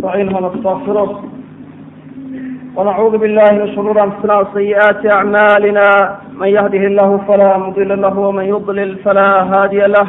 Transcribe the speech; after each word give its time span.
نستعينه 0.00 0.36
ونستغفره 0.36 1.22
ونعوذ 2.76 3.18
بالله 3.18 3.50
من 3.52 3.74
شرور 3.74 4.02
أنفسنا 4.04 4.34
وسيئات 4.38 5.10
أعمالنا 5.12 6.16
من 6.40 6.48
يهده 6.48 6.82
الله 6.90 7.20
فلا 7.28 7.58
مضل 7.58 8.00
له 8.02 8.18
ومن 8.18 8.44
يضلل 8.44 8.96
فلا 9.04 9.30
هادي 9.52 9.78
له 9.80 10.06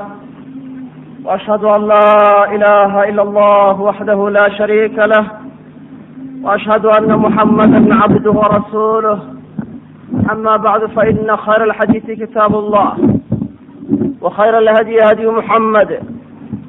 وأشهد 1.25 1.63
أن 1.63 1.81
لا 1.87 2.07
إله 2.55 3.03
إلا 3.09 3.21
الله 3.21 3.81
وحده 3.81 4.29
لا 4.29 4.49
شريك 4.49 4.97
له 5.13 5.25
وأشهد 6.43 6.85
أن 6.85 7.09
محمدا 7.25 7.95
عبده 7.95 8.31
ورسوله 8.31 9.19
أما 10.31 10.57
بعد 10.57 10.85
فإن 10.85 11.37
خير 11.37 11.63
الحديث 11.63 12.05
كتاب 12.21 12.55
الله 12.55 12.91
وخير 14.21 14.57
الهدي 14.57 14.97
هدي 15.03 15.27
محمد 15.27 16.10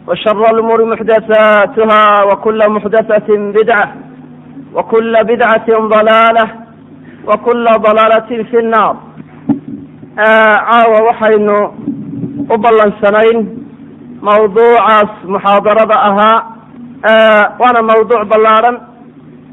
وشر 0.08 0.42
الأمور 0.54 0.86
محدثاتها 0.86 2.24
وكل 2.30 2.60
محدثة 2.70 3.30
بدعة 3.38 3.96
وكل 4.76 5.14
بدعة 5.24 5.68
ضلالة 5.96 6.46
وكل 7.28 7.66
ضلالة 7.88 8.44
في 8.52 8.60
النار 8.60 8.96
caawa 10.18 11.00
waxaynu 11.08 11.58
u 12.50 12.58
ballansanayn 12.58 13.38
mawduucaas 14.22 15.10
muxaadarada 15.34 15.96
ahaa 16.10 16.38
waana 17.60 17.82
mawduuc 17.90 18.26
ballaaran 18.32 18.76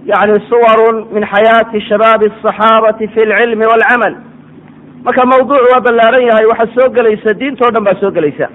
yani 0.07 0.41
suwarun 0.49 0.97
min 1.15 1.23
xayaati 1.33 1.81
shabaabi 1.89 2.27
الصaxaabati 2.33 3.09
fi 3.15 3.21
اlcilmi 3.29 3.65
wاlcamal 3.73 4.15
marka 5.05 5.27
mawduuc 5.33 5.63
waa 5.73 5.81
ballaaran 5.87 6.23
yahay 6.31 6.47
waxaa 6.53 6.75
soo 6.77 6.89
gelaysa 6.97 7.35
diintao 7.41 7.71
dhan 7.75 7.85
baa 7.85 8.01
soo 8.01 8.11
gelaysa 8.17 8.49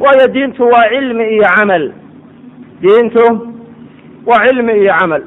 waayo 0.00 0.26
diintu 0.34 0.62
waa 0.72 0.88
cilmi 0.92 1.24
iyo 1.34 1.44
camal. 1.56 1.92
Diintu 2.80 3.24
waa 4.26 4.46
cilmi 4.46 4.72
iyo 4.82 4.92
camal. 4.98 5.22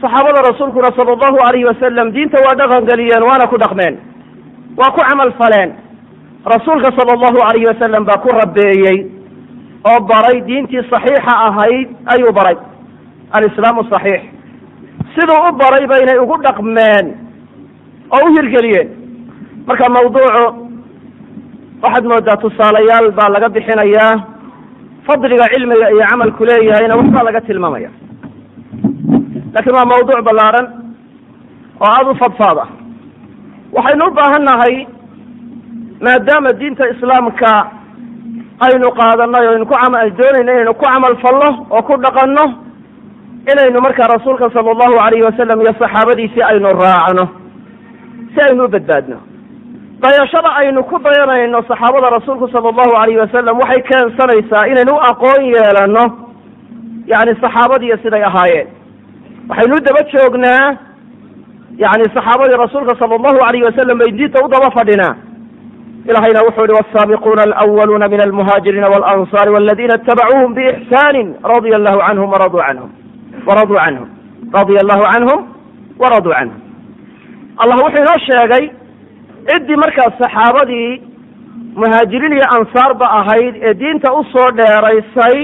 Saxaabada 0.00 0.42
rasuulkuna 0.50 0.90
sala 0.96 1.12
allahu 1.12 1.38
alayhi 1.48 1.64
wasalam 1.64 2.10
diinta 2.12 2.38
waa 2.44 2.54
dhaqan 2.54 2.84
geliyeen 2.86 3.22
waana 3.22 3.46
ku 3.46 3.56
dhaqmeen. 3.58 3.96
Waa 4.76 4.90
ku 4.92 5.00
camal 5.08 5.32
faleen. 5.38 5.72
Rasuulka 6.44 6.92
sala 6.96 7.12
allahu 7.16 7.38
alayhi 7.48 7.66
wasalam 7.66 8.04
baa 8.04 8.20
ku 8.22 8.28
rabeeyey 8.28 9.06
oo 9.88 10.00
baray 10.00 10.40
diintii 10.40 10.82
saxiixa 10.90 11.32
ahayd 11.48 11.88
ayuu 12.12 12.32
baray. 12.32 12.56
Alislaamu 13.32 13.84
saxiix. 13.90 14.22
Siduu 15.14 15.40
u 15.48 15.52
baray 15.56 15.86
ba 15.86 15.96
inay 16.02 16.18
ugu 16.18 16.36
dhaqmeen 16.42 17.06
oo 18.12 18.20
u 18.28 18.34
hirgeliyeen. 18.36 18.88
Marka 19.66 19.88
mawduucu 19.90 20.65
waxaad 21.82 22.04
moodaa 22.10 22.36
tusaalayaal 22.44 23.10
baa 23.18 23.28
laga 23.34 23.48
bixinayaa 23.56 24.12
fadliga 25.06 25.46
cilmiga 25.52 25.86
iyo 25.94 26.04
camalku 26.10 26.42
leeyahayna 26.48 26.96
waxbaa 27.00 27.24
laga 27.28 27.40
tilmaamaya. 27.40 27.90
Lakin 29.54 29.72
waa 29.76 29.84
mawduuc 29.92 30.20
ballaaran 30.28 30.66
oo 31.80 31.88
aada 31.96 32.10
u 32.10 32.14
fadfaad 32.22 32.58
ah 32.64 32.68
waxaynu 33.76 34.04
u 34.08 34.14
baahan 34.18 34.44
nahay 34.48 34.74
maadaama 36.04 36.50
diinta 36.60 36.84
islaamka 36.92 37.50
aynu 38.66 38.86
qaadanay 38.98 39.44
o 39.46 39.50
aynu 39.52 39.66
ku 39.70 39.74
camal 39.82 40.10
doonayno 40.18 40.52
inaynu 40.52 40.74
ku 40.74 40.84
camal 40.84 41.14
falno 41.24 41.50
oo 41.70 41.82
ku 41.88 41.94
dhaqanno 42.04 42.44
inaynu 43.52 43.78
markaa 43.86 44.08
rasuulka 44.16 44.50
sala 44.54 44.70
allahu 44.74 44.96
alayhi 45.06 45.24
wasalam 45.28 45.60
iyo 45.60 45.72
saxaabadiisii 45.80 46.42
aynu 46.50 46.68
raacno 46.82 47.24
si 48.34 48.38
aynu 48.48 48.64
u 48.64 48.68
badbaadno 48.74 49.16
dayashada 50.02 50.50
aynu 50.60 50.84
ku 50.84 50.98
dayanayno 50.98 51.62
saxaabada 51.68 52.10
rasuulku 52.18 52.48
sala 52.52 52.68
allahu 52.68 52.92
alayhi 53.02 53.20
wasalam 53.24 53.58
waxay 53.58 53.82
keensanaysaa 53.90 54.68
inaynu 54.70 54.92
u 54.92 55.00
aqoon 55.10 55.42
yeelano 55.54 56.04
yani 57.06 57.32
saxaabadiiyo 57.42 57.96
siday 58.02 58.22
ahaayeen. 58.24 58.68
Waxaynu 59.48 59.76
daba 59.86 60.02
joognaa 60.12 60.76
yani 61.84 62.04
saxaabadii 62.14 62.60
rasuulka 62.64 62.92
sala 63.00 63.14
allahu 63.18 63.40
alayhi 63.48 63.64
wasalam 63.64 63.98
bay 63.98 64.10
diinta 64.18 64.44
u 64.44 64.48
daba 64.48 64.70
fadhinaa. 64.76 65.14
Ilahayna 66.08 66.40
wuxuu 66.46 66.66
yihi 66.68 66.78
wasaabiquuna 66.80 67.42
alawaluna 67.42 68.08
min 68.08 68.20
almuhaajiriina 68.20 68.88
walansaari 68.88 69.50
waladina 69.50 69.94
itabacuuhum 69.94 70.54
biixsani 70.54 71.22
radia 71.52 71.76
allahu 71.80 71.98
canhum 72.06 72.28
waraduu 72.32 72.60
canhum 72.66 72.90
waraduu 73.48 73.78
canhum 73.84 74.08
radia 74.52 74.80
allahu 74.84 75.04
canhum 75.12 75.40
waraduu 75.98 76.32
canhum. 76.36 76.60
Allah 77.62 77.76
wuxuu 77.84 78.02
inoo 78.04 78.18
sheegay 78.28 78.64
ciddii 79.50 79.76
markaas 79.84 80.14
saxaabadii 80.22 80.90
muhaajiriin 81.80 82.32
iyo 82.38 82.46
ansaarba 82.56 83.06
ahayd 83.20 83.54
ee 83.68 83.74
diinta 83.80 84.12
u 84.18 84.24
soo 84.32 84.48
dheeraysay 84.58 85.38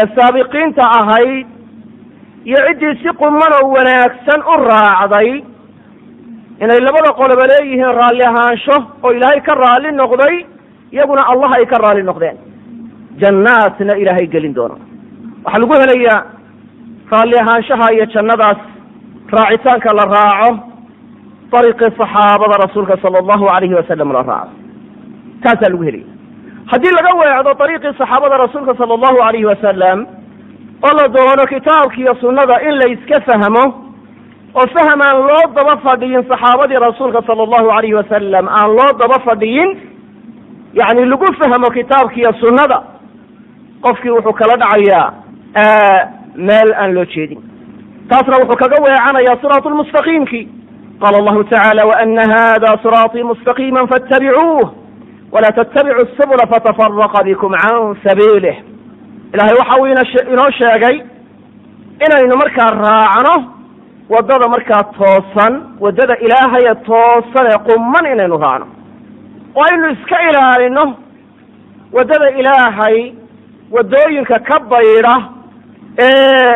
ee 0.00 0.06
saabiqiinta 0.16 0.82
ahayd 1.00 1.46
iyo 2.50 2.58
ciddii 2.68 2.94
si 3.02 3.10
quman 3.22 3.52
oo 3.58 3.68
wanaagsan 3.76 4.40
u 4.52 4.54
raacday 4.68 5.30
inay 6.64 6.80
labada 6.86 7.10
qoloba 7.20 7.44
leeyihiin 7.52 7.92
raalli 8.00 8.24
ahaansho 8.30 8.76
oo 9.04 9.10
ilaahay 9.16 9.40
ka 9.48 9.54
raalli 9.64 9.90
noqday 10.00 10.34
iyaguna 10.94 11.22
allah 11.32 11.50
ay 11.58 11.66
ka 11.72 11.76
raalli 11.84 12.02
noqdeen. 12.10 12.36
Jannaatna 13.20 13.94
ilaahay 14.02 14.26
gelin 14.34 14.54
doono. 14.56 14.76
Waxaa 15.44 15.60
lagu 15.62 15.74
helayaa 15.82 16.18
raalli 17.12 17.36
ahaanshaha 17.42 17.86
iyo 17.94 18.04
jannadaas 18.14 18.60
raacitaanka 19.36 19.90
la 19.98 20.04
raaco 20.14 20.50
ariqii 21.60 21.90
saxaabada 22.00 22.56
rasuulka 22.66 22.96
sala 23.02 23.18
allahu 23.22 23.46
alayhi 23.56 23.74
wasalam 23.80 24.12
la 24.16 24.22
raaco 24.22 24.54
taasaa 25.42 25.70
lagu 25.72 25.82
helaya 25.88 26.06
haddii 26.72 26.92
laga 26.98 27.10
weecdo 27.20 27.64
ariiqii 27.64 27.94
saxaabada 28.00 28.36
rasuulka 28.44 28.74
sala 28.80 28.94
allahu 28.98 29.18
alayhi 29.28 29.44
wasalam 29.52 29.98
oo 30.86 30.92
la 30.98 31.08
doono 31.16 31.44
kitaabka 31.54 31.96
iyo 32.02 32.14
sunnada 32.20 32.54
in 32.68 32.74
la 32.80 32.86
iska 32.94 33.20
fahmo 33.28 33.64
oo 34.60 34.66
faham 34.76 35.00
aan 35.08 35.18
loo 35.28 35.44
daba 35.56 35.74
fadhiyin 35.86 36.24
saxaabadii 36.32 36.80
rasuulka 36.88 37.22
sala 37.26 37.42
allahu 37.46 37.68
alayhi 37.78 37.94
wasalam 38.00 38.48
aan 38.48 38.70
loo 38.78 38.90
daba 39.02 39.18
fadhiyin 39.28 39.70
yani 40.80 41.04
lagu 41.12 41.26
fahmo 41.40 41.68
kitaabka 41.78 42.16
iyo 42.22 42.32
sunnada 42.40 42.78
qofkii 43.84 44.10
wuxuu 44.16 44.32
kala 44.40 44.56
dhacayaa 44.62 45.06
meel 46.48 46.68
aan 46.82 46.94
loo 46.94 47.04
jeedin 47.14 47.40
taasna 48.08 48.36
wuxuu 48.42 48.56
kaga 48.62 48.76
weecanayaa 48.86 49.36
siraatu 49.42 49.68
qala 51.02 51.16
allahu 51.20 51.44
tacala 51.44 51.82
waana 51.90 52.24
hada 52.36 52.70
siraaطii 52.82 53.22
mustaqiima 53.30 53.86
faاtabicuuh 53.92 54.66
wala 55.32 55.48
ttabicuu 55.58 56.06
subula 56.18 56.44
fatafaraqa 56.52 57.24
bikum 57.24 57.52
can 57.62 57.96
sabiilih 58.06 58.56
ilahay 59.34 59.54
waxa 59.60 59.74
uu 59.80 59.86
inoo 60.32 60.50
sheegay 60.60 60.96
inaynu 62.06 62.34
markaa 62.42 62.70
raacno 62.84 63.34
waddada 64.14 64.48
markaa 64.54 64.82
toosan 64.98 65.52
waddada 65.80 66.14
ilaahaya 66.26 66.74
toosan 66.74 67.46
ee 67.52 67.58
quman 67.68 68.04
inaynu 68.12 68.36
raacno 68.44 68.66
oo 69.56 69.62
aynu 69.70 69.86
iska 69.94 70.16
ilaalino 70.30 70.84
waddada 71.96 72.30
ilaahay 72.40 73.12
waddooyinka 73.74 74.38
ka 74.48 74.56
baydha 74.72 75.16
ee 76.06 76.52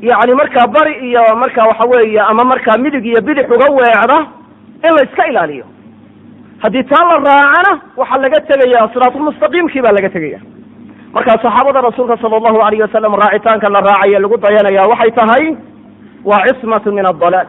yani 0.00 0.34
markaa 0.34 0.66
bari 0.66 0.94
iyo 1.08 1.22
markaa 1.36 1.66
waxa 1.70 1.84
weeye 1.84 2.20
ama 2.20 2.44
markaa 2.44 2.76
midig 2.78 3.06
iyo 3.06 3.20
bidix 3.22 3.46
uga 3.50 3.66
weecda 3.78 4.18
in 4.86 4.94
la 4.96 5.02
iska 5.04 5.26
ilaaliyo. 5.26 5.64
Haddii 6.62 6.82
taa 6.84 7.04
la 7.04 7.16
raacana 7.18 7.80
waxaa 7.96 8.18
laga 8.18 8.40
tegaya 8.40 8.88
siraatulmustaqiimkii 8.92 9.82
baa 9.82 9.92
laga 9.92 10.08
tegaya 10.10 10.40
marka 11.12 11.30
saxaabada 11.30 11.80
rasuulka 11.80 12.16
sala 12.22 12.36
allahu 12.36 12.60
alayh 12.66 12.80
wasalam 12.80 13.14
raacitaanka 13.14 13.68
la 13.74 13.80
raacaya 13.80 14.18
lagu 14.20 14.36
dayanaya 14.36 14.82
waxay 14.92 15.10
tahay 15.10 15.56
waa 16.24 16.44
cismatu 16.46 16.92
min 16.92 17.06
adalaal 17.06 17.46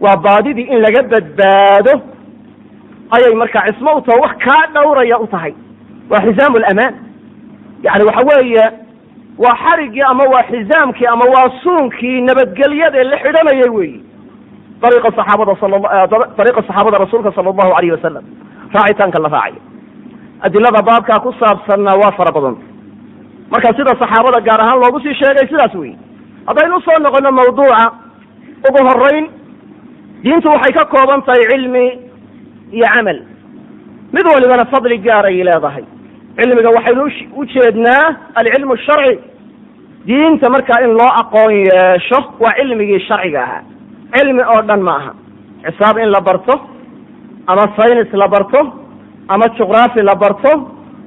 waa 0.00 0.16
baadidii 0.16 0.68
in 0.74 0.78
laga 0.86 1.02
badbaado 1.02 1.94
ayay 3.16 3.34
markaa 3.34 3.66
cismo 3.72 3.96
u 3.98 4.00
taho 4.00 4.20
wax 4.22 4.34
kaa 4.46 4.66
dhowraya 4.74 5.18
u 5.18 5.26
tahay. 5.26 5.54
Waa 6.10 6.20
xizaamu 6.26 6.58
lamaan 6.58 6.94
yani 7.82 8.04
waxa 8.04 8.22
weeye 8.30 8.64
waa 9.42 9.56
xarigii 9.64 10.02
ama 10.10 10.24
waa 10.32 10.42
xizaamkii 10.50 11.06
ama 11.14 11.24
waa 11.34 11.48
suunkii 11.62 12.20
nabadgelyada 12.28 12.98
ee 13.00 13.04
la 13.12 13.18
xidhanayay 13.24 13.70
weyi 13.76 13.96
ariiqa 14.86 15.10
saxaabada 15.18 15.52
ariiqa 16.42 16.62
saxaabada 16.68 16.98
rasuulka 17.04 17.32
sala 17.36 17.50
allahu 17.52 17.72
alayh 17.78 17.92
wasalam 17.96 18.24
raacitaanka 18.76 19.18
la 19.24 19.28
raacayo 19.36 19.60
adilada 20.46 20.82
baabkaa 20.88 21.20
ku 21.26 21.30
saabsanna 21.40 21.92
waa 22.02 22.12
fara 22.18 22.32
badanta 22.36 22.64
marka 23.52 23.68
sida 23.78 23.92
saxaabada 24.02 24.40
gaar 24.48 24.60
ahaan 24.64 24.78
loogu 24.82 25.00
sii 25.06 25.14
sheegay 25.20 25.46
sidaas 25.52 25.74
weyi 25.82 25.94
haddaynu 26.48 26.76
u 26.76 26.80
soo 26.86 26.98
noqono 27.06 27.30
mawduuca 27.38 27.82
ugu 28.68 28.80
horeyn 28.88 29.26
diintu 30.24 30.48
waxay 30.54 30.72
ka 30.78 30.84
kooban 30.94 31.22
tahay 31.26 31.44
cilmi 31.50 31.86
iyo 32.76 32.86
camal. 32.94 33.18
Mid 34.14 34.26
walibana 34.34 34.64
fadli 34.72 34.98
gaar 35.06 35.24
ay 35.30 35.42
leedahay 35.48 35.84
cilmiga 36.36 36.70
waxaynu 36.76 37.04
u 37.36 37.44
jeednaa 37.54 38.04
alcilmu 38.34 38.76
sharci. 38.86 39.18
Diinta 40.06 40.48
markaa 40.50 40.80
in 40.84 40.92
loo 40.98 41.10
aqoon 41.20 41.52
yeesho 41.68 42.18
waa 42.40 42.52
cilmigii 42.58 43.00
sharciga 43.08 43.40
ahaa. 43.42 43.62
Cilmi 44.14 44.42
oo 44.52 44.62
dhan 44.68 44.80
ma 44.82 44.94
aha. 44.96 45.12
Xisaab 45.64 45.98
in 45.98 46.10
la 46.10 46.20
barto 46.20 46.54
ama 47.46 47.64
saynis 47.76 48.12
la 48.12 48.28
barto 48.28 48.60
ama 49.28 49.44
juqraafi 49.58 50.02
la 50.02 50.14
barto 50.14 50.52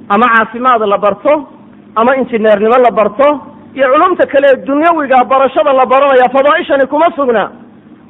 ama 0.08 0.26
caafimaad 0.34 0.82
la 0.92 0.98
barto 0.98 1.32
ama 1.96 2.16
injineernimo 2.16 2.78
la 2.86 2.90
barto 2.90 3.28
iyo 3.76 3.86
culumta 3.92 4.26
kale 4.26 4.48
dunyawiga 4.66 5.24
barashada 5.30 5.72
la 5.72 5.86
baranaya 5.86 6.28
fadaaishani 6.34 6.86
kuma 6.86 7.06
sugna. 7.16 7.44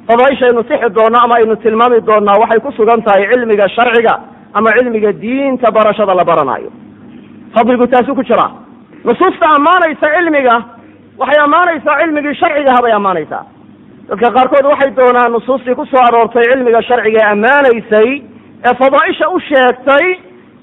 Fadaaishaynu 0.07 0.63
sixi 0.69 0.89
doonno 0.95 1.17
ama 1.23 1.35
aynu 1.35 1.55
tilmaami 1.55 2.01
doonnaa 2.01 2.39
waxay 2.41 2.59
ku 2.59 2.71
sugan 2.71 3.01
tahay 3.05 3.27
cilmiga 3.31 3.67
sharciga 3.75 4.13
ama 4.53 4.69
cilmiga 4.77 5.11
diinta 5.13 5.71
barashada 5.71 6.13
la 6.15 6.23
baranayo 6.23 6.69
fadligu 7.53 7.87
taasi 7.87 8.11
ku 8.17 8.23
jira 8.29 8.47
nusuusta 9.05 9.45
ammaanaysa 9.57 10.07
cilmiga 10.15 10.55
waxay 11.19 11.39
ammaanaysaa 11.45 11.99
cilmigii 12.01 12.35
sharcigaha 12.41 12.81
bay 12.85 12.93
ammaanaysaa. 12.99 13.43
Dadka 14.09 14.27
qaarkood 14.37 14.65
waxay 14.71 14.91
doonaan 14.99 15.31
nusuustii 15.31 15.75
ku 15.79 15.85
soo 15.85 16.01
aroortay 16.07 16.43
cilmiga 16.51 16.81
sharciga 16.89 17.19
ee 17.23 17.29
ammaanaysay 17.35 18.09
ee 18.67 18.73
fadaaisha 18.81 19.25
u 19.35 19.39
sheegtay 19.49 20.05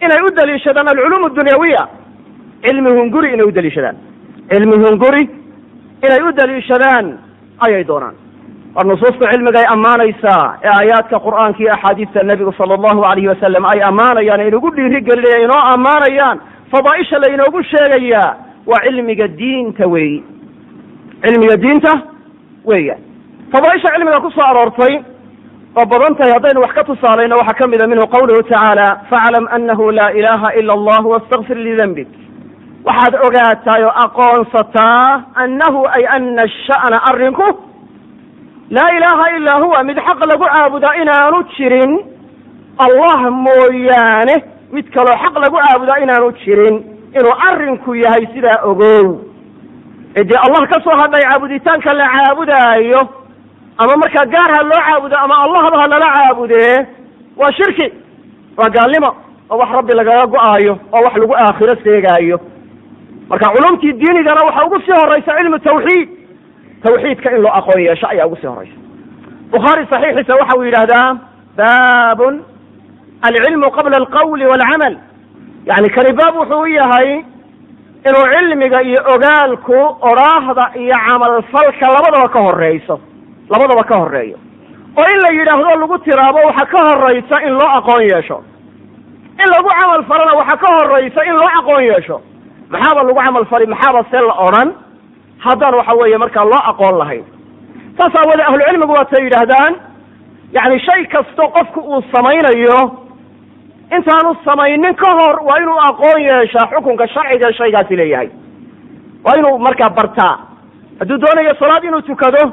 inay 0.05 0.21
u 0.27 0.31
daliishadaan 0.39 0.89
alculuum 0.93 1.25
adunyawiya 1.29 1.83
cilmi 2.65 2.91
hunguri 2.99 3.29
inay 3.35 3.47
u 3.47 3.53
daliishadaan. 3.57 3.97
Cilmi 4.51 4.77
hunguri 4.85 5.23
inay 6.07 6.21
u 6.29 6.33
daliishadaan 6.39 7.07
ayay 7.67 7.85
doonaan. 7.91 8.15
War 8.75 8.87
nusuusta 8.87 9.31
cilmiga 9.33 9.59
ay 9.63 9.67
ammaanaysaa 9.77 10.45
ee 10.65 10.69
aayaadka 10.79 11.17
qur'aanka 11.27 11.59
iyo 11.63 11.73
axaadiista 11.77 12.23
nebigu 12.23 12.53
sala 12.59 12.75
allahu 12.79 13.03
alayhi 13.11 13.29
wasalam 13.29 13.65
ay 13.73 13.81
ammaanayaan 13.91 14.41
ay 14.41 14.49
inagu 14.49 14.71
dhiiri 14.77 15.01
gelinaya 15.09 15.39
inoo 15.47 15.63
ammaanayaan 15.75 16.39
fadaaisha 16.77 17.19
laynoogu 17.25 17.63
sheegayaa 17.73 18.31
waa 18.71 18.83
cilmiga 18.87 19.29
diinta 19.41 19.87
weeyi 19.95 20.19
cilmiga 21.25 21.57
diinta 21.65 21.93
weeyaan 22.71 23.01
fadaaisha 23.53 23.93
cilmiga 23.95 24.21
ku 24.21 24.31
soo 24.37 24.47
aroortay 24.51 24.95
oo 25.79 25.87
badan 25.93 26.15
tahay 26.19 26.33
haddaynu 26.37 26.61
wax 26.65 26.73
ka 26.79 26.85
tusaalayno 26.91 27.37
waxaa 27.41 27.59
ka 27.61 27.67
mida 27.73 27.87
minhu 27.93 28.07
qawluhu 28.15 28.43
tacaala 28.43 28.87
faclam 29.11 29.47
anahu 29.57 29.91
laa 29.99 30.11
ilaha 30.21 30.49
ila 30.61 30.73
allah 30.79 31.03
wastakfir 31.13 31.57
lidanbik 31.67 32.09
waxaad 32.89 33.15
ogaataa 33.27 33.79
oo 33.87 33.93
aqoonsataa 34.05 35.23
annahu 35.45 35.81
ay 35.97 36.05
ana 36.17 36.49
sha'na 36.67 36.99
arrinku 37.11 37.49
laa 38.77 38.91
ilaaha 38.99 39.27
ilaa 39.37 39.59
huwa 39.65 39.83
mid 39.89 39.97
xaq 40.09 40.21
lagu 40.31 40.45
caabudaa 40.55 40.95
inaanu 41.03 41.39
jirin 41.57 41.93
allah 42.87 43.19
mooyaane 43.47 44.37
mid 44.77 44.87
kaloo 44.95 45.17
xaq 45.23 45.35
lagu 45.45 45.57
caabudaa 45.65 45.99
inaanu 46.05 46.29
jirin 46.43 46.77
inuu 47.19 47.35
arrinku 47.49 47.95
yahay 48.05 48.25
sidaa 48.35 48.59
ogow. 48.71 49.07
Cidii 50.15 50.39
allah 50.47 50.63
ka 50.73 50.79
soo 50.85 50.97
hadhay 51.03 51.23
caabuditaanka 51.29 51.93
la 52.01 52.07
caabudaayo 52.15 53.01
ama 53.79 53.95
markaa 54.03 54.27
gaar 54.35 54.51
ha 54.57 54.63
loo 54.71 54.81
caabudo 54.89 55.17
ama 55.25 55.35
allahba 55.45 55.77
ha 55.83 55.87
lala 55.93 56.09
caabudee 56.17 56.77
waa 57.41 57.53
shirki 57.59 57.87
waa 58.59 58.71
gaalnimo 58.77 59.11
oo 59.51 59.59
wax 59.61 59.71
rabbi 59.79 59.93
lagaga 59.99 60.27
go'aayo 60.35 60.75
oo 60.95 61.01
wax 61.05 61.15
lagu 61.23 61.35
aakhiro 61.37 61.75
seegaayo. 61.85 62.39
Marka 63.29 63.47
culumtii 63.55 63.93
diinigana 64.01 64.41
waxaa 64.49 64.67
ugu 64.67 64.79
sii 64.85 64.97
horaysa 65.01 65.37
cilmu 65.39 65.59
tawxiid. 65.59 66.09
Tawxiidka 66.85 67.29
in 67.37 67.41
loo 67.43 67.53
aqoon 67.59 67.81
yeesho 67.87 68.07
ayaa 68.13 68.27
ugu 68.27 68.37
sii 68.41 68.47
horaysa 68.53 68.77
bukhaari 69.53 69.87
saxiixiisa 69.91 70.35
waxa 70.41 70.57
uu 70.59 70.65
yidhaahdaa 70.69 71.09
baabun 71.59 72.35
alcilmu 73.23 73.71
qabla 73.71 73.97
alqawli 73.97 74.45
waalcamal 74.47 74.95
yani 75.67 75.89
kani 75.91 76.13
baab 76.13 76.35
wuxuu 76.37 76.61
u 76.61 76.67
yahay 76.67 77.09
inuu 78.09 78.27
cilmiga 78.37 78.83
iyo 78.83 79.01
ogaalku 79.15 79.77
odhaahda 80.11 80.71
iyo 80.83 80.97
camalfalka 81.07 81.87
labadaba 81.95 82.29
ka 82.29 82.41
horeyso 82.41 83.01
labadaba 83.51 83.85
ka 83.85 83.97
horeeyo 83.97 84.37
oo 84.99 85.05
in 85.15 85.19
la 85.25 85.31
yidhaahdo 85.39 85.81
lagu 85.81 85.99
tiraabo 85.99 86.39
waxaa 86.49 86.67
ka 86.67 86.79
horaysa 86.89 87.37
in 87.47 87.53
loo 87.53 87.69
aqoon 87.79 88.03
yeesho 88.11 88.39
in 89.43 89.49
lagu 89.55 89.69
camal 89.81 90.03
falana 90.11 90.33
waxaa 90.41 90.57
ka 90.57 90.69
horaysa 90.77 91.21
in 91.29 91.35
loo 91.41 91.51
aqoon 91.61 91.85
yeesho 91.85 92.21
maxaaba 92.71 93.03
lagu 93.03 93.21
camal 93.21 93.45
fali 93.47 93.67
maxaaba 93.67 94.05
se 94.11 94.19
la 94.29 94.35
odhan 94.47 94.69
haddaan 95.45 95.75
waxa 95.75 95.95
weeye 96.01 96.19
markaa 96.19 96.45
loo 96.45 96.63
aqoon 96.71 96.99
lahayn 96.99 97.25
saas 97.99 98.13
aawoode 98.21 98.43
ahlucilmigu 98.51 98.93
waatay 98.93 99.25
yidhaahdaan 99.25 99.75
yani 100.53 100.81
shay 100.87 101.05
kasto 101.07 101.49
qofku 101.57 101.81
uu 101.81 102.03
samaynayo 102.15 102.79
intaanu 103.91 104.35
samaynin 104.45 104.95
ka 104.95 105.11
hor 105.19 105.41
waa 105.47 105.59
inuu 105.63 105.79
aqoon 105.89 106.23
yeeshaa 106.23 106.67
xukunka 106.73 107.07
sharciga 107.09 107.53
shaygaasi 107.53 107.97
leeyahay. 107.97 108.29
Waa 109.25 109.35
inuu 109.39 109.59
markaa 109.59 109.91
bartaa. 109.91 110.39
Hadduu 110.99 111.19
doonayo 111.19 111.55
salaad 111.55 111.85
inuu 111.85 112.03
tukado 112.03 112.53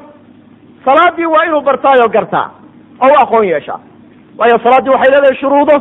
salaadii 0.85 1.25
waa 1.25 1.45
inuu 1.45 1.61
bartaayoo 1.61 2.09
gartaa 2.09 2.49
oo 3.01 3.07
u 3.13 3.17
aqoon 3.23 3.45
yeeshaa. 3.47 3.79
Waayo 4.37 4.59
salaaddii 4.63 4.89
waxay 4.93 5.11
leedahay 5.11 5.37
shuruudo 5.39 5.75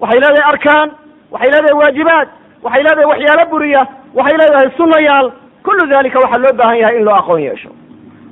waxay 0.00 0.20
leedahay 0.20 0.48
arkaan 0.52 0.90
waxay 1.30 1.50
leedahay 1.50 1.76
waajibaad 1.80 2.28
waxay 2.62 2.82
leedahay 2.82 3.06
waxyaalo 3.12 3.50
buriya 3.50 3.86
waxay 4.14 4.36
leedahay 4.38 4.70
sunayaal 4.76 5.32
kullu 5.64 5.86
dalika 5.90 6.18
waxaa 6.20 6.38
loo 6.38 6.52
baahan 6.58 6.78
yahay 6.78 6.96
in 6.98 7.04
loo 7.04 7.14
aqoon 7.14 7.42
yeesho. 7.42 7.70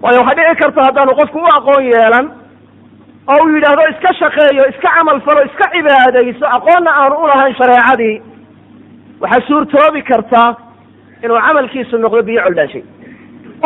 Waayo 0.03 0.21
waxaa 0.21 0.35
dhici 0.39 0.57
karta 0.63 0.85
haddaanu 0.87 1.13
qofku 1.21 1.39
u 1.39 1.47
aqoon 1.57 1.85
yeelan 1.85 2.27
oo 3.29 3.39
uu 3.45 3.55
yidhaahdo 3.57 3.83
iska 3.93 4.15
shaqeeyo 4.21 4.65
iska 4.73 4.89
camal 4.97 5.21
falo 5.27 5.41
iska 5.49 5.65
cibaadayso 5.75 6.47
aqoonna 6.57 6.91
aanu 7.01 7.17
ulahayn 7.25 7.55
shareecadii 7.61 8.15
waxaa 9.21 9.47
suurtoobi 9.49 10.03
karta 10.03 10.43
inuu 11.25 11.41
camalkiisu 11.47 11.99
noqdo 12.05 12.23
biyo 12.29 12.43
coldhaashay 12.47 12.83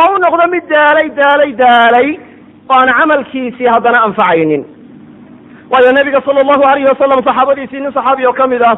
oo 0.03 0.09
u 0.15 0.19
noqdo 0.25 0.45
mid 0.55 0.65
daalay 0.75 1.09
daalay 1.21 1.53
daalay 1.63 2.09
oo 2.71 2.77
aan 2.81 2.91
camalkiisii 3.01 3.67
haddana 3.75 4.03
anfacaynin. 4.07 4.65
Waayo 5.71 5.93
nabiga 5.93 6.21
sala 6.27 6.41
allahu 6.45 6.63
alayhi 6.71 6.89
wasalam 6.93 7.19
saxaabadiisii 7.29 7.81
nin 7.81 7.93
saxaabi 7.93 8.27
oo 8.27 8.33
ka 8.33 8.47
mid 8.47 8.63
ah 8.71 8.77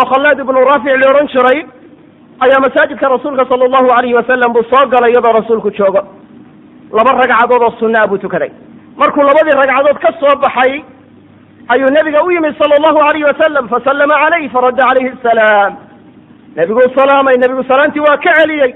oo 0.00 0.06
khallaad 0.12 0.38
ibnu 0.44 0.60
raafic 0.70 0.92
la 1.02 1.10
odhan 1.12 1.28
jiray 1.34 1.58
ayaa 2.44 2.60
masaajidka 2.66 3.08
rasuulka 3.14 3.44
sala 3.50 3.64
allahu 3.68 3.88
alayhi 3.98 4.14
wasalam 4.20 4.52
buu 4.52 4.64
soo 4.70 4.84
galay 4.94 5.10
iyadoo 5.12 5.32
rasuulku 5.40 5.70
joogo. 5.78 6.02
Laba 6.96 7.10
ragcadood 7.20 7.62
oo 7.62 7.70
sunaa 7.80 8.06
buu 8.06 8.18
tukaday 8.18 8.50
markuu 9.02 9.22
labadii 9.28 9.58
ragcadood 9.60 9.98
ka 10.04 10.10
soo 10.20 10.34
baxay 10.44 10.72
ayuu 11.72 11.90
nebiga 11.96 12.20
u 12.26 12.30
yimid 12.36 12.54
sala 12.60 12.74
allahu 12.78 12.98
alayhi 13.08 13.24
wasalam 13.30 13.68
fasallama 13.74 14.14
calayh 14.22 14.50
faradda 14.54 14.82
calayhi 14.88 15.12
asalaam 15.18 15.72
nebiguu 16.56 16.88
salaamay 16.98 17.36
nebigu 17.42 17.62
salaantii 17.70 18.00
waa 18.06 18.16
ka 18.24 18.32
celiyey. 18.38 18.72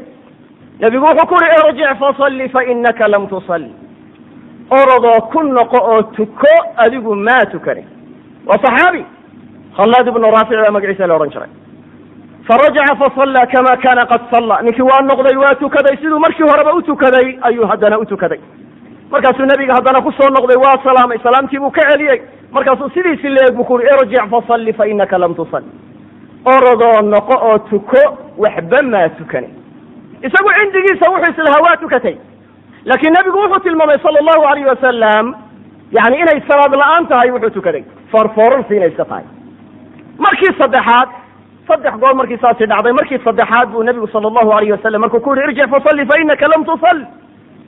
Nebigu 0.81 1.05
wuxuu 1.08 1.26
ku 1.31 1.34
uhi 1.34 1.49
irjic 1.58 1.90
fasalli 2.00 2.49
fainaka 2.55 3.08
lam 3.08 3.26
tusalli. 3.32 3.73
Orodoo 4.78 5.20
ku 5.32 5.40
noqo 5.43 5.78
oo 5.93 6.02
tuko 6.17 6.52
adigu 6.84 7.14
maa 7.26 7.44
tukane. 7.52 7.82
Waa 8.46 8.58
saxaabi? 8.64 9.02
Khallaad 9.76 10.06
ibnu 10.08 10.26
raafic 10.37 10.58
baa 10.64 10.70
magaciisa 10.76 11.06
la 11.06 11.14
odhan 11.17 11.31
jiray. 11.34 11.50
Farajaca 12.49 12.94
fasallaa 13.02 13.46
kama 13.52 13.76
kana 13.84 14.05
qad 14.11 14.23
salla. 14.32 14.62
Ninkii 14.62 14.82
waa 14.90 15.00
noqday 15.11 15.37
waa 15.37 15.55
tukaday. 15.62 15.96
Siduu 15.96 16.19
markii 16.19 16.49
horeba 16.50 16.75
u 16.78 16.82
tukaday 16.82 17.38
ayuu 17.49 17.67
haddana 17.70 17.99
u 17.99 18.05
tukaday 18.05 18.40
markaasuu 19.16 19.46
nebiga 19.50 19.75
haddana 19.78 20.02
ku 20.06 20.12
soo 20.12 20.28
noqday 20.37 20.56
waa 20.64 20.76
salaamay 20.85 21.18
salaamtii 21.25 21.58
buu 21.58 21.70
ka 21.70 21.82
celiyey. 21.90 22.20
Markaasuu 22.52 22.88
sidiisi 22.94 23.28
leeg 23.28 23.54
buu 23.56 23.64
ku 23.64 23.75
uhi 23.75 23.88
irjic 23.94 24.28
fasalli 24.30 24.73
fainaka 24.73 25.18
lam 25.18 25.35
tusalli. 25.35 25.70
Orodoo 26.44 27.00
noqo 27.02 27.37
oo 27.49 27.58
tuko 27.70 28.02
waxba 28.38 28.82
maa 28.82 29.08
tukane 29.18 29.49
isagu 30.26 30.50
cindigiisa 30.58 31.11
wuxuu 31.11 31.32
islahaa 31.32 31.62
waa 31.66 31.76
tukatay. 31.82 32.16
Laakiin 32.85 33.12
nebigu 33.16 33.38
wuxuu 33.44 33.61
tilmaamay 33.64 33.99
sala 34.02 34.18
allahu 34.23 34.42
alayh 34.50 34.66
wasalam 34.73 35.26
yani 35.96 36.16
inay 36.23 36.40
salaad 36.49 36.73
la'aan 36.82 37.06
tahay 37.08 37.30
wuxuu 37.30 37.50
tukaday. 37.56 37.85
Foorfoorarsi 38.12 38.76
inay 38.76 38.88
iska 38.88 39.04
tahay. 39.04 39.25
Markii 40.18 40.52
saddexaad 40.61 41.08
saddex 41.68 41.94
goor 42.02 42.14
markii 42.14 42.38
saasi 42.44 42.66
dhacday 42.66 42.92
markii 42.92 43.18
saddexaad 43.25 43.68
buu 43.73 43.82
nebigu 43.82 44.08
sala 44.12 44.28
allahu 44.28 44.50
alayh 44.56 44.70
wasalam 44.76 45.00
markuu 45.00 45.20
ku 45.20 45.35
yihi 45.35 45.49
irjic 45.49 45.70
fasalli 45.75 46.06
fainaka 46.12 46.46
lam 46.54 46.64
tusal 46.70 46.99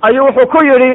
ayuu 0.09 0.25
wuxuu 0.29 0.47
ku 0.55 0.61
yidhi 0.71 0.91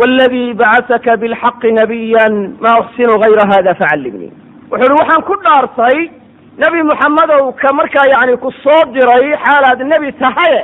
waladii 0.00 0.54
bacasaka 0.60 1.16
bilxaqi 1.22 1.72
nabiyan 1.80 2.34
maa 2.64 2.76
uxsinu 2.82 3.14
gayra 3.22 3.44
hada 3.52 3.74
facallimnii 3.80 4.32
wuxuu 4.70 4.82
yihi 4.88 4.98
waxaan 5.00 5.22
ku 5.28 5.34
dhaartay 5.44 5.98
nebi 6.62 6.82
muxamedow 6.90 7.44
ka 7.62 7.72
markaa 7.78 8.06
yani 8.14 8.36
ku 8.44 8.50
soo 8.64 8.80
diray 8.94 9.26
xaalaad 9.44 9.80
nebi 9.92 10.12
tahaye 10.22 10.62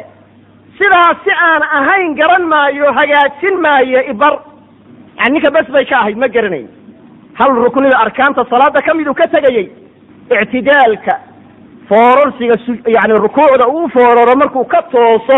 sidaas 0.79 1.17
si 1.25 1.31
aan 1.49 1.62
ahayn 1.79 2.15
garan 2.21 2.45
maayo 2.53 2.87
hagaajin 2.99 3.57
maayo 3.67 4.01
ibar 4.12 4.35
yani 5.19 5.33
ninka 5.35 5.51
bes 5.57 5.67
bay 5.75 5.85
ka 5.91 5.97
ahayd 6.01 6.17
ma 6.23 6.29
garanayn 6.29 6.69
hal 7.39 7.51
ruknida 7.65 7.97
arkaanta 8.05 8.45
salaada 8.53 8.81
ka 8.87 8.95
miduu 8.95 9.15
ka 9.15 9.27
tegayey 9.35 9.69
ictidaalka 10.43 11.15
foorarsiga 11.89 12.57
yani 12.97 13.15
rukuucda 13.25 13.67
uu 13.75 13.89
fooraro 13.95 14.35
markuu 14.43 14.65
ka 14.65 14.81
tooso 14.93 15.37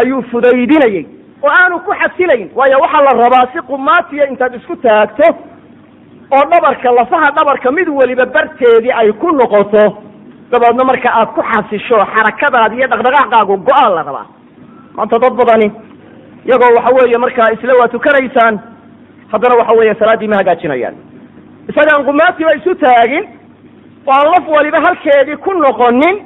ayuu 0.00 0.22
fudaydinayey 0.30 1.06
oo 1.42 1.50
aanu 1.50 1.78
ku 1.80 1.92
xasilayn. 2.00 2.50
Waayo 2.54 2.78
waxaa 2.80 3.02
la 3.04 3.12
rabaa 3.24 3.46
si 3.52 3.58
qumaatiya 3.68 4.26
intaad 4.30 4.54
isku 4.54 4.76
taagto 4.76 5.26
oo 6.30 6.44
dhabarka 6.50 6.92
lafaha 6.92 7.30
dhabarka 7.36 7.70
mid 7.72 7.88
weliba 7.88 8.26
barteedii 8.26 8.92
ay 8.92 9.12
ku 9.12 9.30
noqoto 9.32 9.84
dabeedna 10.50 10.84
marka 10.84 11.08
aad 11.14 11.28
ku 11.34 11.42
xasisho 11.42 11.96
xarakadaadi 12.14 12.76
iyo 12.76 12.86
dhaqdhaqaaqaagu 12.88 13.56
go'aan 13.68 13.94
la 13.94 14.02
rabaa. 14.02 14.26
Maanta 14.96 15.18
dad 15.18 15.34
badani 15.40 15.68
iyagoo 16.46 16.74
waxa 16.76 16.90
weeye 16.96 17.18
markaa 17.18 17.52
isla 17.54 17.72
waa 17.80 17.88
tukanaysaan 17.88 18.60
haddana 19.32 19.54
waxa 19.60 19.76
weeye 19.78 19.94
salaaddii 19.94 20.28
ma 20.28 20.36
hagaajinayaan. 20.36 20.94
Isagaan 21.70 22.04
qumaatiba 22.04 22.54
isu 22.54 22.74
taagin 22.74 23.24
oo 24.06 24.12
aan 24.12 24.28
laf 24.34 24.44
waliba 24.48 24.78
halkeedii 24.86 25.36
ku 25.36 25.50
noqonin 25.54 26.16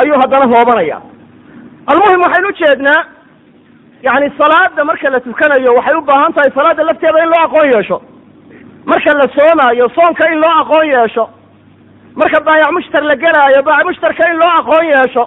ayuu 0.00 0.16
haddana 0.22 0.46
hoobanaya. 0.52 0.98
Almuhim 1.86 2.20
waxaynu 2.24 2.48
ujeednaa 2.48 3.00
yacni 4.02 4.28
salaada 4.38 4.84
marka 4.84 5.10
la 5.10 5.20
tukanayo 5.20 5.74
waxay 5.74 5.94
u 5.96 6.02
baahan 6.02 6.32
tahay 6.34 6.50
salaada 6.54 6.82
lafteeda 6.84 7.18
in 7.24 7.28
loo 7.32 7.42
aqoon 7.46 7.70
yeesho. 7.74 8.02
Marka 8.86 9.12
la 9.14 9.26
soomaayo 9.36 9.88
soonka 9.96 10.24
in 10.32 10.38
loo 10.40 10.54
aqoon 10.62 10.86
yeesho. 10.94 11.24
Marka 12.14 12.40
baayac 12.40 12.70
mushtar 12.76 13.02
la 13.02 13.16
gelaayo 13.16 13.62
baayac 13.62 13.86
mushtarka 13.86 14.22
in 14.30 14.36
loo 14.38 14.52
aqoon 14.60 14.84
yeesho. 14.94 15.24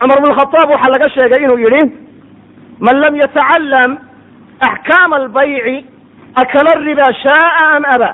Cumar 0.00 0.18
bn 0.20 0.30
waxaa 0.30 0.92
laga 0.94 1.08
sheegay 1.14 1.42
inuu 1.44 1.58
yidhi 1.64 1.82
man 2.80 2.96
lam 3.00 3.14
yatacalam 3.16 3.98
axkaama 4.68 5.16
albayci 5.16 5.86
akala 6.34 6.72
riba 6.86 7.06
shaaa 7.24 7.76
am 7.76 7.84
aba. 7.94 8.10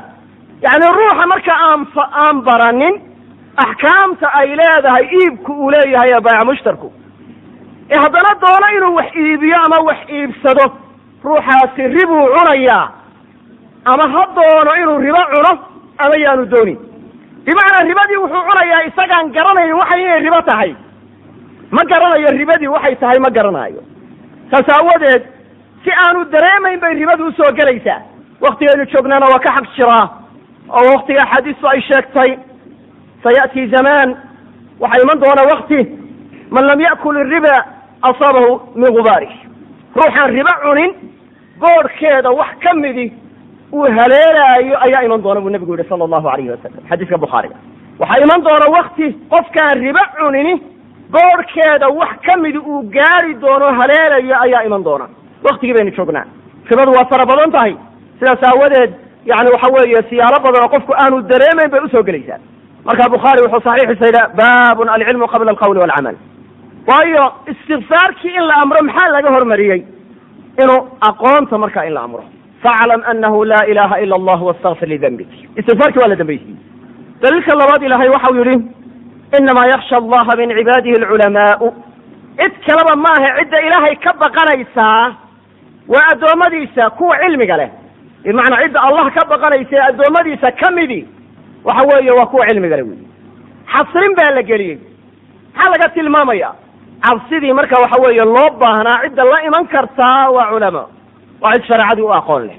Yacni 0.62 0.86
ruuxa 0.98 1.26
marka 1.32 1.52
aan 1.68 1.86
aan 2.24 2.36
baranin 2.42 2.94
axkaamta 3.64 4.26
ay 4.38 4.48
leedahay 4.60 5.04
iibku 5.20 5.52
uu 5.52 5.70
leeyahay 5.70 6.10
ee 6.16 6.20
baayac 6.20 6.44
mushtarku 6.50 6.92
ee 7.90 7.96
haddana 8.04 8.32
doono 8.42 8.66
inuu 8.76 8.94
wax 8.98 9.08
iibiyo 9.16 9.56
ama 9.66 9.76
wax 9.88 9.98
iibsado 10.10 10.64
ruuxaasi 11.24 11.82
ribuu 11.96 12.26
cunayaa 12.34 12.88
ama 13.84 14.04
ha 14.12 14.22
doono 14.36 14.72
inuu 14.82 14.98
ribo 14.98 15.22
cuno 15.32 15.52
ama 15.98 16.16
yaanu 16.24 16.44
doonin. 16.46 16.78
Bimacnaa 17.44 17.80
ribadii 17.90 18.16
wuxuu 18.16 18.42
cunayaa 18.48 18.82
isagaan 18.88 19.32
garanayn 19.32 19.72
waxay 19.80 20.02
inay 20.02 20.20
ribo 20.20 20.40
tahay. 20.42 20.74
Ma 21.70 21.82
garanayo 21.84 22.28
ribadii 22.38 22.68
waxay 22.68 22.94
tahay 22.96 23.18
ma 23.18 23.30
garanayo 23.30 23.80
saas 24.50 24.68
aawadeed 24.74 25.22
si 25.84 25.90
aanu 26.04 26.24
dareemayn 26.24 26.80
bay 26.80 26.94
ribadu 26.94 27.26
u 27.26 27.32
soo 27.32 27.52
gelaysaa. 27.52 28.00
Waktigaynu 28.40 28.84
joognana 28.92 29.26
waa 29.26 29.38
ka 29.38 29.52
xaq 29.56 29.66
jiraa 29.76 30.04
oo 30.68 30.84
waktiga 30.94 31.22
axaadiistu 31.22 31.68
ay 31.68 31.80
sheegtay 31.88 32.30
saya'tii 33.24 33.66
zamaan 33.74 34.16
waxaa 34.80 35.02
iman 35.02 35.20
doona 35.20 35.42
wakti 35.52 35.80
man 36.50 36.64
lam 36.66 36.80
ya'kul 36.80 37.16
iriba 37.16 37.54
asaabahu 38.02 38.60
min 38.74 38.90
gubaarih 38.96 39.32
ruuxaan 39.96 40.30
ribo 40.36 40.52
cunin 40.62 40.90
boodhkeeda 41.62 42.30
wax 42.30 42.50
ka 42.62 42.74
midi 42.74 43.12
uu 43.72 43.82
haleelaayo 43.98 44.74
ayaa 44.86 45.02
iman 45.06 45.22
doona 45.22 45.40
buu 45.40 45.50
nebigu 45.50 45.76
yihi 45.76 45.88
sala 45.88 46.04
allahu 46.04 46.28
alayhi 46.28 46.50
wasalam 46.50 46.82
xadiiska 46.90 47.18
bukhaariga. 47.18 47.56
Waxaa 48.00 48.22
iman 48.24 48.40
doona 48.46 48.66
wakti 48.76 49.06
qofkaan 49.32 49.80
ribo 49.84 50.02
cunini 50.18 50.54
boodhkeeda 51.14 51.88
wax 52.00 52.12
ka 52.26 52.36
midi 52.36 52.58
uu 52.58 52.82
gaari 52.96 53.34
doono 53.34 53.66
haleelayo 53.78 54.34
ayaa 54.44 54.62
iman 54.68 54.82
doona. 54.84 55.06
Waktigii 55.44 55.74
baynu 55.74 55.90
joognaa. 55.96 56.24
Ribadu 56.70 56.92
waa 56.92 57.04
fara 57.10 57.26
badan 57.26 57.50
tahay. 57.52 57.74
Sidaas 58.18 58.42
aawadeed 58.42 58.90
yani 59.26 59.50
waxa 59.54 59.68
weeye 59.74 60.02
siyaalo 60.10 60.38
badan 60.46 60.62
oo 60.64 60.68
qofku 60.74 60.92
aanu 61.02 61.22
dareemayn 61.30 61.70
bay 61.70 61.80
u 61.84 61.88
soo 61.88 62.02
gelaysaa 62.02 62.38
marka 62.84 63.08
bukhaari 63.14 63.42
wuxuu 63.44 63.60
saxiixiisa 63.66 64.22
baabun 64.40 64.88
alcilmu 64.88 65.26
qabla 65.32 65.50
alqawli 65.50 65.80
walcamal 65.80 66.16
waayo 66.88 67.24
istikfaarkii 67.52 68.34
in 68.38 68.44
la 68.50 68.54
amro 68.62 68.78
maxaa 68.88 69.10
laga 69.16 69.30
hormariyey? 69.36 69.80
Inuu 70.62 70.80
aqoonta 71.08 71.58
markaa 71.58 71.84
in 71.88 71.94
la 71.94 72.00
amro. 72.06 72.24
Faclam 72.62 73.02
anahu 73.10 73.44
laa 73.44 73.64
ilaha 73.72 74.00
ila 74.04 74.14
allah 74.20 74.38
wastakfir 74.48 74.88
lidambik 74.88 75.28
istikfaarkii 75.60 76.00
waa 76.02 76.08
la 76.08 76.16
dambaysiye 76.16 76.56
daliilka 77.22 77.54
labaad 77.60 77.82
ilahay 77.82 78.08
waxau 78.08 78.34
yihi 78.38 78.56
inamaa 79.38 79.66
yaksha 79.74 79.96
allaha 80.02 80.36
min 80.40 80.48
cibaadihi 80.58 80.96
alculamaau 81.02 81.68
cid 82.40 82.52
kaleba 82.66 82.94
maaha 83.06 83.28
cidda 83.38 83.58
ilaahay 83.66 83.96
ka 84.04 84.12
baqanaysaa 84.22 85.14
waa 85.92 86.04
addoommadiisa 86.12 86.90
kuwa 86.90 87.16
cilmiga 87.22 87.56
leh. 87.56 87.70
Bimacnaa 88.24 88.62
cidda 88.64 88.80
allah 88.88 89.06
ka 89.16 89.22
baqanaysa 89.32 89.74
ee 89.76 89.84
addoommadiisa 89.90 90.52
ka 90.60 90.70
midi 90.70 91.00
waxa 91.64 91.82
weeye 91.90 92.10
waa 92.18 92.26
kuwa 92.26 92.46
cilmiga 92.46 92.76
leh 92.76 92.86
wey 92.90 92.98
xasrin 93.72 94.14
baa 94.18 94.30
la 94.34 94.42
geliyey. 94.42 94.78
Maxaa 95.54 95.70
laga 95.72 95.88
tilmaamaya 95.94 96.50
cabsidii 97.04 97.52
marka 97.52 97.76
waxa 97.82 98.00
weeye 98.04 98.24
loo 98.24 98.50
baahnaa 98.60 99.02
cidda 99.02 99.24
la 99.24 99.38
iman 99.48 99.66
kartaa 99.74 100.30
waa 100.36 100.48
culama 100.52 100.82
waa 101.42 101.52
cid 101.54 101.64
shareecadii 101.68 102.02
u 102.02 102.12
aqoon 102.12 102.42
leh. 102.48 102.56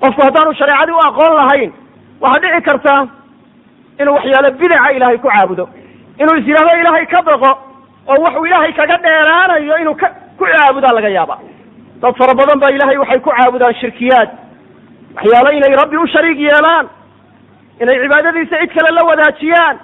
Qofku 0.00 0.20
haddaanu 0.26 0.54
shareecadii 0.60 0.96
u 1.00 1.02
aqoon 1.08 1.34
lahayn 1.40 1.72
waxaa 2.20 2.40
dhici 2.42 2.62
karta 2.68 2.94
inuu 4.00 4.14
waxyaalo 4.14 4.50
bidaca 4.60 4.92
ilaahay 4.96 5.18
ku 5.18 5.28
caabudo 5.28 5.64
inuu 6.20 6.36
is 6.40 6.46
ilaahay 6.48 7.06
ka 7.06 7.22
baqo 7.22 7.50
oo 8.08 8.18
waxuu 8.24 8.46
ilaahay 8.46 8.72
kaga 8.72 8.96
dheeraanayo 9.04 9.78
inuu 9.82 9.94
ka 9.94 10.06
ku 10.38 10.44
caabudaa 10.44 10.92
laga 10.96 11.08
yaaba 11.08 11.36
dad 12.02 12.14
fara 12.18 12.34
badan 12.34 12.58
ba 12.62 12.70
ilahay 12.70 12.96
waxay 13.02 13.20
ku 13.20 13.30
caabudaan 13.30 13.74
shirkiyaad. 13.80 14.28
Waxyaalo 15.16 15.50
inay 15.58 15.74
rabbi 15.82 15.96
u 15.96 16.06
shariig 16.06 16.38
yeelaan 16.40 16.86
inay 17.80 17.96
cibaadadiisa 18.02 18.56
cid 18.60 18.70
kale 18.74 18.90
la 18.98 19.02
wadaajiyaan 19.10 19.76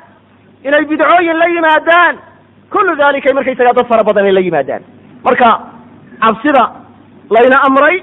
inay 0.67 0.85
bidcooyin 0.91 1.37
la 1.43 1.47
yimaadaan 1.55 2.15
kullu 2.73 2.97
dalikay 2.97 3.33
markaysagaa 3.39 3.73
dad 3.79 3.87
fara 3.89 4.05
badan 4.05 4.25
ay 4.27 4.33
la 4.33 4.41
yimaadaan 4.41 4.83
marka 5.25 5.49
cabsida 6.23 6.65
layna 7.37 7.57
amray 7.69 7.97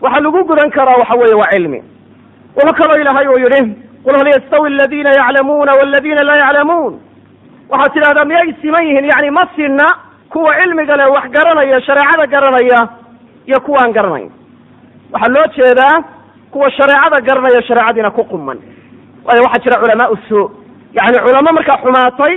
waxaa 0.00 0.20
lagu 0.26 0.44
gudan 0.50 0.70
karaa 0.70 0.98
waxa 1.02 1.14
weeye 1.20 1.34
waa 1.42 1.50
cilmi 1.54 1.80
wuxuu 2.56 2.74
kaloo 2.80 3.00
ilaahay 3.02 3.26
uu 3.28 3.38
yidhi 3.44 3.62
qul 4.04 4.14
hal 4.18 4.28
yastawi 4.34 4.66
aladiina 4.72 5.10
yaclamuuna 5.20 5.72
waladiina 5.80 6.22
laa 6.28 6.36
yaclamuun 6.44 6.94
waxaad 7.70 7.92
tidhahdaa 7.94 8.24
miyay 8.30 8.54
siman 8.62 8.86
yihiin 8.86 9.04
yani 9.12 9.30
ma 9.30 9.44
sinna 9.56 9.86
kuwa 10.32 10.54
cilmiga 10.60 10.96
leh 10.96 11.08
wax 11.14 11.24
garanaya 11.36 11.80
shareecada 11.86 12.26
garanaya 12.26 12.80
iyo 13.46 13.60
kuwaan 13.60 13.92
garanayn 13.92 14.30
waxaa 15.12 15.32
loo 15.34 15.46
jeedaa 15.56 15.96
kuwa 16.50 16.70
shareecada 16.70 17.20
garanaya 17.20 17.62
shareecadiina 17.68 18.10
ku 18.10 18.24
quman 18.24 18.58
waayo 19.24 19.42
waxaa 19.46 19.62
jira 19.64 19.80
culamaau 19.82 20.16
suu 20.28 20.50
yani 20.98 21.18
culamo 21.24 21.52
markaa 21.58 21.78
xumaatay 21.84 22.34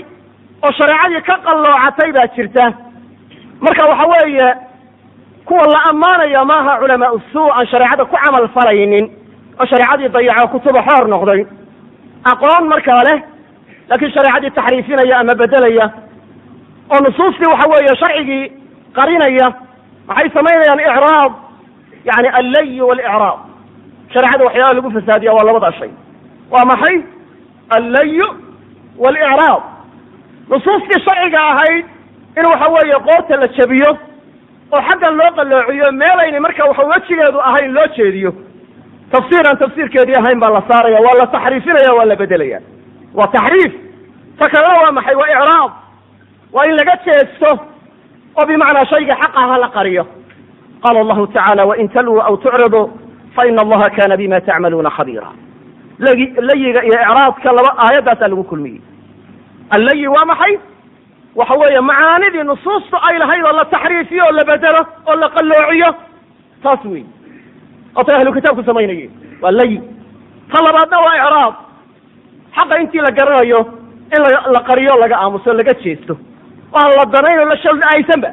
oo 0.63 0.71
shareecadii 0.79 1.21
ka 1.27 1.35
qalloocatay 1.45 2.11
baa 2.15 2.27
jirta. 2.35 2.65
Marka 3.61 3.83
waxa 3.89 4.05
weeye 4.13 4.47
kuwa 5.45 5.65
la 5.73 5.79
ammaanaya 5.89 6.45
maaha 6.45 6.79
culamaau 6.79 7.21
suu 7.33 7.49
aan 7.53 7.67
shareecada 7.67 8.05
ku 8.05 8.15
camal 8.23 8.47
falaynin 8.55 9.05
oo 9.59 9.65
shareecadii 9.65 10.09
dayaco 10.09 10.47
kutuba 10.53 10.81
xoor 10.87 11.07
noqday. 11.07 11.41
Aqoon 12.31 12.67
markaa 12.67 13.03
leh 13.07 13.19
laakiin 13.89 14.11
shareecadii 14.15 14.51
taxriifinaya 14.57 15.19
ama 15.19 15.35
bedelaya 15.35 15.85
oo 16.93 16.99
nusuustii 17.05 17.51
waxa 17.53 17.69
weeye 17.73 17.95
sharcigii 18.01 18.51
qarinaya 18.97 19.47
maxay 20.07 20.29
samaynayaan 20.33 20.79
icraab 20.79 21.31
yani 22.09 22.27
allay 22.39 22.81
walicraab. 22.81 23.39
Shareecada 24.13 24.43
waxyaalaha 24.45 24.73
lagu 24.77 24.91
fasaadiya 24.91 25.33
waa 25.33 25.43
labada 25.47 25.71
shay. 25.79 25.91
Waa 26.51 26.65
maxay? 26.65 26.97
Allayu 27.77 28.27
walicraab 29.03 29.61
nusuustii 30.49 30.99
sharciga 31.05 31.39
ahayd 31.51 31.85
in 32.39 32.45
waxa 32.51 32.67
weeye 32.75 32.97
qoorta 33.07 33.35
la 33.41 33.47
jabiyo 33.57 33.91
oo 34.75 34.81
xaggan 34.89 35.13
loo 35.19 35.31
qalloociyo 35.37 35.91
meelayna 36.01 36.39
marka 36.45 36.65
waxa 36.69 36.83
wejigeedu 36.91 37.39
ahayn 37.49 37.71
loo 37.77 37.87
jeediyo. 37.97 38.31
Tafsiir 39.11 39.47
aan 39.47 39.57
tafsiirkeedii 39.57 40.15
ahayn 40.21 40.39
baa 40.39 40.49
la 40.55 40.61
saaraya 40.69 40.99
waa 41.05 41.17
la 41.21 41.27
taxriifinaya 41.35 41.93
waa 41.97 42.05
la 42.05 42.15
bedelaya 42.15 42.59
waa 43.13 43.27
taxriif. 43.35 43.73
Ta 44.39 44.49
kalena 44.49 44.75
waa 44.83 44.91
maxay? 44.97 45.15
Waa 45.15 45.29
icraab. 45.33 45.71
Waa 46.53 46.65
in 46.69 46.75
laga 46.79 46.95
jeesto 47.05 47.49
oo 48.37 48.45
bimacnaa 48.47 48.85
shayga 48.91 49.15
xaq 49.21 49.33
aha 49.41 49.57
la 49.63 49.69
qariyo. 49.77 50.03
Qaala 50.83 50.99
allahu 51.03 51.27
tacala 51.27 51.65
wain 51.65 51.89
talwuu 51.89 52.21
aw 52.21 52.35
tucridu 52.37 52.81
fa 53.35 53.45
ina 53.47 53.61
allaha 53.61 53.89
kana 53.89 54.17
bima 54.17 54.41
tacmaluuna 54.41 54.89
khabiira 54.89 55.27
layiga 56.47 56.83
iyo 56.83 56.93
icraadka 57.01 57.51
laba 57.51 57.71
aayaddaasaa 57.77 58.27
lagu 58.27 58.43
kulmiyey 58.43 58.81
allayi 59.69 60.07
waa 60.07 60.25
maxay? 60.25 60.59
Waxa 61.35 61.53
weeye 61.53 61.81
macaanidii 61.81 62.43
nusuustu 62.43 62.97
ay 63.07 63.17
lahayd 63.19 63.43
oo 63.45 63.51
la 63.59 63.65
taxriifiyo 63.65 64.23
oo 64.25 64.31
la 64.31 64.43
bedelo 64.45 64.81
oo 65.07 65.15
la 65.15 65.29
qalloociyo. 65.29 65.89
Taas 66.63 66.85
wey 66.85 67.03
oo 67.95 68.03
tay 68.03 68.15
ahlu 68.15 68.33
kitaabku 68.33 68.63
samaynayeen. 68.63 69.11
Waa 69.41 69.51
layi 69.51 69.81
ta 70.51 70.61
labaadna 70.65 70.97
waa 71.05 71.15
icraab. 71.19 71.53
Xaqa 72.55 72.79
intii 72.81 73.01
la 73.01 73.11
garanayo 73.11 73.59
in 74.15 74.21
la 74.53 74.59
qariyo 74.67 74.95
laga 74.99 75.15
aamuso 75.17 75.53
laga 75.53 75.73
jeesto. 75.83 76.17
Aan 76.73 76.91
la 76.97 77.05
danayn 77.05 77.39
oo 77.39 77.45
la 77.45 77.57
shalcaysanba 77.57 78.29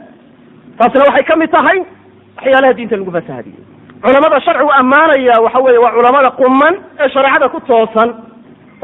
taasna 0.79 1.05
waxay 1.09 1.25
ka 1.25 1.37
mid 1.37 1.51
tahay 1.51 1.79
waxyaalaha 2.37 2.73
diinta 2.77 2.97
lagu 2.97 3.11
fasahadiyo 3.13 3.61
culamada 4.03 4.41
sharcigu 4.41 4.71
ammaanaya 4.81 5.41
waxa 5.45 5.59
weeye 5.65 5.79
waa 5.79 5.93
culamada 5.97 6.31
quman 6.31 6.75
ee 7.01 7.09
shareecada 7.15 7.49
ku 7.49 7.61
toosan 7.61 8.11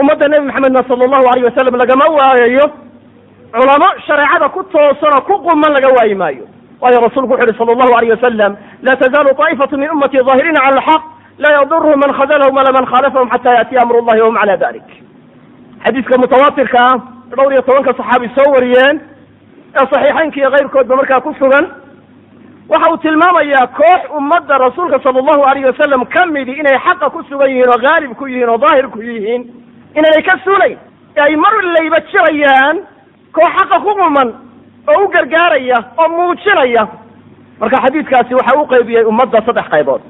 ummadda 0.00 0.28
nebi 0.28 0.46
maxamedna 0.46 0.82
sala 0.88 1.04
allahu 1.04 1.26
alayh 1.32 1.44
wasalam 1.48 1.74
lagama 1.82 2.04
waayayo 2.18 2.66
culamo 3.52 3.88
shareecada 4.06 4.48
ku 4.54 4.62
toosan 4.72 5.12
oo 5.16 5.20
ku 5.28 5.34
quman 5.46 5.72
laga 5.76 5.88
waayi 5.96 6.14
maayo. 6.14 6.44
Waayo 6.80 7.00
rasuulku 7.00 7.32
wuxu 7.32 7.44
uhi 7.48 7.58
sala 7.58 7.72
allahu 7.72 7.92
alayh 7.98 8.10
wasalam 8.16 8.52
laa 8.82 8.96
tazaalu 9.02 9.30
taa'ifatu 9.40 9.78
min 9.78 9.88
ummatiظaahiriina 9.90 10.60
cala 10.60 10.76
alxaq 10.78 11.02
laa 11.42 11.52
yadurhum 11.58 11.96
man 12.02 12.10
khadalahum 12.18 12.54
wala 12.56 12.70
man 12.78 12.84
khaalafahum 12.92 13.28
xata 13.34 13.50
yaatiya 13.58 13.80
amru 13.82 13.98
llahi 14.06 14.20
wahum 14.20 14.36
cala 14.40 14.56
dalik 14.56 14.88
xadiiska 15.84 16.18
mutawaatirka 16.22 16.78
ah 16.90 16.96
dhowr 17.36 17.52
iyo 17.52 17.62
tobanka 17.62 17.92
saxaabi 17.98 18.28
soo 18.36 18.48
wariyeen 18.54 18.96
ee 19.74 19.86
saxiixaynka 19.92 20.36
iyo 20.40 20.50
keyrkoodba 20.54 20.96
markaa 20.96 21.20
ku 21.20 21.34
sugan 21.38 21.64
waxa 22.68 22.90
uu 22.92 22.96
tilmaamayaa 23.06 23.66
koox 23.80 24.00
ummadda 24.18 24.58
rasuulka 24.58 25.00
sala 25.02 25.18
allahu 25.22 25.42
alayh 25.50 25.64
wasalam 25.70 26.04
ka 26.14 26.26
midi 26.26 26.52
inay 26.52 26.78
xaqa 26.86 27.10
ku 27.10 27.22
sugan 27.30 27.48
yihiin 27.50 27.68
oo 27.74 27.80
haalib 27.86 28.12
ku 28.18 28.26
yihiin 28.28 28.48
oo 28.48 28.58
daahir 28.58 28.86
ku 28.94 28.98
yihiin 29.02 29.42
inaanay 29.98 30.22
ka 30.28 30.34
suulayn 30.44 30.78
ay 31.24 31.36
mar 31.36 31.54
layba 31.76 31.98
jirayaan 32.10 32.76
koox 33.32 33.50
xaqa 33.58 33.76
ku 33.84 33.90
quman 34.00 34.28
oo 34.88 35.04
u 35.04 35.08
gargaaraya 35.14 35.78
oo 35.98 36.08
muujinaya. 36.16 36.84
Marka 37.60 37.76
xadiidkaasi 37.84 38.34
waxa 38.34 38.58
u 38.60 38.66
qaybiyey 38.72 39.04
ummadda 39.10 39.42
saddex 39.46 39.66
qaybood. 39.70 40.00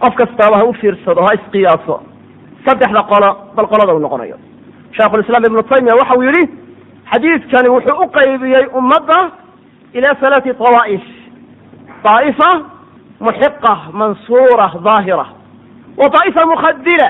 Qof 0.00 0.14
kastaaba 0.16 0.56
ha 0.58 0.64
u 0.64 0.72
fiirsado 0.80 1.20
ha 1.26 1.34
isqiyaaso. 1.38 2.00
Saddexda 2.66 3.02
qolo 3.10 3.28
bal 3.56 3.66
qolada 3.68 3.94
uu 3.94 3.98
noqonayo. 4.00 4.36
Shaikhulislaam 4.96 5.44
ibnu 5.44 5.62
taymiya 5.62 5.94
waxa 6.00 6.14
uu 6.18 6.22
yidhi 6.22 6.44
xadiidkani 7.12 7.68
wuxuu 7.68 7.96
u 8.04 8.06
qaybiyey 8.16 8.64
ummadda 8.78 9.18
ila 9.94 10.08
halaati 10.20 10.54
tawaa'if 10.54 11.04
daa'ifa 12.04 12.50
muxiqa 13.20 13.72
mansuura 13.92 14.66
daahira 14.86 15.26
wa 16.00 16.06
daa'ifa 16.14 16.42
mukhadila 16.52 17.08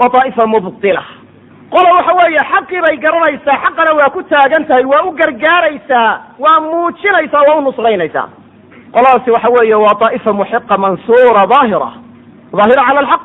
wa 0.00 0.06
daa'ifa 0.14 0.46
mubtila 0.46 1.02
qola 1.74 1.88
waxa 1.96 2.12
weeye 2.20 2.40
xaqii 2.52 2.80
bay 2.84 2.96
garanaysaa 3.04 3.56
xaqana 3.64 3.92
waa 3.98 4.10
ku 4.14 4.22
taagan 4.22 4.64
tahay 4.68 4.84
waa 4.84 5.02
u 5.08 5.10
gargaaraysaa 5.20 6.10
waa 6.38 6.60
muujinaysaa 6.60 7.42
waa 7.48 7.58
u 7.58 7.60
nusraynaysaa 7.60 8.28
qoladaasi 8.94 9.30
waxa 9.30 9.48
weeye 9.56 9.74
waa 9.74 9.94
daa'ifa 10.02 10.32
muxiqa 10.32 10.78
mansuura 10.78 11.46
daahira. 11.52 11.90
Daahira 12.56 12.82
cala 12.88 13.00
alxaq. 13.00 13.22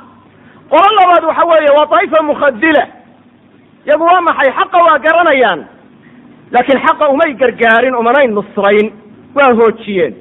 Qolo 0.72 0.88
labaad 1.00 1.24
waxa 1.30 1.44
weeye 1.52 1.72
waa 1.78 1.88
daa'ifa 1.94 2.24
mukhadila. 2.24 2.84
Iyagu 3.86 4.04
waa 4.04 4.22
maxay? 4.22 4.52
Xaqa 4.58 4.78
waa 4.86 4.98
garanayaan. 5.06 5.62
Laakiin 6.52 6.80
xaqa 6.86 7.10
umay 7.14 7.34
gargaarin 7.34 7.96
umanay 7.96 8.28
nusrayn 8.28 8.88
waa 9.36 9.54
hoojiyeen. 9.60 10.14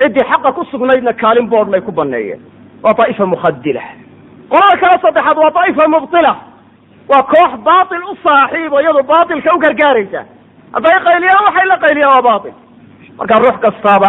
Ciddii 0.00 0.26
xaqa 0.30 0.52
ku 0.52 0.64
sugnaydna 0.70 1.12
kaalin 1.12 1.48
boodh 1.48 1.80
ku 1.86 1.92
baneeyeen. 1.92 2.40
Waa 2.82 2.92
daa'ifa 2.98 3.26
mukhadila. 3.26 3.82
Qolada 4.50 4.76
kale 4.80 4.96
saddexaad 5.02 5.36
waa 5.38 5.50
daa'ifa 5.50 5.88
mubtila 5.88 6.34
waa 7.10 7.22
koox 7.32 7.52
baatil 7.68 8.02
u 8.12 8.14
saaxiibo 8.24 8.80
iyadu 8.80 9.02
baatilka 9.12 9.54
u 9.54 9.58
gargaaraysa. 9.64 10.20
Hadday 10.74 10.96
qayliyaan 11.06 11.44
waxay 11.46 11.66
la 11.72 11.76
qayliyaan 11.84 12.12
waa 12.16 12.22
baatil. 12.28 12.54
Marka 13.18 13.34
ruux 13.42 13.56
kastaaba 13.64 14.08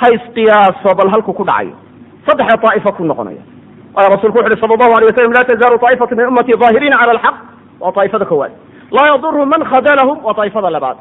ha 0.00 0.06
isqiyaaso 0.16 0.94
bal 0.98 1.08
halku 1.14 1.32
ku 1.32 1.44
dhacayo. 1.44 1.74
Saddexda 2.26 2.56
daa'ifa 2.64 2.92
ku 2.96 3.04
noqonaya. 3.04 3.42
Waayo 3.94 4.08
rasulku 4.16 4.38
wuxu 4.38 4.52
uhi 4.52 4.60
sala 4.60 4.74
allahu 4.74 4.92
alay 4.96 5.06
wasalam 5.10 5.32
laa 5.36 5.44
tazaalu 5.50 5.78
taa'ifatu 5.84 6.16
min 6.16 6.26
ummati 6.30 6.52
daahiriina 6.62 6.96
cala 7.00 7.12
alxaq. 7.16 7.36
Waa 7.80 7.92
daa'ifada 7.96 8.24
koowaad. 8.30 8.52
Laa 8.96 9.06
yadurhum 9.12 9.48
man 9.48 9.62
khadalahum 9.70 10.18
waa 10.26 10.34
daa'ifada 10.38 10.70
labaad. 10.76 10.96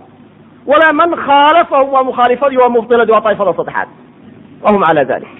Walaa 0.69 0.93
man 1.01 1.11
khaalafahum 1.25 1.89
waa 1.95 2.03
mukhaalifadii 2.09 2.57
waa 2.63 2.69
mubtiladii 2.75 3.11
waa 3.15 3.23
daa'ifada 3.27 3.53
saddexaad. 3.59 3.89
Wahum 4.63 4.81
cala 4.87 5.03
dalik 5.05 5.35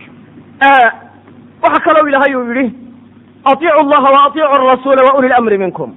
waxaa 1.63 1.83
kaloo 1.85 2.07
ilahay 2.09 2.35
uu 2.35 2.45
yidhi 2.51 2.65
atiicu 3.51 3.81
llaha 3.91 4.09
wa 4.15 4.21
atiicu 4.27 4.47
arasuula 4.55 5.01
wa 5.07 5.13
uli 5.19 5.27
lamri 5.29 5.57
minkum 5.57 5.95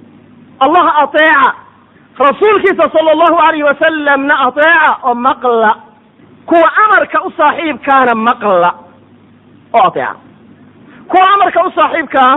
allah 0.59 0.85
ateeca 1.03 1.53
rasuulkiisa 2.19 2.85
sala 2.93 3.11
allahu 3.15 3.37
alayh 3.47 3.63
wasalamna 3.69 4.39
ateeca 4.47 4.89
oo 5.03 5.13
maqla 5.15 5.71
kuwa 6.45 6.67
amarka 6.85 7.17
u 7.27 7.31
saaxiibkaana 7.37 8.13
maqla 8.15 8.69
oo 9.73 9.83
ateeca 9.87 10.15
kuwa 11.07 11.25
amarka 11.33 11.59
u 11.67 11.71
saaxiibkaa 11.77 12.33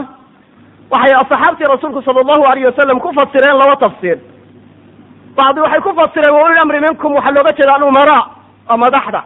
waxay 0.91 1.15
asxaabtii 1.23 1.65
rasuulku 1.75 2.03
sala 2.03 2.21
allahu 2.21 2.45
alayh 2.51 2.65
wasalam 2.71 3.01
ku 3.01 3.13
fasireen 3.19 3.57
laba 3.63 3.77
tafsiir 3.77 4.19
bacdi 5.37 5.61
waxay 5.61 5.81
ku 5.81 5.93
fasireen 6.01 6.35
wa 6.35 6.45
uli 6.47 6.55
lamri 6.61 6.81
minkum 6.81 7.15
waxaa 7.15 7.31
looga 7.37 7.53
jeeda 7.59 7.75
alumaraa 7.75 8.23
oo 8.71 8.77
madaxda 8.77 9.23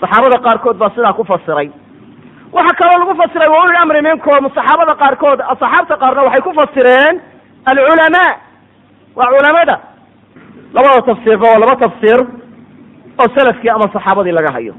saxaabada 0.00 0.38
qaarkood 0.46 0.76
baa 0.82 0.90
sidaa 0.94 1.12
ku 1.12 1.24
fasiray 1.24 1.70
waxaa 2.52 2.76
kaloo 2.78 2.98
lagu 3.02 3.14
fasiray 3.20 3.48
wa 3.48 3.58
uli 3.64 3.72
lamri 3.78 4.02
minkum. 4.02 4.42
Saxaabada 4.56 4.94
qaarkood 5.02 5.38
saxaabta 5.60 5.94
qaarna 6.02 6.22
waxay 6.26 6.42
ku 6.46 6.52
fasireen 6.58 7.14
alculamaa 7.70 8.30
waa 9.18 9.30
culamada. 9.34 9.76
Labada 10.74 11.02
tafsiirba 11.08 11.46
waa 11.52 11.58
laba 11.62 11.76
tafsiir 11.84 12.20
oo 13.20 13.28
salafkii 13.36 13.70
ama 13.70 13.86
saxaabadii 13.92 14.32
laga 14.38 14.52
hayo. 14.56 14.74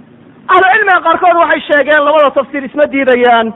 Ahlu 0.51 0.65
cilmiga 0.73 0.99
qaarkood 1.07 1.35
waxay 1.41 1.61
sheegeen 1.67 2.01
labada 2.07 2.29
tafsiir 2.31 2.63
isma 2.65 2.85
diidayaan. 2.93 3.47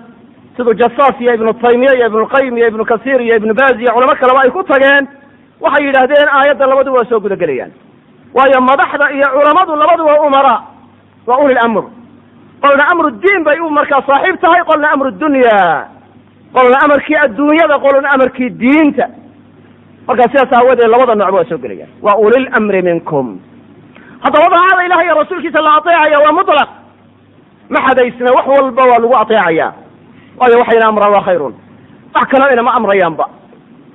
Siduu 0.58 0.74
jasaas 0.74 1.16
iyo 1.22 1.34
ibnu 1.34 1.54
taymiya 1.54 1.94
iyo 1.96 2.08
ibnuqayim 2.08 2.58
iyo 2.58 2.68
ibnu 2.68 2.86
kasiir 2.86 3.22
iyo 3.22 3.36
ibnu 3.36 3.54
baz 3.54 3.76
iyo 3.82 3.92
culamo 3.94 4.16
kaleba 4.22 4.42
ay 4.44 4.52
ku 4.52 4.64
tageen. 4.64 5.08
Waxay 5.64 5.86
yidhaahdeen 5.88 6.28
aayadda 6.38 6.66
labadu 6.68 6.94
waa 6.94 7.06
soo 7.10 7.20
gudagelayaan. 7.20 7.72
Waayo 8.36 8.62
madaxda 8.62 9.06
iyo 9.18 9.28
culamadu 9.36 9.76
labadu 9.76 10.04
waa 10.06 10.22
umaraa 10.28 10.62
waa 11.28 11.38
uli 11.44 11.54
lamr 11.54 11.84
qolna 12.64 12.84
amru 12.92 13.10
diin 13.24 13.44
bay 13.44 13.60
u 13.60 13.70
markaa 13.70 14.02
saaxiib 14.08 14.38
tahay 14.42 14.62
qolna 14.70 14.88
amru 14.94 15.12
dunya. 15.12 15.60
Qolna 16.56 16.78
amarkii 16.86 17.18
adduunyada 17.26 17.76
qolna 17.86 18.10
amarkii 18.16 18.50
diinta. 18.62 19.06
Markaa 20.08 20.28
sidaas 20.32 20.54
aawadeed 20.54 20.90
labada 20.94 21.16
noocba 21.16 21.38
waa 21.38 21.50
soo 21.50 21.58
gelayaan 21.64 21.92
waa 22.06 22.16
ulil 22.26 22.48
amri 22.58 22.82
minkum. 22.82 23.40
Haddaba 24.24 24.48
daacada 24.54 24.86
ilaah 24.86 25.04
iyo 25.06 25.14
rasuulkiisa 25.22 25.62
la 25.62 25.76
ateecaya 25.78 26.18
waa 26.26 26.32
mutlaq. 26.40 26.70
Ma 27.70 27.80
xadaysna 27.88 28.32
wax 28.38 28.46
walba 28.48 28.84
waa 28.90 29.00
lagu 29.04 29.16
ateecaya. 29.24 29.68
Waayo 30.40 30.56
waxayna 30.62 30.86
amraan 30.88 31.12
waa 31.16 31.26
khayrun. 31.28 31.54
Wax 32.16 32.26
kaloo 32.32 32.54
inama 32.54 32.72
amrayaanba. 32.78 33.26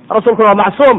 Rasuulkuna 0.09 0.47
waa 0.49 0.61
macsuum. 0.63 0.97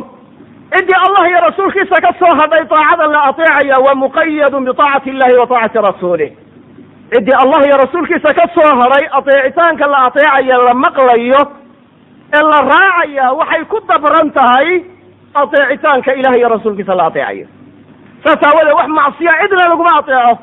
Ciddii 0.72 0.98
allah 1.06 1.22
iyo 1.30 1.38
rasuulkiisa 1.48 1.96
ka 2.04 2.11
soo 2.18 2.33
hadhay 2.40 2.64
daacada 2.72 3.06
la 3.06 3.20
ateecaya 3.30 3.76
waa 3.85 3.94
muqayadun 3.94 4.64
bitaacati 4.64 5.11
illahi 5.11 5.35
wa 5.40 5.46
taacati 5.46 5.78
rasuulih 5.78 6.30
ciddii 7.12 7.36
allah 7.42 7.60
iyo 7.66 7.76
rasuulkiisa 7.84 8.34
ka 8.38 8.44
soo 8.54 8.70
hadhay 8.80 9.04
ateecitaanka 9.18 9.86
la 9.92 9.98
ateecaya 10.08 10.56
la 10.68 10.74
maqlayo 10.84 11.40
ee 12.38 12.42
la 12.52 12.58
raacaya 12.72 13.26
waxay 13.40 13.64
ku 13.72 13.78
dabran 13.88 14.30
tahay 14.38 14.68
ateecitaanka 15.42 16.12
ilaah 16.20 16.36
iyo 16.38 16.48
rasuulkiisa 16.48 16.94
la 16.94 17.06
ateecayo. 17.10 17.46
Saas 18.24 18.42
aawadee 18.46 18.72
wax 18.78 18.88
macsiya 18.98 19.32
cidna 19.40 19.68
laguma 19.72 19.90
ateeco. 19.98 20.38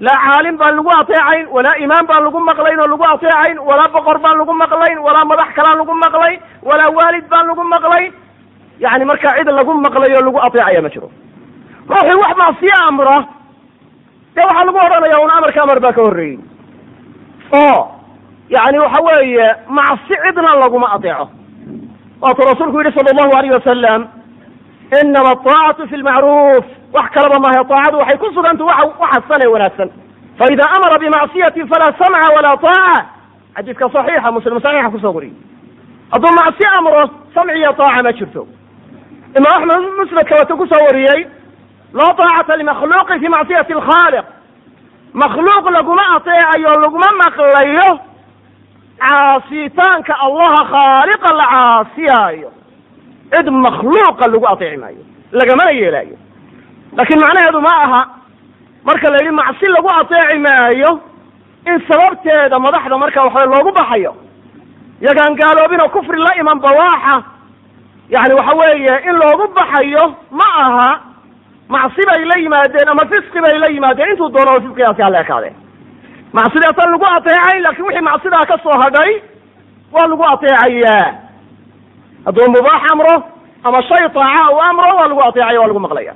Laa 0.00 0.18
caalim 0.26 0.56
baan 0.60 0.76
lagu 0.76 0.90
ateecayn 1.00 1.46
walaa 1.54 1.76
imaam 1.84 2.06
baan 2.10 2.24
lagu 2.26 2.40
maqlayn 2.50 2.80
oo 2.82 2.86
lagu 2.92 3.04
ateecayn 3.14 3.58
walaa 3.68 3.88
boqor 3.94 4.18
baan 4.24 4.38
lagu 4.40 4.52
maqlayn 4.62 4.98
walaa 5.06 5.24
madax 5.30 5.48
kalaan 5.56 5.78
lagu 5.82 5.94
maqlayn 6.04 6.38
walaa 6.68 6.90
waalid 6.98 7.26
baan 7.32 7.46
lagu 7.50 7.62
maqlayn. 7.74 8.12
Yani 8.84 9.04
markaa 9.04 9.36
cid 9.38 9.48
lagu 9.58 9.72
maqlayo 9.86 10.18
lagu 10.26 10.38
ateecaya 10.46 10.82
ma 10.82 10.88
jiro. 10.94 11.08
Ruuxii 11.88 12.18
wax 12.22 12.32
macsiyo 12.42 12.76
amra 12.88 13.16
dee 14.34 14.44
waxaa 14.48 14.64
lagu 14.66 14.78
odhanaya 14.86 15.18
un 15.24 15.30
amarka 15.36 15.62
amar 15.62 15.80
baa 15.80 15.92
ka 15.92 16.02
horreeyey. 16.02 16.38
Oo 17.52 17.80
yani 18.50 18.78
waxa 18.78 19.00
weeye 19.06 19.46
macsi 19.68 20.14
cidna 20.24 20.54
laguma 20.62 20.88
ateeco 20.96 21.28
waatuu 22.20 22.46
rasuulku 22.50 22.78
yidhi 22.80 22.92
sala 22.96 23.10
allahu 23.14 23.36
alayh 23.38 23.52
wasalam 23.58 24.00
inama 25.00 25.30
ataacatu 25.36 25.88
fi 25.88 25.96
lmacruuf 25.96 26.64
wax 26.92 27.06
kalaba 27.14 27.38
maahe 27.44 27.64
taacadu 27.70 27.98
waxay 27.98 28.18
ku 28.18 28.26
suganta 28.34 28.64
wa 28.64 28.74
waxasan 29.00 29.42
ee 29.44 29.50
wanaagsan. 29.54 29.90
Faida 30.38 30.64
amara 30.76 30.98
bimacsiyatin 30.98 31.68
falaa 31.72 31.94
samca 31.98 32.28
walaa 32.36 32.56
taaca. 32.56 33.06
Xadiidka 33.56 33.86
saxiixa 33.94 34.30
muslim 34.32 34.60
saxiixa 34.60 34.90
ku 34.90 34.98
soo 34.98 35.12
wariyey 35.16 35.34
hadduu 36.12 36.32
macsi 36.38 36.64
amro 36.78 37.02
samciyo 37.34 37.72
taaca 37.78 38.02
ma 38.06 38.12
jirto. 38.18 38.42
Imaam 39.38 39.70
axmed 39.70 39.94
musnadka 39.98 40.34
watu 40.40 40.56
ku 40.56 40.66
soo 40.66 40.82
wariyey 40.88 41.20
laa 41.94 42.14
taacata 42.14 42.56
limakhluuqin 42.56 43.20
fi 43.20 43.28
macsiyati 43.28 43.72
alkhaaliq. 43.72 44.26
Makhluuq 45.14 45.64
laguma 45.70 46.02
ateecayo 46.16 46.70
laguma 46.84 47.08
maqlayo 47.22 48.00
caasitaanka 48.98 50.14
allaha 50.26 50.60
khaaliqa 50.74 51.28
la 51.40 51.46
caasiyaayo. 51.54 52.50
Cid 53.30 53.46
makhluuqa 53.50 54.26
lagu 54.32 54.46
ateeci 54.52 54.76
maayo 54.76 55.02
lagamana 55.32 55.70
yeelaayo. 55.70 56.16
Laakiin 56.96 57.20
macnaheedu 57.20 57.60
ma 57.60 57.72
aha 57.84 58.02
marka 58.84 59.10
la 59.10 59.18
yidhi 59.18 59.30
macsi 59.40 59.66
lagu 59.66 59.88
ateeci 60.00 60.38
maayo 60.38 61.00
in 61.66 61.78
sababteeda 61.88 62.58
madaxda 62.58 62.98
marka 62.98 63.22
waxawe 63.24 63.46
loogu 63.46 63.72
baxayo. 63.72 64.14
Yagaan 65.00 65.34
gaaloobin 65.36 65.80
oo 65.80 65.88
kufri 65.88 66.18
la 66.18 66.34
iman 66.40 66.58
bawaaxa. 66.58 67.22
Yani 68.10 68.34
waxa 68.34 68.54
weeye 68.56 68.94
in 69.08 69.14
loogu 69.22 69.48
baxayo 69.54 70.14
ma 70.30 70.44
aha 70.58 71.13
macsi 71.68 72.02
bay 72.08 72.24
la 72.30 72.36
yimaadeen 72.42 72.88
ama 72.92 73.04
fisqi 73.12 73.40
bay 73.44 73.58
la 73.58 73.68
yimaadeen 73.74 74.10
intuu 74.12 74.28
doono 74.34 74.60
fisqigaasi 74.64 75.02
hala 75.02 75.20
ekaadeen 75.24 75.56
macsidaasaan 76.36 76.90
lagu 76.94 77.06
ateecayn 77.16 77.62
laakin 77.64 77.84
wixii 77.86 78.04
macsidaa 78.10 78.44
ka 78.50 78.56
soo 78.64 78.76
hadhay 78.82 79.12
waa 79.92 80.06
lagu 80.10 80.24
ateecayaa. 80.32 81.06
Hadduu 82.26 82.46
mubaax 82.54 82.82
amro 82.92 83.14
ama 83.64 83.82
shay 83.88 84.04
taaca 84.14 84.50
uu 84.54 84.60
amro 84.70 84.90
waa 84.98 85.08
lagu 85.10 85.20
ateecaya 85.28 85.60
waa 85.60 85.66
lagu 85.70 85.80
maqlaya. 85.86 86.14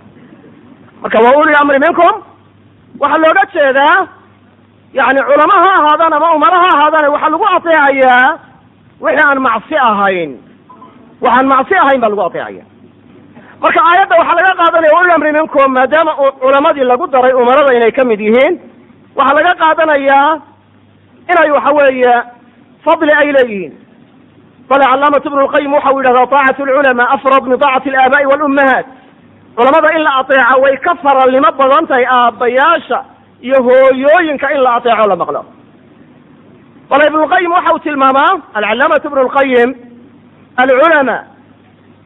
Marka 1.03 1.19
waa 1.25 1.37
uli 1.41 1.55
amri 1.61 1.79
minkum. 1.85 2.15
Waxaa 3.01 3.19
looga 3.25 3.43
jeedaa 3.55 3.99
yani 4.99 5.21
culamo 5.29 5.57
ha 5.65 5.71
ahaadaan 5.79 6.13
ama 6.13 6.29
umaro 6.37 6.59
ha 6.65 6.69
ahaadaan 6.75 7.13
waxaa 7.15 7.31
lagu 7.35 7.47
ateecayaa 7.57 8.39
wixii 9.01 9.25
aan 9.29 9.39
macsi 9.47 9.77
ahayn. 9.91 10.31
Waxaan 11.25 11.47
macsi 11.53 11.75
ahayn 11.83 12.01
baa 12.03 12.09
lagu 12.13 12.23
ateecaya 12.29 12.65
marka 13.63 13.81
aayadda 13.91 14.15
waxaa 14.21 14.37
laga 14.39 14.53
qaadanaya 14.61 14.95
wa 14.97 15.01
uli 15.03 15.13
amri 15.17 15.33
minkum 15.39 15.73
maadaama 15.77 16.13
culamadii 16.43 16.85
lagu 16.91 17.07
daray 17.15 17.33
umarada 17.33 17.75
inay 17.79 17.93
ka 17.93 18.05
mid 18.05 18.21
yihiin. 18.21 18.55
Waxaa 19.17 19.35
laga 19.39 19.53
qaadanayaa 19.63 20.31
inay 21.33 21.51
waxa 21.57 21.71
weeye 21.79 22.15
fadli 22.85 23.13
ay 23.21 23.33
leeyihiin. 23.37 23.73
Bale 24.69 24.85
calaamatu 24.93 25.29
ibnu 25.29 25.43
lqayim 25.47 25.73
waxau 25.77 25.99
yidhahdaa 25.99 26.27
taacatu 26.35 26.63
lculamaa 26.69 27.09
afrad 27.17 27.43
min 27.51 27.59
taacati 27.63 27.89
alaaba'i 27.91 28.27
walummahaat 28.33 28.87
culamada 29.57 29.89
in 29.97 30.03
la 30.07 30.13
ateeca 30.21 30.55
way 30.63 30.77
ka 30.87 30.93
faralnimo 31.05 31.51
badan 31.61 31.87
tahay 31.91 32.05
aabbayaasha 32.17 32.99
iyo 33.47 33.59
hooyooyinka 33.69 34.47
in 34.55 34.61
la 34.67 34.71
ateeco 34.79 35.07
la 35.13 35.17
maqlo. 35.23 35.43
Bal 36.91 37.01
ibnulqayim 37.09 37.51
waxa 37.57 37.73
uu 37.75 37.79
tilmaamaa 37.87 38.33
alcalaamatu 38.59 39.07
ibnu 39.11 39.23
lqayim 39.29 39.69
alculamaa 40.63 41.21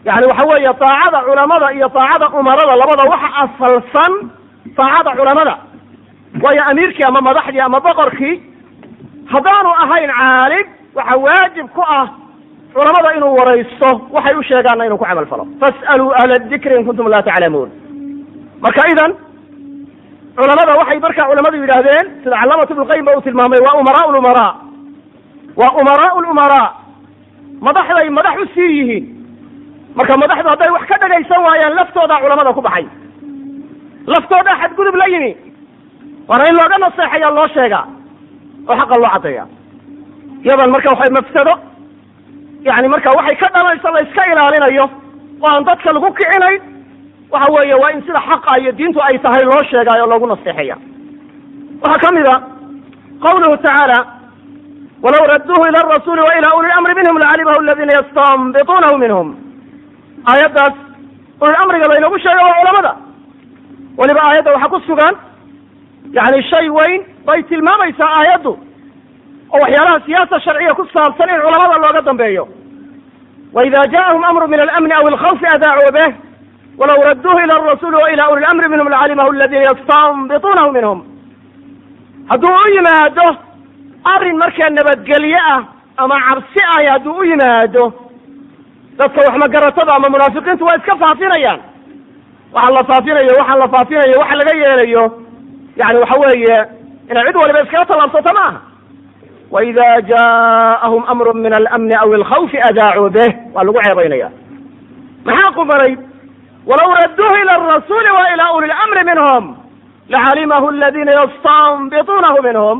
yani 0.05 0.27
waxa 0.31 0.45
weeye 0.51 0.73
taacada 0.83 1.19
culamada 1.29 1.73
iyo 1.77 1.89
taacada 1.89 2.27
umarada 2.39 2.75
labada 2.77 3.03
waxa 3.13 3.29
asalsan 3.43 4.13
taacada 4.77 5.11
culamada. 5.19 5.55
Waayo 6.43 6.63
amiirkii 6.71 7.05
ama 7.09 7.21
madaxdii 7.21 7.61
ama 7.61 7.81
boqorkii 7.87 8.35
haddaanu 9.33 9.71
ahayn 9.85 10.11
caalim 10.19 10.67
waxa 10.97 11.17
waajib 11.25 11.67
ku 11.77 11.83
ah 11.99 12.07
culamada 12.75 13.09
inuu 13.17 13.35
waraysto 13.39 13.91
waxay 14.15 14.35
u 14.41 14.43
sheegaanna 14.43 14.87
inuu 14.87 14.99
ku 14.99 15.05
camal 15.05 15.27
falo. 15.27 15.45
Fas'aluu 15.61 16.11
ahla 16.19 16.35
dikri 16.51 16.75
in 16.77 16.85
kuntum 16.87 17.09
laa 17.13 17.23
taclamuun. 17.23 17.71
Marka 18.65 18.83
idan 18.93 19.13
culamada 20.37 20.73
waxay 20.81 20.99
markaa 20.99 21.27
culamadu 21.31 21.57
yidhaahdeen 21.63 22.07
sida 22.23 22.37
calaamatu 22.41 22.73
ibnuqayim 22.75 23.05
ba 23.07 23.13
uu 23.17 23.21
tilmaamay 23.27 23.61
waa 23.67 23.75
umaraa. 23.83 24.07
Lumaraa 24.17 24.53
waa 25.61 25.73
umaraa. 25.81 26.11
Lumaraa 26.27 26.69
madaxday 27.67 28.09
madax 28.19 28.37
u 28.43 28.47
sii 28.55 28.71
yihiin 28.79 29.05
marka 29.97 30.15
madaxdu 30.23 30.49
hadday 30.53 30.71
wax 30.77 30.85
ka 30.91 30.97
dhagaysan 31.03 31.41
waayaan 31.47 31.75
laftoodaa 31.79 32.21
culamada 32.23 32.53
ku 32.57 32.61
baxay. 32.67 32.87
Laftoodaa 34.13 34.57
xadgudub 34.63 34.97
la 35.03 35.07
yimi. 35.15 35.33
Waana 36.29 36.45
in 36.49 36.55
looga 36.59 36.79
naseexaya 36.85 37.31
loo 37.37 37.49
sheegaa 37.55 37.85
oo 38.69 38.77
xaqa 38.81 38.95
loo 39.03 39.11
caddeeya 39.15 39.45
yadan 40.49 40.71
marka 40.75 40.89
waxay 40.95 41.11
mafsado 41.17 41.55
yani 42.67 42.89
marka 42.89 43.11
waxay 43.19 43.37
ka 43.41 43.49
dhalanaysa 43.55 43.91
la 43.95 44.01
iska 44.07 44.23
ilaalinayo. 44.33 44.85
Oo 45.43 45.49
aan 45.51 45.65
dadka 45.69 45.93
lagu 45.93 46.09
kicinayn 46.19 46.61
waxa 47.33 47.53
weeye 47.55 47.75
waa 47.83 47.91
in 47.95 48.01
sida 48.07 48.21
xaqa 48.29 48.59
iyo 48.61 48.73
diintu 48.79 49.01
ay 49.03 49.19
tahay 49.19 49.45
loo 49.45 49.63
sheegaayo 49.71 50.07
loogu 50.07 50.27
naseexaya. 50.27 50.77
Waxaa 51.83 52.01
ka 52.05 52.09
mid 52.17 52.27
a 52.27 52.35
qawluhu 53.25 53.57
tacaala 53.65 53.99
walaw 55.03 55.23
radduuhu 55.35 55.65
ila 55.69 55.79
arasuuli 55.85 56.21
wa 56.27 56.33
ila 56.39 56.49
uli 56.59 56.69
lamri 56.69 56.95
minhum 56.99 57.17
lacalimahu 57.23 57.59
aladiina 57.63 57.93
yastanbituunahu 57.99 58.99
minhum 59.05 59.29
aayaddaas 60.31 60.75
ulil 61.41 61.57
amriga 61.63 61.87
laynoogu 61.93 62.19
sheega 62.19 62.43
waa 62.47 62.59
culamada. 62.61 62.93
Weliba 63.99 64.21
aayadda 64.29 64.53
waxaa 64.55 64.69
ku 64.75 64.81
sugan 64.89 65.15
yani 66.13 66.43
shay 66.51 66.69
weyn 66.79 67.01
bay 67.27 67.43
tilmaamaysaa 67.43 68.11
aayaddu 68.19 68.53
oo 69.53 69.59
waxyaalaha 69.63 70.01
siyaasa 70.07 70.41
sharciya 70.47 70.75
ku 70.75 70.85
saabsan 70.95 71.29
in 71.35 71.41
culamada 71.47 71.77
looga 71.85 72.03
dambeeyo. 72.09 72.49
Waida 73.53 73.81
ja'ahum 73.95 74.25
amru 74.25 74.49
min 74.49 74.61
alamni 74.61 74.93
aw 74.99 75.07
alkhawfi 75.13 75.47
adaacuu 75.55 75.93
bih 75.97 76.11
walaw 76.79 76.99
radduuhu 77.11 77.39
ila 77.45 77.55
arasuuli 77.61 77.97
wa 77.97 78.11
ila 78.13 78.31
uli 78.33 78.43
lamri 78.47 78.69
minhum 78.69 78.89
lacalimahu 78.89 79.31
aladiina 79.33 79.65
yastanbituunahu 79.71 80.71
minhum. 80.77 80.99
Hadduu 82.31 82.55
u 82.65 82.69
yimaado 82.77 83.27
arrin 84.15 84.37
markaa 84.43 84.71
nabadgelye 84.71 85.41
ah 85.53 85.61
ama 85.97 86.17
cabsi 86.29 86.61
ah 86.75 86.81
hadduu 86.93 87.19
u 87.21 87.25
yimaado 87.25 87.85
dadka 88.99 89.19
wax 89.27 89.35
magaratada 89.43 89.93
ama 89.97 90.09
munaafiqiintu 90.15 90.65
waa 90.65 90.77
iska 90.77 90.97
faafinayaan. 91.03 91.61
Waxaan 92.55 92.75
la 92.75 92.83
faafinayo 92.91 93.33
waxaan 93.39 93.59
la 93.59 93.69
faafinayo 93.75 94.19
waxa 94.21 94.35
laga 94.41 94.53
yeelayo. 94.63 95.05
Yani 95.77 95.99
waxa 95.99 96.17
weeye 96.23 96.59
inay 97.11 97.25
cid 97.27 97.37
waliba 97.37 97.63
iskaga 97.63 97.85
tallaabsato 97.87 98.35
ma 98.35 98.45
aha. 98.49 98.61
Waida 99.51 100.01
ja'ahum 100.11 101.03
amru 101.13 101.35
min 101.35 101.53
alamni 101.53 101.95
aw 101.95 102.09
alkhawfi 102.15 102.59
adaacuu 102.69 103.11
bih 103.17 103.33
waa 103.55 103.65
lagu 103.65 103.79
ceebaynaya. 103.85 104.29
Maxaa 105.25 105.53
qubanay 105.57 105.93
walaw 106.67 106.89
radduuhu 107.03 107.37
ila 107.43 107.53
arasuuli 107.53 108.11
wa 108.19 108.23
ila 108.33 108.45
uli 108.57 108.67
lamri 108.67 109.03
minhum 109.11 109.45
lacalimahu 110.09 110.69
aladiina 110.69 111.13
yastanbituunahu 111.21 112.39
minhum. 112.43 112.77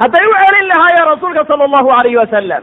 Hadday 0.00 0.24
u 0.26 0.34
celin 0.42 0.66
lahaayeen 0.72 1.06
rasuulka 1.12 1.44
sala 1.48 1.64
allahu 1.64 1.88
alayhi 1.98 2.16
wasalam 2.16 2.62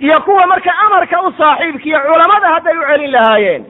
iyo 0.00 0.20
kuwa 0.24 0.46
marka 0.46 0.70
amarka 0.86 1.22
u 1.22 1.32
saaxiibkiiyo 1.38 1.98
culamada 2.06 2.48
hadday 2.54 2.76
u 2.78 2.84
celin 2.90 3.10
lahaayeen. 3.12 3.62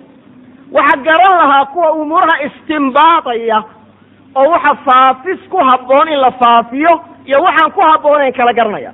Waxa 0.73 0.97
garan 1.07 1.35
lahaa 1.41 1.65
kuwa 1.73 1.93
umuuraha 1.93 2.43
istimbaadaya 2.47 3.59
oo 4.37 4.51
waxa 4.55 4.75
faafis 4.87 5.41
ku 5.51 5.57
habboon 5.69 6.09
in 6.09 6.21
la 6.21 6.31
faafiyo 6.31 6.93
iyo 7.27 7.39
waxaan 7.43 7.71
ku 7.73 7.81
habboonayn 7.81 8.33
kala 8.33 8.53
garanaya. 8.53 8.93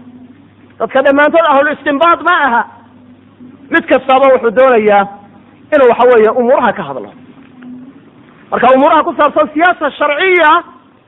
Dadka 0.78 1.02
dhammaantood 1.02 1.46
ahlul 1.50 1.72
istimbaad 1.72 2.20
ma 2.28 2.34
aha. 2.46 2.62
Mid 3.70 3.84
kastaba 3.90 4.26
wuxuu 4.32 4.50
doonayaa 4.58 5.02
inuu 5.74 5.88
waxa 5.90 6.08
weeye 6.12 6.30
umuuraha 6.40 6.72
ka 6.72 6.82
hadlo. 6.82 7.10
Marka 8.50 8.66
umuuraha 8.76 9.02
ku 9.04 9.12
saabsan 9.18 9.48
siyaasa 9.54 9.90
sharciya 9.98 10.50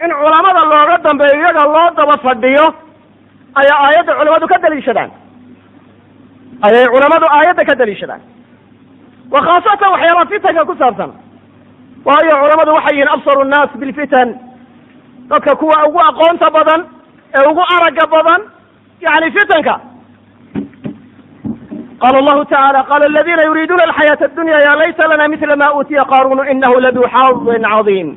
in 0.05 0.11
culamada 0.21 0.61
looga 0.71 0.97
dambeeyo 1.07 1.35
iyaga 1.41 1.65
loo 1.65 1.89
daba 1.97 2.17
fadhiyo 2.25 2.67
ayaa 3.61 3.79
aayadda 3.87 4.13
culamadu 4.19 4.47
ka 4.53 4.59
daliishadaan 4.59 5.11
ayay 6.67 6.87
culamadu 6.93 7.27
aayadda 7.37 7.65
ka 7.65 7.75
daliishadaan. 7.75 8.21
Wa 9.33 9.41
khaasatan 9.47 9.91
waxyaalaha 9.95 10.31
fitanka 10.33 10.65
ku 10.65 10.75
saabsan. 10.81 11.11
Waayo 12.07 12.35
culamadu 12.43 12.71
waxay 12.79 12.95
yihiin 12.97 13.11
absaru 13.15 13.45
nnaas 13.45 13.71
bilfitan 13.81 14.29
dadka 15.31 15.57
kuwa 15.57 15.87
ugu 15.89 16.01
aqoonta 16.11 16.51
badan 16.51 16.81
ee 17.37 17.45
ugu 17.51 17.63
aragga 17.77 18.07
badan 18.15 18.41
yani 19.01 19.31
fitanka. 19.37 19.75
Qala 22.03 22.19
allahu 22.19 22.45
tacala 22.45 22.81
qala 22.91 23.05
aladina 23.11 23.43
yuriiduuna 23.49 23.85
alxayaata 23.89 24.25
addunya 24.25 24.59
ya 24.67 24.73
layta 24.81 25.09
lana 25.11 25.29
mila 25.29 25.57
ma 25.57 25.69
uutiya 25.75 26.05
qarunu 26.13 26.43
inahu 26.53 26.81
ladu 26.81 27.03
xadin 27.15 27.63
cadiim. 27.75 28.09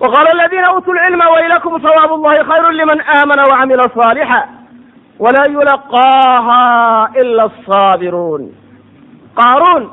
Waqala 0.00 0.30
aladina 0.36 0.72
uutuu 0.74 0.94
lcilma 0.96 1.26
waylakum 1.34 1.72
hawaabu 1.84 2.14
llahi 2.24 2.44
khayru 2.50 2.70
liman 2.80 2.98
aamana 3.14 3.42
wacamila 3.50 3.84
صaalixa 3.96 4.40
wla 5.22 5.42
yulaqaaha 5.54 6.60
ila 7.20 7.42
asaabiruun 7.50 8.42
qaaruun 9.40 9.84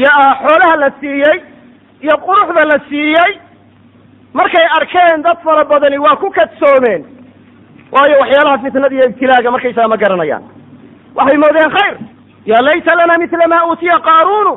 iyo 0.00 0.10
xoolaha 0.42 0.76
la 0.82 0.90
siiyey 1.00 1.38
iyo 2.04 2.14
quruxda 2.26 2.62
la 2.72 2.78
siiyey 2.88 3.32
markay 4.38 4.66
arkeen 4.78 5.22
dad 5.22 5.38
fara 5.44 5.64
badani 5.64 5.98
waa 5.98 6.16
ku 6.22 6.30
kadsoomeen 6.38 7.02
waayo 7.92 8.16
waxyaalaha 8.22 8.58
fitnada 8.64 8.94
iyo 8.96 9.04
ibtilaaga 9.10 9.50
markaysaga 9.50 9.88
ma 9.88 9.96
garanayaan 10.02 10.44
waxay 11.18 11.36
moodeen 11.44 11.70
khayr 11.76 11.96
ya 12.46 12.58
layta 12.66 12.94
lana 13.00 13.14
mila 13.22 13.46
ma 13.52 13.58
uutiya 13.68 13.98
qaarunu 14.08 14.54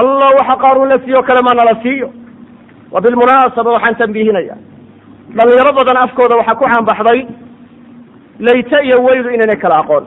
allah 0.00 0.30
waxa 0.38 0.56
qaaruun 0.64 0.88
la 0.92 0.98
siiyo 1.04 1.22
kale 1.28 1.42
ma 1.42 1.54
nala 1.54 1.74
siiyo 1.82 2.08
wa 2.92 3.00
bilmunaasaba 3.00 3.70
waxaan 3.76 3.96
tambiihinaya 4.02 4.56
dhalinyaro 5.36 5.72
badan 5.78 5.96
afkooda 6.04 6.36
waxaa 6.40 6.54
ku 6.60 6.64
caanbaxday 6.64 7.20
layte 8.46 8.76
iyo 8.86 8.96
weylu 9.06 9.30
inaynay 9.34 9.56
kala 9.56 9.76
aqoon. 9.82 10.04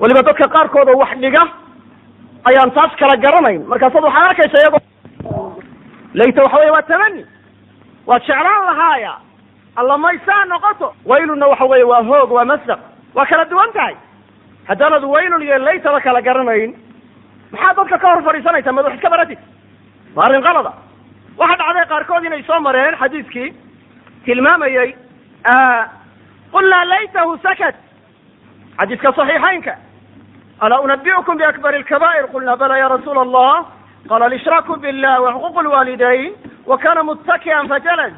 Weliba 0.00 0.22
dadka 0.22 0.46
qaarkooda 0.54 0.92
wax 1.02 1.12
dhiga 1.22 1.42
ayaan 2.48 2.70
taas 2.76 2.92
kala 3.00 3.16
garanayn. 3.24 3.62
Markaasaad 3.70 4.04
waxaad 4.04 4.28
arkaysa 4.30 4.58
iyagoo 4.60 4.80
layte 6.14 6.40
waxa 6.44 6.58
weye 6.58 6.70
waa 6.70 6.82
tamani 6.82 7.24
waad 8.06 8.22
jeclaan 8.26 8.64
lahaaya. 8.70 9.12
Alla 9.76 9.98
maysaa 9.98 10.44
noqoto. 10.44 10.94
Wayluna 11.06 11.46
waxa 11.46 11.64
weeye 11.64 11.84
waa 11.84 12.02
hoog 12.02 12.30
waa 12.32 12.44
masdaq. 12.44 12.80
Waa 13.14 13.26
kala 13.26 13.44
duwan 13.44 13.72
tahay. 13.72 13.94
Haddaanad 14.68 15.04
waylun 15.04 15.42
iyo 15.42 15.58
laytaba 15.58 16.00
kala 16.00 16.20
garanayn 16.22 16.74
maxaa 17.52 17.74
dadka 17.76 17.98
ka 17.98 18.08
hor 18.14 18.22
fadhiisanaysaa 18.22 18.72
mad 18.72 18.84
wax 18.84 18.94
iska 18.94 19.10
baratid 19.10 19.38
waa 20.16 20.24
arrin 20.26 20.42
qalada 20.42 20.72
waxa 21.38 21.56
dhacday 21.60 21.86
qaarkood 21.92 22.24
inay 22.24 22.42
soo 22.42 22.60
mareen 22.60 22.94
xadiidkii 23.00 23.48
tilmaamayey 24.24 24.94
qulnaa 26.51 26.85
laytahu 26.85 27.37
sakat 27.43 27.75
xadiiska 28.77 29.09
صaxiixaynka 29.17 29.73
alaa 30.59 30.79
unabiukum 30.85 31.37
biakbar 31.37 31.73
اlkaba'ir 31.81 32.25
qulna 32.33 32.55
bala 32.61 32.77
ya 32.77 32.87
rasuula 32.95 33.21
allah 33.21 33.65
qala 34.09 34.25
alshraaku 34.25 34.73
biاllah 34.83 35.15
waxuquq 35.25 35.55
اlwaalidayn 35.63 36.31
wakana 36.71 37.03
muttakian 37.03 37.67
fajalas 37.71 38.13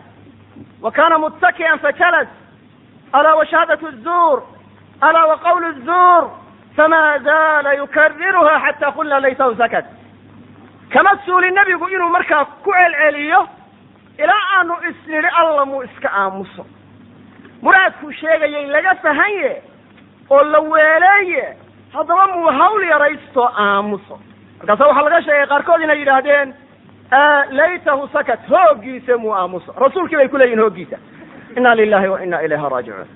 wakana 0.81 1.17
muttaki'an 1.25 1.79
fajalas 1.85 2.27
alaa 3.17 3.35
washahadat 3.39 3.81
الzur 3.91 4.37
alaa 5.07 5.25
waqawl 5.31 5.63
الzur 5.73 6.23
fama 6.75 7.01
zaala 7.27 7.73
yukariruha 7.81 8.55
xata 8.65 8.91
qulna 8.97 9.19
laytahu 9.25 9.55
sakat 9.61 9.85
kama 10.93 11.11
suuli 11.25 11.49
nebigu 11.51 11.85
inuu 11.95 12.09
markaa 12.09 12.45
ku 12.45 12.71
celceliyo 12.71 13.41
ilaa 14.23 14.43
aanu 14.57 14.73
isnidhi 14.89 15.29
alla 15.39 15.65
muu 15.65 15.83
iska 15.83 16.09
aamuso 16.21 16.65
muraadkuu 17.64 18.12
sheegayay 18.20 18.66
laga 18.66 18.94
fahanye 19.02 19.52
oo 20.30 20.42
la 20.52 20.60
weeleeye 20.60 21.56
haddaba 21.92 22.26
muu 22.26 22.46
hawl 22.58 22.82
yaraysto 22.92 23.44
aamuso. 23.58 24.18
Markaasa 24.58 24.86
waxaa 24.86 25.02
laga 25.08 25.22
sheegay 25.22 25.46
qaarkood 25.46 25.82
inay 25.82 25.98
yidhaahdeen 25.98 26.54
laytahu 27.58 28.08
sakat 28.12 28.40
hooggiisa 28.48 29.18
muu 29.18 29.34
aamuso. 29.34 29.74
Rasuulkii 29.84 30.16
bay 30.16 30.28
ku 30.28 30.36
leeyihiin 30.38 30.60
hooggiisa. 30.60 30.96
Ina 31.56 31.74
lilahi 31.74 32.08
wa 32.08 32.22
ina 32.24 32.42
ilayha 32.42 32.68
raajicuun. 32.68 33.08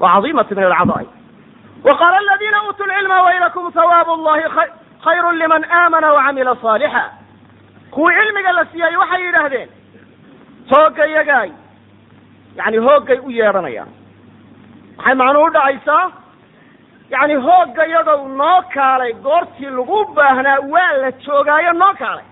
Wa 0.00 0.12
cadiimatu 0.14 0.54
min 0.54 0.64
alcadaai. 0.64 1.08
Wa 1.84 1.94
qaala 1.98 2.16
aladina 2.18 2.62
uutuu 2.66 2.86
lcilma 2.86 3.22
waylakum 3.22 3.72
hawaabu 3.72 4.16
llahi 4.24 4.42
khayru 5.04 5.32
liman 5.32 5.64
aamana 5.70 6.12
wacamila 6.12 6.56
saalixa 6.62 7.04
kuwii 7.90 8.14
cilmiga 8.16 8.52
la 8.52 8.64
siiyey 8.72 8.96
waxay 8.96 9.22
yidhaahdeen 9.26 9.68
hoogga 10.70 11.06
yagaay 11.06 11.50
yani 12.56 12.78
hooggay 12.86 13.18
u 13.26 13.30
yeedhanayaan. 13.30 13.88
Waxay 14.98 15.14
macnuhu 15.14 15.46
udhacaysaa 15.50 16.10
yani 17.10 17.34
hoogga 17.34 17.86
iyadow 17.86 18.28
noo 18.40 18.62
kaalay 18.74 19.12
goortii 19.26 19.70
lagu 19.78 20.04
baahnaa 20.16 20.58
waa 20.72 20.92
la 21.02 21.10
joogaayo 21.24 21.72
noo 21.72 21.94
kaalay. 21.98 22.24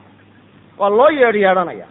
Waa 0.79 0.91
loo 0.99 1.11
yeedh 1.11 1.37
yeedhanaya. 1.45 1.87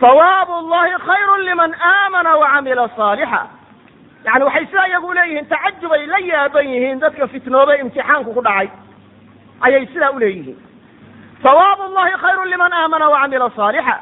Sawaabu 0.00 0.54
llahi 0.70 0.94
khayrun 1.06 1.40
liman 1.48 1.72
aamana 1.92 2.36
wacamila 2.36 2.88
saalixa 2.96 3.42
yani 4.24 4.44
waxay 4.44 4.66
sidaa 4.66 4.86
iyagu 4.88 5.12
leeyihiin 5.14 5.46
tacajub 5.46 5.92
ay 5.92 6.06
la 6.06 6.18
yaaban 6.18 6.66
yihiin 6.68 7.00
dadka 7.00 7.26
fitnoobe 7.28 7.74
imtixaanku 7.82 8.34
ku 8.34 8.42
dhacay. 8.42 8.68
Ayay 9.60 9.86
sidaa 9.86 10.10
uleeyihiin 10.10 10.58
sawaabu 11.42 11.82
llahi 11.94 12.14
khayrun 12.22 12.48
liman 12.52 12.72
aamana 12.72 13.08
wacamila 13.08 13.50
saalixa 13.56 13.96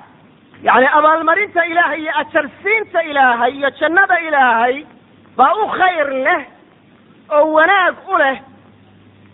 yani 0.63 0.87
abaalmarinta 0.99 1.65
ilaahay 1.67 2.01
iyo 2.03 2.13
ajarsiinta 2.23 3.03
ilaahay 3.03 3.53
iyo 3.59 3.71
jannada 3.81 4.19
ilaahay 4.21 4.87
baa 5.37 5.55
u 5.55 5.67
khayr 5.79 6.09
leh 6.27 6.43
oo 7.31 7.53
wanaag 7.53 7.95
u 8.13 8.19
leh 8.19 8.37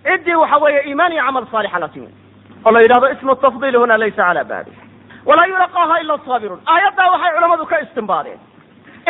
ciddii 0.04 0.34
waxa 0.42 0.56
weeye 0.64 0.80
iimaan 0.88 1.12
iyo 1.12 1.24
camal 1.26 1.46
saalixa 1.52 1.78
la 1.78 1.88
timi 1.88 2.08
oo 2.64 2.70
la 2.72 2.80
yidhahdo 2.80 3.08
ismu 3.14 3.34
tafdiil 3.36 3.76
huna 3.76 3.96
laysa 3.98 4.22
cala 4.22 4.44
babi 4.44 4.72
walaa 5.26 5.46
yulaqaaha 5.52 6.00
ila 6.02 6.14
asaabiruun 6.14 6.60
aayaddaa 6.66 7.10
waxay 7.12 7.32
culamadu 7.34 7.66
ka 7.66 7.78
istimbaadeen. 7.84 8.40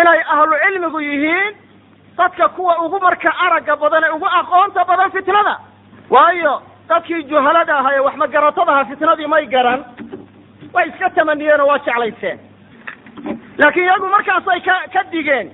inay 0.00 0.20
ahlu 0.34 0.54
cilmigu 0.64 1.00
yihiin 1.00 1.54
dadka 2.18 2.48
kuwa 2.48 2.78
ugu 2.84 3.00
marka 3.00 3.30
aragga 3.46 3.76
badan 3.76 4.04
ee 4.04 4.10
ugu 4.16 4.26
aqoonta 4.40 4.84
badan 4.84 5.10
fitnada. 5.10 5.54
waayo 6.10 6.62
dadkii 6.88 7.22
juhalada 7.30 7.78
ahaa 7.78 7.94
ee 7.96 8.00
wax 8.06 8.14
magaratadaha 8.16 8.84
fitnadii 8.84 9.26
may 9.26 9.46
garan 9.46 9.84
way 10.74 10.88
iska 10.88 11.10
tamaniyeen 11.10 11.60
oo 11.60 11.66
waa 11.66 11.78
jeclayseen. 11.78 12.38
Laakiin 13.58 13.84
iyagu 13.86 14.08
markaasay 14.08 14.60
ka 14.60 14.74
ka 14.92 15.02
digeen. 15.12 15.50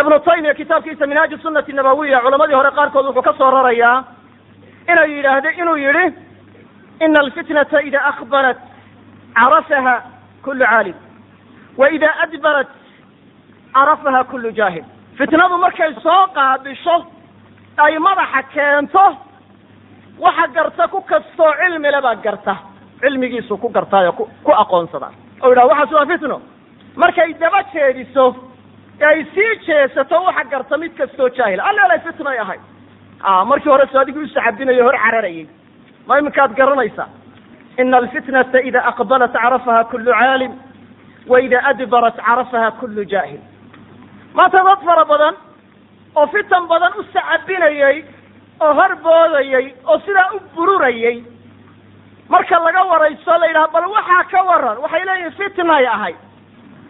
Ibnu 0.00 0.18
taymiya 0.20 0.54
kitaabkiisa 0.54 1.06
minhaaji 1.06 1.38
sunati 1.42 1.72
nabawiya 1.72 2.20
culamadii 2.20 2.54
hore 2.54 2.70
qaarkood 2.70 3.06
wuxuu 3.06 3.22
ka 3.22 3.32
soo 3.38 3.50
rarayaa 3.50 4.04
inay 4.92 5.10
yidhaahde 5.16 5.50
inuu 5.60 5.76
yidhi 5.76 6.06
ina 7.00 7.20
alfitnata 7.20 7.82
ida 7.82 8.00
akbarat 8.10 8.58
carafaha 9.34 9.94
kulu 10.44 10.64
caalim 10.64 10.94
wa 11.76 11.90
ida 11.90 12.10
adbarat 12.24 12.68
carafaha 13.74 14.24
kulu 14.24 14.50
jaahil. 14.52 14.84
Fitnadu 15.18 15.58
markay 15.58 15.94
soo 16.02 16.26
qaabisho 16.34 16.96
ay 17.76 17.98
madaxa 17.98 18.42
keento 18.54 19.04
waxa 20.18 20.46
garta 20.54 20.88
ku 20.88 21.00
kastoo 21.00 21.52
cilmi 21.60 21.90
le 21.90 22.00
baa 22.02 22.14
garta 22.24 22.54
cilmigiisu 23.00 23.56
ku 23.58 23.68
gartaayo 23.68 24.12
ku 24.12 24.28
ku 24.44 24.52
aqoonsada. 24.52 25.08
Oo 25.42 25.48
yidhaha 25.50 25.66
waxaas 25.68 25.92
waa 25.92 26.06
fitno. 26.06 26.40
Markay 26.96 27.34
daba 27.40 27.62
jeediso 27.72 28.34
ee 29.00 29.04
ay 29.06 29.24
sii 29.34 29.56
jeesato 29.66 30.22
waxa 30.24 30.44
garta 30.50 30.76
mid 30.78 30.92
kastoo 30.98 31.28
jaahil. 31.28 31.60
Alleelay 31.60 32.00
fitnay 32.06 32.38
ahay. 32.38 32.58
A 33.22 33.44
markii 33.44 33.70
hore 33.70 33.86
so 33.92 33.98
adigii 33.98 34.24
usacabinayo 34.28 34.84
hor 34.84 34.96
cararayay. 35.04 35.46
Ma 36.06 36.18
iminkaad 36.18 36.54
garanaysaa? 36.54 37.08
Ina 37.78 37.96
alfitnata 37.96 38.60
ida 38.62 38.80
aqbalat 38.90 39.32
carafaha 39.32 39.84
kulu 39.84 40.10
caalim 40.12 40.52
wa 41.26 41.40
ida 41.40 41.58
adbarat 41.70 42.16
carafaha 42.16 42.70
kulu 42.80 43.04
jaahil. 43.04 43.40
Maanta 44.34 44.62
dad 44.64 44.80
fara 44.84 45.04
badan 45.04 45.34
oo 46.16 46.26
fitan 46.26 46.68
badan 46.68 46.92
u 46.98 47.02
sacabinayey 47.12 48.04
oo 48.60 48.72
hor 48.78 48.92
boodayey 49.02 49.74
oo 49.86 49.98
sidaa 50.06 50.30
u 50.36 50.40
bururayey 50.54 51.24
marka 52.34 52.58
laga 52.66 52.82
waraysto 52.90 53.32
la 53.40 53.46
yidhaha 53.50 53.68
bal 53.74 53.86
waxaa 53.96 54.24
ka 54.32 54.40
waran. 54.50 54.78
Waxay 54.84 55.04
leeyihiin 55.08 55.32
fitnay 55.38 55.86
ahay 55.94 56.14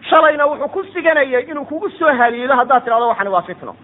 shalayna 0.09 0.45
wuxuu 0.51 0.69
ku 0.75 0.83
siganayay 0.93 1.43
inuu 1.51 1.65
kugu 1.65 1.89
soo 1.99 2.13
haliilo 2.19 2.55
haddaad 2.59 2.83
tidhahdo 2.83 3.07
waxani 3.11 3.29
waa 3.35 3.41
fitno. 3.49 3.75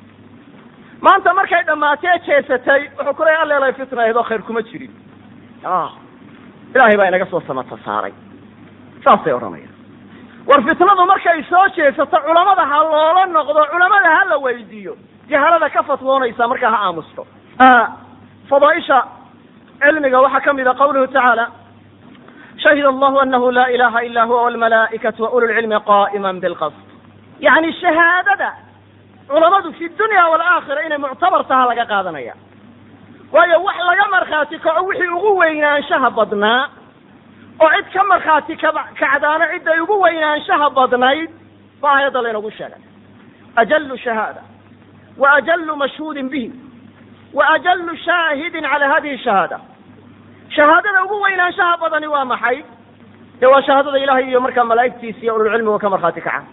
Maanta 1.02 1.34
markay 1.34 1.64
dhammaatee 1.68 2.18
jeesatay 2.28 2.82
wuxuu 2.98 3.14
ku 3.18 3.24
leeya 3.26 3.42
alleelay 3.42 3.74
fitna 3.74 4.02
ahayd 4.02 4.16
oo 4.18 4.24
khayr 4.30 4.42
kuma 4.48 4.62
jirin. 4.62 4.92
Ilaahay 6.76 6.98
baa 6.98 7.08
inaga 7.12 7.26
soo 7.32 7.42
samata 7.48 7.78
saaray. 7.86 8.14
Saasay 9.04 9.34
odhanayaan. 9.34 9.74
War 10.48 10.62
fitnadu 10.68 11.06
markay 11.06 11.44
soo 11.50 11.66
jeesato 11.76 12.18
culamada 12.26 12.66
ha 12.72 12.78
loola 12.84 13.26
noqdo 13.26 13.62
culamada 13.72 14.10
ha 14.16 14.22
la 14.30 14.38
weydiiyo 14.46 14.94
jahalada 15.30 15.70
ka 15.70 15.84
fatwoonaysa 15.84 16.48
markaa 16.48 16.72
ha 16.76 16.80
aamusto. 16.88 17.28
Fadaaisha 18.50 18.98
cilmiga 19.84 20.22
waxaa 20.26 20.42
ka 20.46 20.54
mid 20.54 20.68
a 20.68 20.74
qawluhu 20.82 21.08
tacaala 21.08 21.46
shahid 22.64 22.86
allahu 22.86 23.20
anahu 23.24 23.52
laa 23.58 23.70
ilaha 23.76 24.00
ila 24.08 24.24
huwa 24.30 24.42
walmalaa'ikatu 24.46 25.24
wa 25.24 25.30
ulu 25.36 25.48
lcilmi 25.48 25.76
qa'ima 25.92 26.34
bilqasd 26.44 26.76
yani 27.40 27.74
shahaadada 27.82 28.50
culamadu 29.28 29.74
fi 29.78 29.90
dunya 30.00 30.24
waalaakhira 30.32 30.82
inay 30.86 30.98
muctabar 30.98 31.42
taha 31.48 31.66
laga 31.70 31.86
qaadanaya. 31.92 32.34
Waayo 33.34 33.58
wax 33.64 33.78
laga 33.90 34.06
markhaati 34.16 34.58
kaco 34.60 34.82
wixii 34.90 35.08
ugu 35.18 35.32
weynaanshaha 35.42 36.10
badnaa 36.18 36.62
oo 37.64 37.70
cid 37.76 37.88
ka 37.94 38.04
markhaati 38.12 38.56
kaba 38.64 38.82
kacdaano 39.00 39.46
cidday 39.54 39.80
ugu 39.84 39.96
weynaanshaha 40.04 40.68
badnayd 40.78 41.30
ba 41.82 41.88
aayadda 41.96 42.22
laynagu 42.26 42.52
sheegay. 42.58 42.82
Ajalu 43.56 43.98
shahaada 43.98 44.42
wa 45.18 45.28
ajalu 45.40 45.76
mashhuudin 45.76 46.30
bihi 46.34 46.52
wa 47.34 47.44
ajalu 47.56 47.98
shaahidin 48.06 48.64
cala 48.72 48.88
hadihi 48.94 49.18
shahaada 49.26 49.58
shahaadada 50.56 51.04
ugu 51.06 51.22
weynaanshaha 51.22 51.78
badani 51.78 52.08
waa 52.08 52.26
maxay? 52.26 52.64
Dee 53.40 53.48
waa 53.48 53.62
shahaadada 53.62 54.00
ilahay 54.00 54.26
iyo 54.30 54.40
markaa 54.42 54.64
malaa'igtiisa 54.64 55.20
iyo 55.24 55.36
ululcilmiga 55.36 55.80
ka 55.80 55.90
markhaati 55.90 56.22
kaca. 56.22 56.44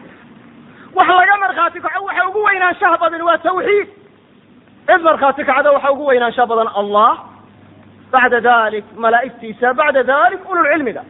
Wax 0.95 1.09
laga 1.09 1.37
markhaati 1.45 1.81
kaco 1.81 2.05
waxa 2.05 2.29
ugu 2.29 2.43
weynaanshaha 2.45 2.97
badani 3.03 3.23
waa 3.23 3.39
tawxiid. 3.39 3.89
Cid 4.87 5.03
markhaati 5.03 5.45
kacda 5.45 5.73
waxa 5.73 5.91
ugu 5.93 6.07
weynaanshaha 6.07 6.47
badan 6.47 6.69
allah. 6.81 7.13
Bacda 8.13 8.41
dalik 8.41 8.85
malaa'igtiisa 8.97 9.75
bacda 9.75 10.03
dalik 10.03 10.41
ululcilmiga 10.51 11.03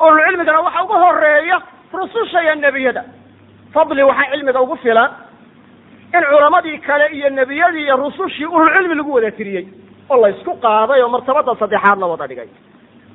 ululcilmigana 0.00 0.60
waxa 0.60 0.82
ugu 0.84 0.92
horreeya 1.04 1.58
rususha 1.92 2.42
iyo 2.42 2.54
nebiyada. 2.54 3.04
Fadli 3.74 4.02
waxaa 4.02 4.30
cilmiga 4.32 4.60
ugu 4.60 4.76
filan. 4.76 5.10
In 6.16 6.22
culamadii 6.30 6.78
kale 6.78 7.06
iyo 7.16 7.30
nebiyadii 7.30 7.82
iyo 7.84 7.96
rusushii 7.96 8.44
ululcilmi 8.46 8.94
lagu 8.94 9.12
wada 9.14 9.30
tiriyey 9.30 9.66
oo 10.12 10.20
la 10.22 10.28
isku 10.34 10.52
qaaday 10.64 11.00
oo 11.02 11.08
martabada 11.14 11.54
saddexaad 11.62 11.98
la 12.02 12.06
wada 12.12 12.26
dhigay. 12.30 12.48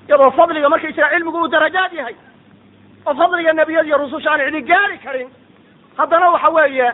Iyadoo 0.08 0.32
fadliga 0.40 0.70
markay 0.70 0.92
jira 0.98 1.10
cilmigu 1.14 1.38
uu 1.44 1.48
darajaad 1.56 1.94
yahay. 2.00 2.16
Oo 3.08 3.14
fadliga 3.22 3.54
nebiyada 3.54 3.88
iyo 3.88 3.98
rususha 4.04 4.32
aan 4.34 4.42
cidi 4.48 4.62
gaari 4.72 4.98
karin. 5.06 5.30
Haddana 5.98 6.30
waxa 6.34 6.50
weeye 6.56 6.90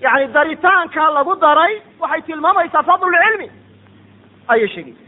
yani 0.00 0.26
daritaanka 0.34 1.10
lagu 1.16 1.34
daray 1.44 1.74
waxay 2.00 2.22
tilmaamaysaa 2.28 2.82
fadlulcilmi 2.90 3.48
ayay 4.52 4.68
sheegaysa 4.68 5.02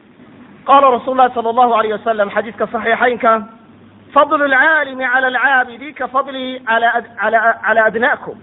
qala 0.69 0.91
rasuul 0.97 1.17
lahi 1.21 1.35
sala 1.35 1.49
allahu 1.53 1.73
alayh 1.79 1.93
wasalam 1.99 2.29
xadiiska 2.37 2.67
saxiixaynka 2.75 3.33
fadlu 4.15 4.45
lcaalimi 4.53 5.05
cala 5.13 5.27
alcaabidi 5.33 5.93
ka 5.99 6.07
fadlihi 6.15 6.63
ala 6.75 6.89
ala 7.27 7.39
cala 7.67 7.81
adnaakum 7.89 8.37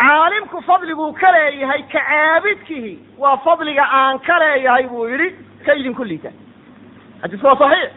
caalimku 0.00 0.60
fadliguu 0.68 1.12
ka 1.20 1.30
leeyahay 1.36 1.82
ka 1.92 2.00
caabidkihi 2.08 2.92
waa 3.18 3.36
fadliga 3.46 3.84
aan 4.00 4.18
ka 4.18 4.38
leeyahay 4.42 4.86
buu 4.92 5.08
yidhi 5.08 5.28
ka 5.66 5.74
idinku 5.74 6.04
liita. 6.04 6.30
Xadiisku 7.22 7.46
waa 7.46 7.56
saxiix. 7.62 7.90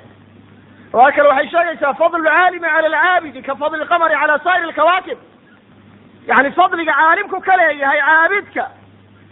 Riwaaya 0.93 1.11
kale 1.15 1.29
waxay 1.29 1.49
sheegaysaa 1.53 1.93
fadlu 2.01 2.23
lcaalimi 2.23 2.67
cala 2.67 2.87
alcaabidi 2.87 3.41
ka 3.47 3.55
fadli 3.55 3.83
lqamari 3.83 4.15
cala 4.21 4.39
saa'ir 4.45 4.63
alkawaakib. 4.69 5.19
Yani 6.29 6.51
fadliga 6.59 6.93
caalimku 7.01 7.41
ka 7.47 7.57
leeyahay 7.61 7.99
caabidka 8.07 8.65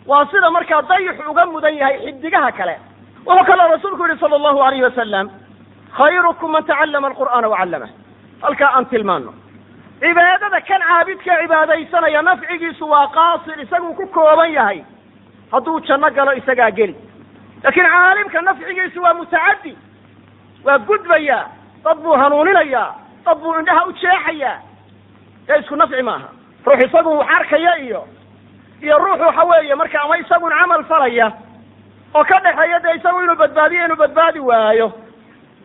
waa 0.10 0.26
sida 0.32 0.52
markaa 0.52 0.82
dayix 0.92 1.16
uga 1.32 1.46
mudan 1.46 1.76
yahay 1.82 1.98
xidigaha 2.06 2.52
kale. 2.52 2.76
Wuxuu 3.26 3.46
kaloo 3.50 3.68
rasuulku 3.76 4.04
yihi 4.08 4.20
sala 4.20 4.36
allahu 4.40 4.60
alayhi 4.68 4.84
wasalam 4.90 5.28
khayrukum 5.98 6.52
man 6.52 6.64
tacallama 6.70 7.08
alqur'aana 7.12 7.48
wacallamah 7.54 7.90
halkaa 8.44 8.70
aan 8.78 8.86
tilmaano 8.92 9.34
cibaadada 10.00 10.62
kan 10.68 10.82
caabidka 10.82 11.34
cibaadaysanaya 11.42 12.22
nafcigiisu 12.22 12.86
waa 12.90 13.08
qaasir 13.08 13.60
isaguu 13.62 13.94
ku 13.94 14.08
kooban 14.08 14.52
yahay. 14.54 14.84
Hadduu 15.52 15.80
janno 15.88 16.10
galo 16.12 16.32
isagaa 16.34 16.72
geli. 16.72 16.96
Laakiin 17.64 17.86
caalimka 17.90 18.42
nafcigiisu 18.42 19.02
waa 19.02 19.14
mutacaddi. 19.14 19.78
Waa 20.64 20.78
gudbayaa 20.80 21.46
dad 21.84 21.98
buu 22.04 22.14
hanuuninayaa. 22.22 22.96
Dad 23.26 23.38
buu 23.42 23.56
indhaha 23.60 23.86
u 23.88 23.92
jeexayaa. 23.94 24.60
Ee 25.50 25.60
isku 25.60 25.76
nafci 25.76 26.02
maaha. 26.02 26.30
Ruux 26.66 26.84
isagu 26.86 27.18
wax 27.18 27.30
arkaya 27.40 27.78
iyo 27.80 28.08
iyo 28.82 28.98
ruux 28.98 29.20
waxa 29.20 29.44
weeye 29.44 29.76
marka 29.76 30.02
ama 30.02 30.18
isagun 30.18 30.52
camal 30.52 30.84
falaya 30.84 31.32
oo 32.16 32.24
ka 32.24 32.40
dhexeeya 32.40 32.80
dee 32.80 32.96
isagu 32.98 33.22
inuu 33.24 33.36
badbaadiyo 33.36 33.86
inuu 33.86 33.96
badbaadi 33.98 34.40
waayo. 34.40 34.92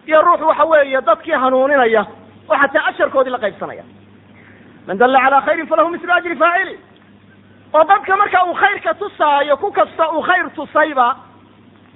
Iyo 0.06 0.22
ruux 0.22 0.40
waxa 0.40 0.64
weeye 0.64 1.00
dadkii 1.00 1.32
hanuuninaya 1.32 2.06
oo 2.48 2.56
xataa 2.56 2.86
asharkoodii 2.88 3.30
la 3.30 3.38
qaybsanaya 3.38 3.82
man 4.86 4.98
dalla 4.98 5.18
calaa 5.24 5.40
khayrin 5.46 5.66
falahu 5.72 5.90
mislu 5.94 6.12
ajri 6.16 6.36
faacili 6.42 6.76
oo 7.74 7.84
dadka 7.90 8.16
marka 8.16 8.44
uu 8.46 8.54
khayrka 8.62 8.94
tusaayo 8.94 9.56
ku 9.56 9.72
kasta 9.72 10.10
uu 10.12 10.22
khayr 10.22 10.50
tusayba 10.56 11.16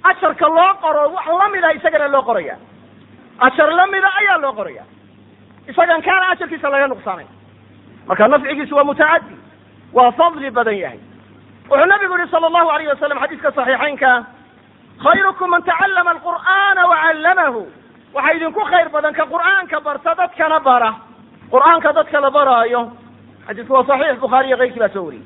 asharka 0.03 0.47
loo 0.47 0.73
qoro 0.81 1.03
wax 1.15 1.25
lamida 1.41 1.73
isagana 1.77 2.07
loo 2.07 2.21
qoraya 2.29 2.55
ashar 3.47 3.69
lamida 3.79 4.09
ayaa 4.21 4.37
loo 4.43 4.53
qoraya 4.59 4.83
isagan 5.71 6.01
kaana 6.07 6.25
asharkiisa 6.33 6.69
laga 6.73 6.87
nuqsaanay 6.93 7.27
marka 8.07 8.27
nafcigiisu 8.27 8.75
waa 8.75 8.83
mutacaddi 8.89 9.35
waa 9.93 10.11
fadli 10.19 10.49
badan 10.57 10.77
yahay 10.83 10.99
wuxuu 11.69 11.85
nabigu 11.91 12.17
yihi 12.17 12.31
sala 12.31 12.47
allahu 12.47 12.69
alayh 12.75 12.87
wasalam 12.93 13.19
xadiiska 13.23 13.51
saxiixaynka 13.57 14.11
khayrukum 15.05 15.49
man 15.53 15.63
tacallama 15.69 16.11
alqur'aana 16.15 16.81
wacallamahu 16.91 17.61
waxaa 18.15 18.33
idinku 18.37 18.61
khayr 18.71 18.89
badan 18.95 19.13
ka 19.19 19.25
qur'aanka 19.33 19.79
barta 19.87 20.15
dadkana 20.21 20.59
bara 20.69 20.91
qur'aanka 21.51 21.93
dadka 21.97 22.19
la 22.25 22.29
baraayo 22.37 22.81
xadiisku 23.47 23.73
waa 23.73 23.83
saxiix 23.89 24.19
bukhaari 24.23 24.47
iyo 24.47 24.57
keyrkii 24.57 24.79
baa 24.83 24.89
soo 24.95 25.05
wariyey. 25.07 25.25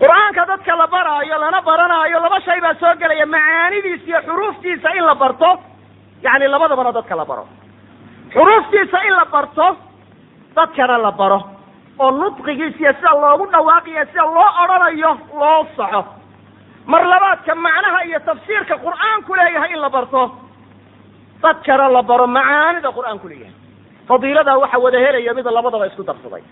Qur'aanka 0.00 0.42
dadka 0.50 0.76
la 0.80 0.86
baraayo 0.94 1.38
lana 1.42 1.60
baranaayo 1.68 2.20
laba 2.24 2.40
shay 2.46 2.60
baa 2.60 2.74
soo 2.80 2.94
gelaya 3.00 3.26
macaanidiisa 3.26 4.06
iyo 4.10 4.20
xuruuftiisa 4.26 4.88
in 4.98 5.04
la 5.06 5.14
barto 5.14 5.50
yani 6.22 6.48
labadabana 6.48 6.92
dadka 6.92 7.14
la 7.16 7.24
baro. 7.24 7.44
Xuruuftiisa 8.34 8.98
in 9.08 9.14
la 9.20 9.24
barto 9.34 9.66
dadkana 10.56 10.98
la 10.98 11.12
baro 11.12 11.40
oo 11.98 12.10
nudqigiisa 12.10 12.78
iyo 12.82 12.92
sida 12.98 13.10
loogu 13.22 13.46
dhawaaqiyo 13.52 14.04
sida 14.10 14.22
loo 14.36 14.48
odhanayo 14.62 15.10
loo 15.40 15.60
saxo 15.76 16.02
mar 16.86 17.02
labaadka 17.12 17.54
macnaha 17.54 18.00
iyo 18.08 18.18
tafsiirka 18.26 18.74
qur'aanku 18.84 19.30
leeyahay 19.38 19.70
in 19.74 19.80
la 19.84 19.90
barto 19.90 20.22
dadkana 21.42 21.88
la 21.96 22.02
baro 22.02 22.26
macaanida 22.26 22.90
qur'aanku 22.96 23.26
leeyahay 23.28 23.54
fadiiladaa 24.08 24.58
waxa 24.62 24.78
wada 24.84 24.98
helaya 25.06 25.34
mid 25.38 25.46
labadaba 25.46 25.86
isku 25.90 26.02
darsaday 26.10 26.42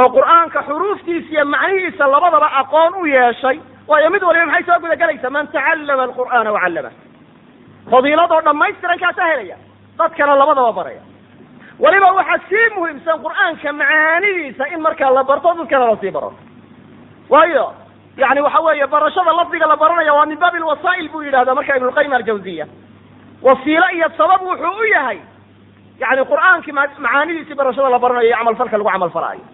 oo 0.00 0.08
qur'aanka 0.16 0.62
xuruuftiisa 0.68 1.30
iyo 1.34 1.44
macnihiisa 1.54 2.06
labadaba 2.14 2.48
aqoon 2.60 2.94
u 3.02 3.06
yeeshay 3.06 3.58
waayo 3.90 4.10
mid 4.14 4.22
waliba 4.28 4.46
maxay 4.46 4.64
soo 4.68 4.80
gudagelaysaa 4.84 5.30
man 5.36 5.46
tacallama 5.54 6.02
alqur'aana 6.08 6.50
wacallama 6.56 6.90
fadiiladoo 7.92 8.40
dhammaystiran 8.48 8.98
kaasaa 9.04 9.26
helaya 9.32 9.56
dadkana 9.98 10.34
labadaba 10.42 10.72
baraya. 10.78 11.02
Weliba 11.84 12.08
waxaa 12.18 12.38
sii 12.48 12.66
muhiimsan 12.76 13.18
qur'aanka 13.24 13.72
macaanidiisa 13.80 14.64
in 14.74 14.80
markaa 14.86 15.10
la 15.16 15.22
barto 15.30 15.54
dadkana 15.58 15.86
la 15.90 15.96
sii 16.02 16.10
baro. 16.16 16.30
Waayo 17.32 17.66
yani 18.16 18.40
waxa 18.46 18.60
weeye 18.66 18.86
barashada 18.86 19.32
lafdiga 19.38 19.66
la 19.66 19.76
baranaya 19.76 20.12
waa 20.14 20.26
min 20.26 20.38
baabi 20.38 20.58
lwasaa'il 20.58 21.08
buu 21.12 21.22
yidhahdaa 21.26 21.54
marka 21.58 21.76
ibnulqayim 21.76 22.12
aljawziya 22.18 22.66
wasiilo 23.42 23.88
iyo 23.96 24.08
sabab 24.18 24.42
wuxuu 24.42 24.78
u 24.80 24.84
yahay 24.94 25.18
yani 26.02 26.22
qur'aankii 26.32 26.72
macaanidiisii 26.78 27.54
barashada 27.60 27.88
la 27.94 27.98
baranayo 28.04 28.26
iyo 28.28 28.36
camalfalka 28.40 28.76
lagu 28.78 28.90
camalfalaayo 28.94 29.44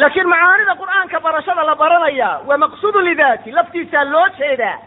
laakiin 0.00 0.28
macaanida 0.32 0.74
qur'aanka 0.82 1.20
barashada 1.26 1.62
la 1.70 1.74
baranaya 1.82 2.28
waa 2.48 2.58
maqsuudu 2.64 3.00
lidati 3.08 3.50
laftiisaa 3.58 4.04
loo 4.14 4.26
jeedaa 4.38 4.78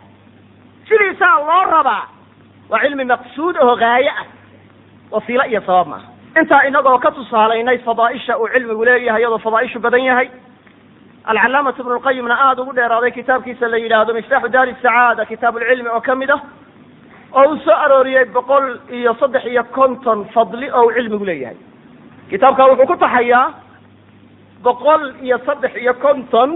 sidiisaa 0.90 1.36
loo 1.50 1.64
rabaa 1.76 2.04
waa 2.72 2.80
cilmi 2.84 3.06
maqsuud 3.14 3.56
oo 3.66 3.76
gaaye 3.84 4.10
ah 4.22 4.26
wasiilo 5.12 5.44
iyo 5.52 5.62
sabab 5.68 5.88
maaha 5.94 6.08
intaa 6.42 6.62
inagoo 6.70 6.98
ka 7.06 7.12
tusaalaynay 7.18 7.78
fadaaisha 7.88 8.38
uu 8.42 8.48
cilmigu 8.54 8.86
leeyahay 8.90 9.22
iyadoo 9.22 9.38
fadaaishu 9.48 9.80
badan 9.86 10.04
yahay 10.10 10.28
alcalaamatu 11.32 11.82
ibnu 11.82 11.96
lqayimna 12.00 12.36
aada 12.46 12.62
ugu 12.62 12.74
dheeraaday 12.80 13.12
kitaabkiisa 13.18 13.68
la 13.74 13.78
yidhaahdo 13.84 14.14
miftaaxu 14.20 14.50
daari 14.56 14.76
sacaada 14.82 15.26
kitaab 15.32 15.56
ulcilmi 15.60 15.90
oo 15.96 16.02
ka 16.08 16.16
mid 16.22 16.30
ah 16.36 16.40
oo 17.38 17.46
uu 17.50 17.58
soo 17.66 17.74
arooriyey 17.86 18.26
boqol 18.26 18.66
iyo 18.92 19.14
saddex 19.20 19.46
iyo 19.46 19.64
konton 19.64 20.26
fadli 20.34 20.70
oo 20.72 20.84
uu 20.86 20.92
cilmigu 20.98 21.26
leeyahay. 21.26 21.58
Kitaabka 22.30 22.66
wuxuu 22.70 22.86
ku 22.88 22.96
taxayaa 22.98 23.54
boqol 24.64 25.04
iyo 25.24 25.38
saddex 25.46 25.74
iyo 25.76 25.94
konton 25.94 26.50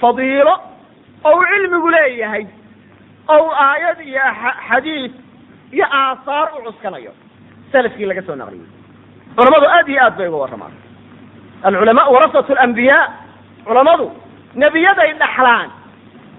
fadiilo 0.00 0.54
oo 1.24 1.36
uu 1.36 1.44
cilmigu 1.52 1.88
leeyahay 1.90 2.44
oo 3.28 3.38
uu 3.44 3.52
aayad 3.66 3.98
iyo 4.00 4.20
xadiid 4.68 5.12
iyo 5.72 5.86
aahaar 6.00 6.48
u 6.58 6.62
cuskanayo. 6.66 7.12
Salafkii 7.72 8.06
laga 8.08 8.22
soo 8.26 8.34
naqliyey. 8.36 8.66
Culamadu 9.36 9.66
aad 9.76 9.88
iyo 9.88 10.00
aad 10.04 10.16
bay 10.18 10.28
uga 10.28 10.36
warramaan. 10.44 10.72
Alculamaa 11.62 12.08
warasatu 12.14 12.52
alambiyaa 12.52 13.04
culamadu 13.66 14.06
nebiyaday 14.54 15.12
dhaxlaan. 15.22 15.68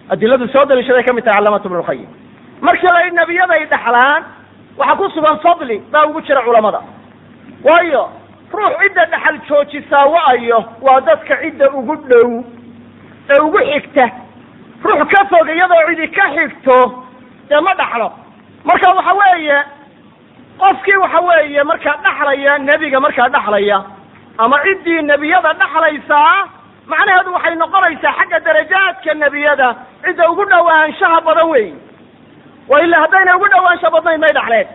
Adiladu 0.09 0.47
soo 0.53 0.65
daliishaday 0.65 1.03
ka 1.03 1.13
mid 1.13 1.23
tahay 1.25 1.37
calamatu 1.39 1.67
ibnu 1.69 1.79
lqayim 1.83 2.09
markii 2.61 2.87
la 2.93 3.09
nebiyaday 3.19 3.65
dhaxlaan 3.65 4.23
waxaa 4.77 4.95
ku 4.95 5.09
sugan 5.15 5.39
fadli 5.43 5.77
baa 5.91 6.05
ugu 6.09 6.21
jira 6.21 6.41
culamada 6.41 6.81
waayo 7.63 8.03
ruux 8.53 8.73
cidda 8.81 9.05
dhaxal 9.05 9.37
joojisaa 9.49 10.05
wa-ayo 10.13 10.59
waa 10.81 10.99
dadka 11.01 11.35
cidda 11.41 11.69
ugu 11.71 11.95
dhow 12.09 12.43
ee 13.29 13.39
ugu 13.41 13.57
xigta. 13.71 14.05
Ruux 14.83 15.05
ka 15.11 15.25
fog 15.29 15.47
iyadoo 15.49 15.83
cidi 15.87 16.07
ka 16.07 16.25
xigto 16.35 16.77
dee 17.49 17.61
ma 17.61 17.73
dhaxlo. 17.75 18.11
Marka 18.65 18.89
waxa 18.97 19.13
weeye 19.13 19.57
qofkii 20.59 20.97
waxa 21.03 21.19
weeye 21.27 21.63
markaa 21.63 21.97
dhaxlaya 22.03 22.57
nebiga 22.57 22.99
markaa 22.99 23.29
dhaxlaya 23.29 23.83
ama 24.37 24.57
ciddii 24.65 25.01
nebiyada 25.01 25.53
dhaxlaysaa 25.53 26.47
macnaheedu 26.87 27.33
waxay 27.33 27.55
noqonaysaa 27.55 28.13
xagga 28.19 28.39
darajaadka 28.39 29.13
nebiyada 29.13 29.75
cidda 30.05 30.29
ugu 30.31 30.45
dhowaanshaha 30.45 31.21
badan 31.27 31.47
wey 31.53 31.73
wa 32.69 32.81
ilaa 32.83 33.01
haddaynay 33.03 33.35
ugu 33.35 33.47
dhowaansha 33.53 33.89
badnayn 33.95 34.19
may 34.23 34.33
dhaxleen 34.37 34.67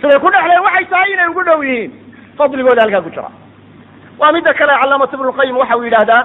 siday 0.00 0.18
ku 0.24 0.28
dhexleen 0.34 0.62
waxay 0.66 0.84
tahay 0.92 1.12
inay 1.12 1.28
ugu 1.32 1.42
dhow 1.48 1.60
yihiin. 1.68 1.90
Fadligooda 2.38 2.82
halkaa 2.82 3.00
ku 3.06 3.10
jira. 3.10 3.30
Waa 4.18 4.32
midda 4.32 4.52
kale 4.58 4.72
calaamatu 4.80 5.16
ibnulqayim 5.16 5.56
waxa 5.60 5.76
uu 5.78 5.84
yidhaahdaa 5.88 6.22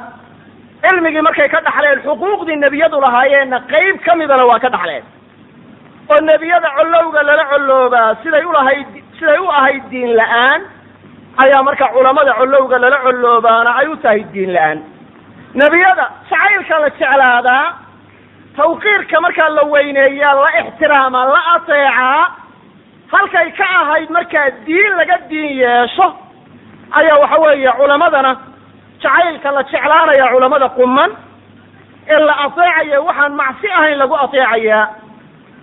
cilmigii 0.83 1.21
markay 1.27 1.47
ka 1.53 1.59
dhaxleen 1.67 1.99
xuquuqdii 2.05 2.55
nebiyadu 2.65 2.97
lahaayeenna 3.05 3.59
qeyb 3.71 3.95
ka 4.05 4.15
midana 4.15 4.45
waa 4.45 4.59
ka 4.59 4.69
dhaxleen. 4.75 5.03
Oo 6.11 6.19
nebiyada 6.31 6.69
collowga 6.77 7.23
lala 7.23 7.43
colloobaa 7.51 8.15
siday 8.23 8.43
ulahayd 8.51 8.87
siday 9.19 9.37
u 9.39 9.47
ahayd 9.59 9.83
diin 9.91 10.11
la'aan 10.19 10.61
ayaa 11.43 11.63
marka 11.63 11.85
culamada 11.95 12.33
collowga 12.39 12.77
lala 12.83 12.97
colloobaana 13.05 13.71
ay 13.79 13.87
u 13.87 13.95
tahay 14.03 14.23
diin 14.33 14.51
la'aan. 14.55 14.79
Nebiyada 15.61 16.05
jacaylka 16.29 16.75
la 16.83 16.89
jeclaadaa 16.99 17.65
tawqiirka 18.57 19.21
markaa 19.25 19.49
la 19.57 19.63
weyneeyaa 19.73 20.33
la 20.43 20.49
ixtiraamaa 20.61 21.25
la 21.33 21.41
ateecaa 21.55 22.23
halkay 23.13 23.51
ka 23.59 23.65
ahayd 23.81 24.09
markaa 24.17 24.47
diin 24.65 24.93
laga 24.99 25.17
diin 25.29 25.51
yeesho 25.61 26.07
ayaa 26.99 27.17
waxa 27.23 27.37
weeye 27.43 27.71
culamadana 27.79 28.31
jacaylka 29.03 29.51
la 29.57 29.63
jeclaanaya 29.71 30.25
culamada 30.33 30.69
quman 30.77 31.11
ee 32.13 32.19
la 32.27 32.33
ateecaya 32.45 32.97
waxaan 33.07 33.33
macsi 33.41 33.67
ahayn 33.77 33.97
lagu 34.01 34.15
ateecayaa 34.25 34.83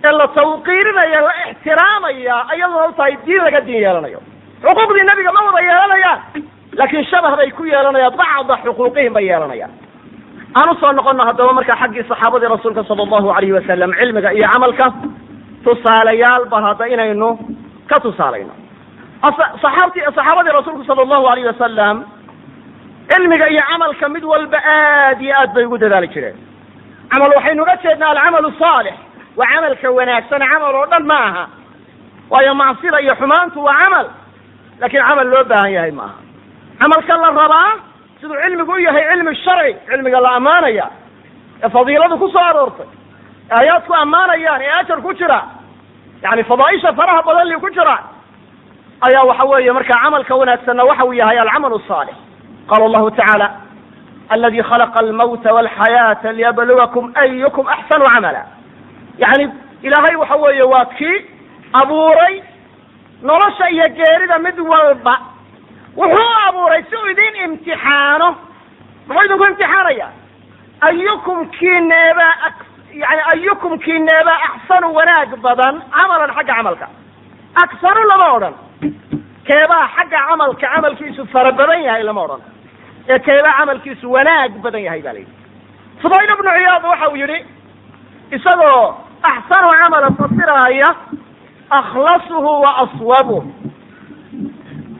ee 0.07 0.11
la 0.19 0.27
tawqiirinaya 0.37 1.19
la 1.27 1.33
ixtiraamaya 1.51 2.35
ayaduna 2.53 2.85
u 2.87 2.91
tahay 2.97 3.15
diin 3.25 3.43
laga 3.47 3.61
diin 3.67 3.81
yeelanayo. 3.85 4.19
Xuquuqdii 4.63 5.03
nebiga 5.09 5.31
ma 5.35 5.41
wada 5.47 5.61
yeelanayaan 5.67 6.19
laakiin 6.79 7.05
shabah 7.11 7.33
bay 7.39 7.51
ku 7.57 7.63
yeelanayaan 7.71 8.15
bacda 8.21 8.55
xuquuqihim 8.65 9.13
bay 9.17 9.25
yeelanayaan 9.29 9.71
aan 10.55 10.69
u 10.69 10.75
soo 10.79 10.91
noqono 10.97 11.23
haddaba 11.29 11.53
marka 11.57 11.75
xaggii 11.81 12.03
saxaabadii 12.09 12.49
rasuulka 12.55 12.83
sala 12.83 13.01
allahu 13.03 13.29
alayhi 13.37 13.53
wasalam 13.57 13.91
cilmiga 13.99 14.29
iyo 14.33 14.47
camalka 14.53 14.85
tusaalayaal 15.63 16.45
bal 16.51 16.63
hadda 16.69 16.85
inaynu 16.93 17.29
ka 17.89 17.95
tusaalayno. 18.03 18.53
Saxaabti 19.63 19.99
saxaabadii 20.05 20.53
rasuulku 20.59 20.83
sala 20.89 21.01
allahu 21.05 21.25
alayh 21.31 21.45
wasalam 21.51 21.95
cilmiga 23.11 23.47
iyo 23.49 23.61
camalka 23.69 24.05
mid 24.09 24.23
walba 24.23 24.57
aad 24.57 25.21
iyo 25.21 25.33
aad 25.41 25.53
bay 25.55 25.65
ugu 25.65 25.77
dadaali 25.77 26.07
jireen. 26.13 26.37
Camal 27.11 27.31
waxaynu 27.37 27.61
uga 27.63 27.75
jeednaa 27.83 28.09
alcamalu 28.13 28.51
saalix 28.61 28.95
waa 29.37 29.47
camalka 29.53 29.87
wanaagsan 29.97 30.41
camal 30.51 30.75
oo 30.79 30.85
dhan 30.91 31.03
ma 31.11 31.17
aha. 31.29 31.45
Waayo 32.29 32.53
macsida 32.55 33.01
iyo 33.01 33.13
xumaantu 33.15 33.59
waa 33.67 33.77
camal 33.83 34.07
laakiin 34.81 35.03
camal 35.09 35.27
loo 35.33 35.43
baahan 35.51 35.71
yahay 35.77 35.91
ma 35.99 36.03
aha. 36.03 36.17
Camalka 36.81 37.13
la 37.23 37.29
rabaa 37.41 37.71
siduu 38.21 38.35
cilmigu 38.43 38.71
u 38.71 38.79
yahay 38.87 39.03
cilmi 39.11 39.35
sharci 39.43 39.75
cilmiga 39.89 40.19
la 40.25 40.29
ammaanaya 40.39 40.87
ee 41.63 41.69
fadiiladu 41.75 42.17
ku 42.23 42.27
soo 42.35 42.39
aroortay 42.49 42.87
ee 42.87 43.53
aayaadku 43.59 43.93
ammaanayaan 44.03 44.61
ee 44.67 44.71
ajar 44.79 45.01
ku 45.01 45.13
jira 45.19 45.39
yani 46.23 46.43
fadaaisha 46.51 46.93
faraha 46.99 47.21
badan 47.27 47.47
li 47.51 47.55
ku 47.63 47.69
jira 47.77 47.95
ayaa 49.07 49.23
waxa 49.29 49.43
weeye 49.51 49.71
marka 49.77 49.93
camalka 50.03 50.35
wanaagsanna 50.41 50.83
waxa 50.89 51.05
uu 51.05 51.13
yahay 51.13 51.37
alcamal 51.39 51.79
saalix. 51.87 52.15
Qala 52.69 52.85
allahu 52.89 53.11
tacaala 53.11 53.47
aladi 54.33 54.61
khalaqa 54.69 54.99
almawta 55.03 55.53
walxayaata 55.57 56.31
liyabluwakum 56.37 57.05
ayukum 57.23 57.65
axsanu 57.75 58.05
camala. 58.13 58.41
Yani 59.23 59.45
ilaahay 59.87 60.15
waxa 60.21 60.35
weeye 60.43 60.63
waa 60.73 60.85
kii 60.97 61.17
abuuray 61.81 62.35
nolosha 63.23 63.69
iyo 63.69 63.87
geerida 63.97 64.37
mid 64.45 64.59
walba 64.71 65.15
wuxuu 65.99 66.31
abuuray 66.47 66.83
si 66.89 66.95
uu 66.95 67.07
idin 67.13 67.35
imtixaano 67.45 68.29
muxuu 69.07 69.25
idinku 69.25 69.45
imtixaanaya? 69.49 70.07
Ayukum 70.87 71.39
kiineebaa 71.57 72.33
yani 73.01 73.21
ayukum 73.31 73.73
kiineebaa 73.85 74.39
axsanu 74.47 74.87
wanaag 74.97 75.31
badan 75.45 75.75
camalan 75.95 76.31
xagga 76.37 76.53
camalka. 76.55 76.87
Aksaru 77.63 78.03
lama 78.11 78.27
odhan. 78.37 78.53
Keebaa 79.47 79.85
xagga 79.95 80.19
camalka 80.29 80.67
camalkiisu 80.73 81.25
fara 81.33 81.51
badan 81.59 81.81
yahay 81.87 82.03
lama 82.03 82.21
odhan. 82.25 82.41
Ee 83.09 83.19
keebaa 83.27 83.57
camalkiisu 83.59 84.05
wanaag 84.15 84.51
badan 84.63 84.83
yahay 84.87 85.01
ba 85.05 85.13
la 85.13 85.19
yidhi. 85.19 85.33
Fudayl 86.01 86.29
ibnu 86.35 86.51
ciyaad 86.57 86.83
waxa 86.91 87.07
uu 87.11 87.15
yidhi 87.23 87.39
isagoo 88.35 88.85
axsanu 89.31 89.69
camala 89.79 90.09
fasiraaya 90.19 90.89
akhlasuhu 91.79 92.51
wa 92.63 92.71
aswabuh 92.83 93.43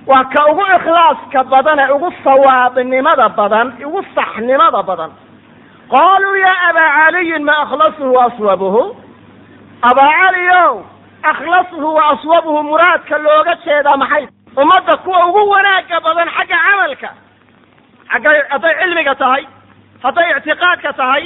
waa 0.10 0.24
ka 0.34 0.42
ugu 0.52 0.64
ikhlaaska 0.78 1.44
badan 1.44 1.80
ee 1.80 1.92
ugu 1.96 2.10
sawaabnimada 2.24 3.30
badan 3.40 3.68
ugu 3.88 4.02
saxnimada 4.16 4.82
badan. 4.90 5.12
Qaaluu 5.94 6.36
ya 6.46 6.54
abaa 6.70 6.90
caliyin 6.98 7.44
ma 7.44 7.54
akhlasuhu 7.64 8.14
wa 8.14 8.26
abaa 9.90 10.12
caliyow 10.22 10.74
akhlasuhu 11.32 11.94
wa 11.98 12.04
aswabuhu 12.14 12.64
muraadka 12.64 13.18
looga 13.18 13.56
jeedaa 13.66 13.98
maxay? 13.98 14.28
Ummadda 14.58 14.98
kuwa 14.98 15.26
ugu 15.28 15.50
wanaaga 15.50 16.00
badan 16.02 16.30
xagga 16.36 16.58
camalka. 16.66 17.10
Xaggay 18.12 18.38
hadday 18.50 18.74
cilmiga 18.80 19.16
tahay 19.16 19.44
hadday 20.04 20.30
ictiqaadka 20.38 20.94
tahay 20.94 21.24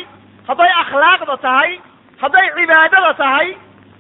hadday 0.48 0.72
akhlaaqda 0.84 1.38
tahay 1.38 1.72
hadday 2.22 2.48
cibaadada 2.56 3.14
tahay 3.22 3.48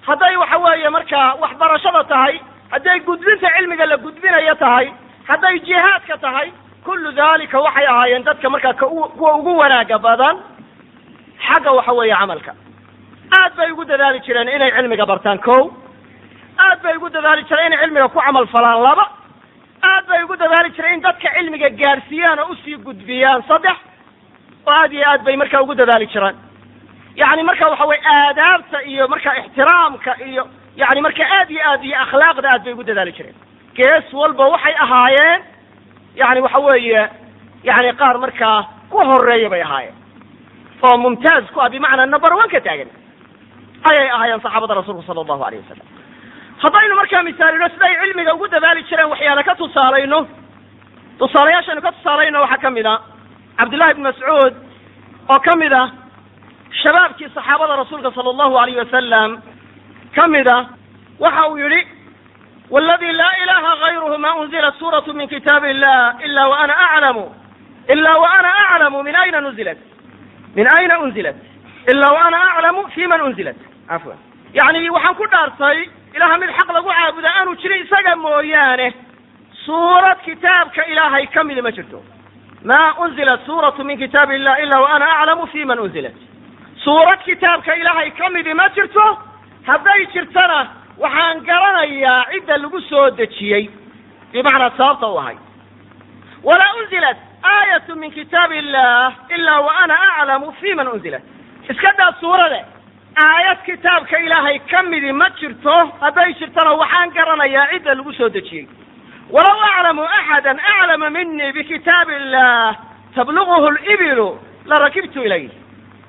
hadday 0.08 0.36
waxa 0.42 0.58
weeye 0.58 0.90
markaa 0.90 1.36
waxbarashada 1.42 2.04
tahay 2.04 2.36
hadday 2.74 3.00
gudbinta 3.08 3.48
cilmiga 3.58 3.86
la 3.92 3.98
gudbinayo 4.06 4.56
tahay 4.64 4.88
hadday 5.30 5.56
jihaadka 5.68 6.18
tahay 6.26 6.48
kullu 6.86 7.12
dalika 7.22 7.58
waxay 7.66 7.86
ahaayeen 7.94 8.24
dadka 8.28 8.50
markaa 8.54 8.74
ka 8.82 8.86
kuwa 9.18 9.32
ugu 9.40 9.52
wanaaga 9.62 9.98
badan 10.08 10.36
xagga 11.48 11.72
waxa 11.78 11.92
weeye 12.00 12.16
camalka. 12.22 12.54
Aad 13.38 13.54
bay 13.58 13.72
ugu 13.72 13.86
dadaali 13.86 14.20
jireen 14.26 14.50
inay 14.56 14.72
cilmiga 14.78 15.06
bartaan 15.12 15.40
ko 15.48 15.56
aad 16.66 16.80
bay 16.84 16.96
ugu 16.98 17.10
dadaali 17.10 17.44
jireen 17.50 17.68
inay 17.74 17.80
cilmiga 17.84 18.08
ku 18.14 18.20
camal 18.20 18.46
falaan 18.54 18.82
laba. 18.88 19.06
Aad 19.92 20.06
bay 20.10 20.24
ugu 20.24 20.36
dadaali 20.44 20.70
jireen 20.76 20.94
in 20.94 21.02
dadka 21.08 21.30
cilmiga 21.38 21.70
gaadhsiiyaan 21.82 22.40
oo 22.40 22.52
u 22.52 22.56
sii 22.64 22.78
gudbiyaan 22.86 23.44
saddex. 23.48 23.78
Oo 24.68 24.72
aad 24.82 24.92
iyo 24.94 25.06
aad 25.12 25.22
bay 25.24 25.36
markaa 25.38 25.62
ugu 25.62 25.76
dadaali 25.76 26.08
jireen. 26.14 26.36
Yani 27.16 27.44
marka 27.44 27.70
waxa 27.70 27.86
weye 27.86 28.02
aadaabta 28.16 28.78
iyo 28.92 29.08
marka 29.08 29.38
ixtiraamka 29.40 30.12
iyo 30.30 30.44
yani 30.82 31.02
marka 31.06 31.24
aad 31.38 31.50
iyo 31.52 31.62
aad 31.72 31.84
iyo 31.84 31.96
akhlaaqda 32.06 32.48
aad 32.54 32.64
bay 32.66 32.74
ugu 32.74 32.84
dadaali 32.84 33.12
jireen. 33.18 33.36
Gees 33.78 34.08
walba 34.14 34.44
waxay 34.54 34.76
ahaayeen 34.86 35.42
yani 36.22 36.40
waxa 36.46 36.60
weeye 36.68 37.04
yani 37.64 37.90
qaar 38.02 38.18
markaa 38.24 38.60
ku 38.92 38.98
horreeya 39.10 39.50
bay 39.54 39.62
ahaayeen. 39.68 39.96
Oo 40.84 40.98
mumtaaz 40.98 41.46
ku 41.54 41.60
ah 41.62 41.70
bimacnaa 41.70 42.06
number 42.06 42.34
one 42.34 42.50
ka 42.54 42.60
taagan. 42.68 42.90
Ayay 43.90 44.10
ahaayeen 44.16 44.42
saxaabada 44.46 44.74
rasuulku 44.80 45.04
sala 45.08 45.22
allahu 45.26 45.44
alayh 45.48 45.60
wasalam 45.64 45.88
haddaynu 46.64 46.96
markaa 47.02 47.24
misaalino 47.30 47.68
siday 47.74 47.94
cilmiga 48.02 48.34
ugu 48.36 48.48
dadaali 48.48 48.84
jireen 48.90 49.10
waxyaale 49.14 49.44
ka 49.44 49.56
tusaalayno 49.62 50.20
tusaalayaashaynu 51.20 51.82
ka 51.86 51.92
tusaalayno 51.98 52.38
waxaa 52.44 52.62
ka 52.66 52.70
mid 52.78 52.86
a 52.86 52.96
cabdullahi 53.60 53.92
ibn 53.96 54.04
mascuud 54.08 54.54
oo 55.34 55.40
ka 55.48 55.54
mid 55.62 55.74
ah 55.82 55.88
shabaabkii 56.82 57.30
saxaabada 57.36 57.76
rasuulka 57.84 58.12
sala 58.16 58.30
allahu 58.34 58.56
alayh 58.64 58.76
wasalam 58.84 59.30
ka 60.16 60.28
mid 60.28 60.48
a 60.48 60.58
waxa 61.20 61.48
uu 61.50 61.58
yihi 61.58 61.82
wاladi 62.70 63.12
laa 63.12 63.34
ilaha 63.44 63.70
غayruhu 63.84 64.18
ma 64.18 64.32
unzilat 64.42 64.76
suuratu 64.80 65.14
min 65.14 65.28
kitaab 65.28 65.64
illah 65.66 66.16
ila 66.26 66.48
waana 66.50 66.74
aclamu 66.90 67.26
ila 67.94 68.12
waana 68.24 68.50
aclamu 68.70 69.04
min 69.04 69.16
ayna 69.16 69.42
nuzilat 69.42 69.78
min 70.56 70.68
ayna 70.78 71.00
unzilat 71.00 71.36
ila 71.92 72.08
waana 72.14 72.38
aclamu 72.52 72.88
fi 72.96 73.08
man 73.08 73.22
unzilat. 73.22 73.56
Cafwan. 73.90 74.18
Yani 74.54 74.90
waxaan 74.90 75.16
ku 75.16 75.26
dhaartay 75.28 75.80
ilaha 76.16 76.38
mid 76.38 76.50
xaq 76.58 76.70
lagu 76.74 76.90
caabuda 76.90 77.30
aanu 77.36 77.56
jirin 77.62 77.84
isaga 77.86 78.16
mooyaane 78.16 78.94
suurad 79.66 80.18
kitaabka 80.26 80.86
ilaahay 80.92 81.26
ka 81.28 81.44
midi 81.44 81.62
ma 81.62 81.72
jirto. 81.72 82.00
Ma 82.64 82.80
unzilat 83.04 83.46
suuratu 83.46 83.84
min 83.84 83.98
kitaab 83.98 84.32
illah 84.32 84.56
ila 84.64 84.82
waana 84.82 85.06
aclamu 85.20 85.48
fi 85.52 85.66
man 85.66 85.80
unzilat. 85.80 86.16
Suurad 86.84 87.20
kitaabka 87.26 87.76
ilaahay 87.76 88.12
ka 88.12 88.30
midi 88.30 88.54
ma 88.54 88.70
jirto 88.76 89.06
hadday 89.68 90.06
jirtana 90.14 90.60
waxaan 90.98 91.40
garanayaa 91.48 92.26
cidda 92.32 92.58
lagu 92.58 92.82
soo 92.90 93.10
dejiyey. 93.18 93.70
Bimacnaa 94.34 94.72
sababta 94.78 95.08
u 95.08 95.18
ahay. 95.20 95.38
Walaa 96.44 96.74
unzilat 96.80 97.18
aayatu 97.44 97.96
min 97.96 98.12
kitaab 98.12 98.52
illah 98.52 99.14
ila 99.36 99.60
wa 99.62 99.72
ana 99.84 99.96
aclamu 100.20 100.52
fi 100.62 100.74
man 100.76 100.88
unzilat. 100.88 101.22
Iska 101.70 101.94
daa 101.98 102.12
suurade 102.20 102.60
aayad 103.26 103.58
kitaabka 103.66 104.20
ilaahay 104.20 104.60
ka 104.60 104.84
midi 104.84 105.12
ma 105.12 105.30
jirto 105.40 105.76
hadday 106.02 106.34
jirtana 106.40 106.72
waxaan 106.74 107.10
garanayaa 107.14 107.68
cidda 107.72 107.96
lagu 107.96 108.14
soo 108.14 108.30
dejiyey. 108.30 108.68
Walaw 109.30 109.60
aclamu 109.70 110.04
axada 110.04 110.52
aclama 110.52 111.10
mini 111.10 111.52
bikitaab 111.54 112.10
illah 112.10 112.76
tabluguhu 113.16 113.72
libilu 113.72 114.40
larakibtu 114.66 115.24
ilayh 115.24 115.50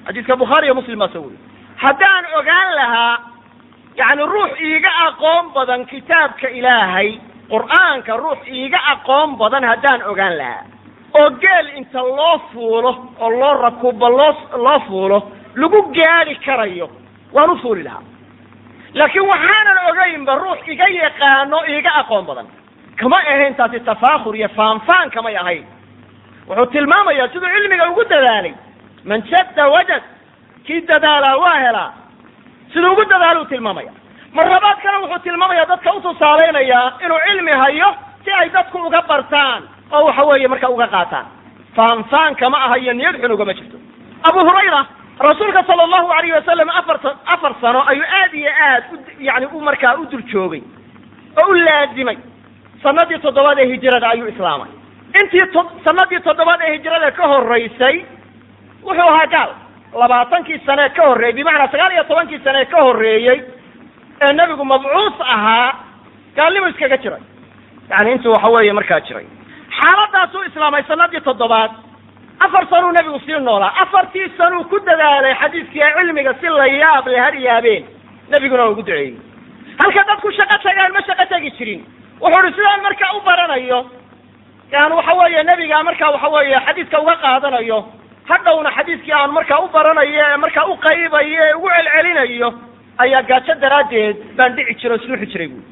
xadiiska 0.06 0.36
bukhaari 0.36 0.66
iyo 0.66 0.74
muslim 0.74 0.98
baa 0.98 1.08
soo 1.12 1.22
weriy 1.22 1.38
haddaan 1.76 2.24
ogaan 2.38 2.74
lahaa 2.74 3.18
yani 3.96 4.22
ruux 4.22 4.50
iiga 4.60 4.90
aqoon 5.06 5.52
badan 5.54 5.84
kitaabka 5.86 6.48
ilaahay 6.48 7.18
qur'aanka 7.50 8.16
ruux 8.16 8.38
iiga 8.48 8.78
aqoon 8.92 9.36
badan 9.36 9.64
haddaan 9.64 10.02
ogaan 10.10 10.38
lahaa. 10.38 10.64
Oo 11.18 11.30
geel 11.30 11.66
inta 11.76 12.00
loo 12.02 12.38
fuulo 12.52 12.90
oo 13.20 13.30
loo 13.30 13.54
rakubo 13.62 14.08
loo 14.08 14.34
loo 14.64 14.80
fuulo 14.86 15.18
lagu 15.54 15.82
gaadi 15.96 16.34
karayo 16.44 16.88
waan 17.32 17.50
u 17.50 17.56
fuuli 17.62 17.82
lahaa. 17.82 18.02
Laakiin 18.94 19.26
waxaanan 19.28 19.78
ogaynba 19.90 20.34
ruux 20.34 20.58
iga 20.68 20.88
yaqaano 20.88 21.58
iiga 21.68 21.90
aqoon 22.00 22.26
badan. 22.26 22.46
Kama 22.96 23.16
ahayn 23.16 23.54
taasi 23.54 23.80
tafaakur 23.80 24.36
iyo 24.36 24.48
faanfaan 24.48 25.10
kamay 25.10 25.36
ahayn. 25.36 25.66
Wuxuu 26.48 26.66
tilmaamayaa 26.66 27.28
siduu 27.28 27.48
cilmiga 27.54 27.90
ugu 27.90 28.04
dadaalay. 28.04 28.54
Man 29.04 29.22
jadda 29.30 29.68
wajad 29.68 30.02
kii 30.66 30.80
dadaalaa 30.80 31.36
waa 31.36 31.58
helaa 31.58 31.92
siduu 32.74 32.92
ugu 32.92 33.04
dadaaluu 33.04 33.44
tilmaamaya. 33.44 33.92
Mar 34.32 34.46
labaadkana 34.50 34.98
wuxuu 34.98 35.18
tilmaamaya 35.22 35.64
dadka 35.66 35.92
utusaalaynayaa 35.94 36.92
inuu 37.04 37.18
cilmi 37.26 37.50
hayo 37.62 37.94
si 38.24 38.30
ay 38.30 38.48
dadku 38.50 38.78
uga 38.78 39.02
bartaan 39.08 39.62
oo 39.92 40.04
waxa 40.06 40.22
weeye 40.24 40.48
marka 40.48 40.68
uga 40.70 40.86
qaataan. 40.86 41.26
Faanfaan 41.76 42.34
kama 42.36 42.58
aha 42.64 42.76
iyo 42.78 42.92
niyad 42.92 43.16
xun 43.20 43.32
ugama 43.32 43.54
jirto. 43.54 43.78
Abu 44.22 44.38
hurayra 44.48 44.86
rasuulka 45.18 45.62
sala 45.66 45.82
allahu 45.82 46.12
alayhi 46.12 46.32
wasalam 46.32 46.68
afarta 46.70 47.16
afar 47.34 47.54
sano 47.60 47.82
ayuu 47.90 48.04
aad 48.20 48.34
iyo 48.34 48.50
aad 48.68 48.84
u 48.92 48.96
yani 49.18 49.46
u 49.46 49.60
markaa 49.60 49.94
u 49.94 50.06
dul 50.10 50.22
joogay 50.32 50.62
oo 51.42 51.48
u 51.50 51.54
laazimay. 51.54 52.18
Sanadii 52.82 53.18
toddobaad 53.18 53.58
ee 53.58 53.66
hijrada 53.72 54.08
ayuu 54.10 54.28
islaamay. 54.28 54.70
Intii 55.20 55.46
to 55.52 55.60
sanadii 55.84 56.20
toddobaad 56.20 56.60
ee 56.66 56.72
hijrada 56.76 57.10
ka 57.10 57.26
horeysay 57.32 57.96
wuxuu 58.82 59.08
ahaa 59.10 59.26
gaal 59.26 59.50
labaatankii 60.00 60.58
sane 60.66 60.88
ka 60.96 61.06
horreeyey 61.08 61.34
bimacnaa 61.36 61.68
sagaal 61.72 61.92
iyo 61.92 62.04
tobankii 62.04 62.38
sane 62.44 62.64
ka 62.66 62.82
horreeyey 62.82 63.38
ee 64.20 64.32
nebigu 64.32 64.64
mabcuus 64.64 65.14
ahaa 65.20 65.72
gaalnimo 66.36 66.68
iskaga 66.68 66.96
jiray. 66.96 67.20
Yani 67.90 68.12
intuu 68.12 68.32
waxa 68.32 68.48
weeye 68.48 68.72
markaa 68.72 69.00
jiray. 69.00 69.26
Xaaladaasuu 69.80 70.42
islaamay 70.48 70.82
sanadii 70.88 71.20
toddobaad. 71.20 71.70
Afar 72.40 72.66
sanuu 72.70 72.92
nebigu 72.92 73.20
sii 73.26 73.40
noolaa. 73.40 73.72
Afartii 73.82 74.28
sanuu 74.38 74.64
ku 74.64 74.78
dadaalay 74.86 75.34
xadiiskii 75.34 75.82
cilmiga 75.96 76.34
si 76.40 76.46
la 76.46 76.66
yaab 76.66 77.06
le 77.08 77.18
har 77.20 77.34
yaabeen 77.34 77.84
nebiguna 78.30 78.66
ugu 78.68 78.82
duceeyey. 78.82 79.14
Halka 79.78 80.02
dadku 80.08 80.32
shaqo 80.32 80.56
tagaan 80.62 80.92
ma 80.92 81.02
shaqo 81.06 81.24
tegi 81.28 81.50
jirin. 81.58 81.82
Wuxuu 82.20 82.42
ihi 82.46 82.54
sidaan 82.56 82.82
markaa 82.82 83.12
u 83.16 83.20
baranayo 83.20 83.80
yani 84.72 84.94
waxa 84.94 85.12
weeye 85.14 85.42
nebiga 85.42 85.82
markaa 85.82 86.10
waxa 86.10 86.28
weeye 86.28 86.60
xadiiska 86.66 87.00
uga 87.00 87.16
qaadanayo 87.16 87.78
hadhowna 88.30 88.70
xadiiskii 88.76 89.12
aan 89.12 89.30
markaa 89.38 89.60
u 89.64 89.68
baranayo 89.68 90.12
ee 90.24 90.36
markaa 90.44 90.66
u 90.72 90.76
qaybayo 90.86 91.42
ee 91.46 91.54
ugu 91.58 91.68
celcelinayo 91.76 92.48
ayaa 93.04 93.22
gaajo 93.30 93.54
daraaddeed 93.64 94.16
baan 94.36 94.56
dhici 94.56 94.74
jiro 94.80 94.98
suuxi 94.98 95.26
jiray 95.32 95.48
buui 95.48 95.62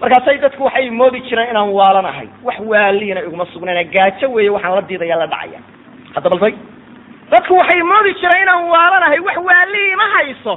markaasay 0.00 0.38
dadku 0.44 0.64
waxay 0.64 0.90
moodi 0.90 1.20
jireen 1.28 1.50
inaan 1.50 1.70
waalanahay 1.78 2.28
wax 2.46 2.58
waaliina 2.72 3.20
iguma 3.28 3.46
sugnayna 3.52 3.84
gaajo 3.94 4.26
weeye 4.34 4.50
waxaan 4.56 4.74
la 4.74 4.82
diidaya 4.88 5.16
la 5.22 5.26
dhacaya. 5.32 5.60
Hadda 6.14 6.30
baltay 6.32 6.54
dadku 7.32 7.52
waxay 7.60 7.82
moodi 7.92 8.12
jireen 8.20 8.42
inaan 8.42 8.64
waalanahay 8.74 9.20
wax 9.28 9.36
waali 9.48 9.82
ima 9.94 10.06
hayso. 10.14 10.54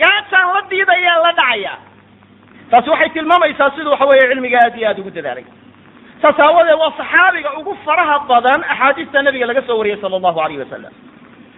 Gaajaan 0.00 0.48
la 0.54 0.60
diidaya 0.70 1.14
la 1.24 1.32
dhacaya. 1.40 1.72
Taasi 2.70 2.90
waxay 2.90 3.08
tilmaamaysaa 3.16 3.70
siduu 3.76 3.90
waxa 3.94 4.06
weeye 4.10 4.28
cilmiga 4.32 4.58
aad 4.64 4.76
iyo 4.78 4.88
aad 4.88 4.98
ugu 5.00 5.10
dadaalay 5.10 5.44
saas 6.22 6.38
aawadeed 6.40 6.78
waa 6.82 6.92
saxaabiga 7.00 7.50
ugu 7.58 7.76
faraha 7.84 8.18
badan 8.30 8.60
axaadiista 8.72 9.22
nabiga 9.22 9.46
laga 9.46 9.62
soo 9.66 9.78
wariyey 9.78 10.00
sala 10.00 10.16
allahu 10.16 10.40
alayh 10.40 10.58
wasalam 10.64 10.92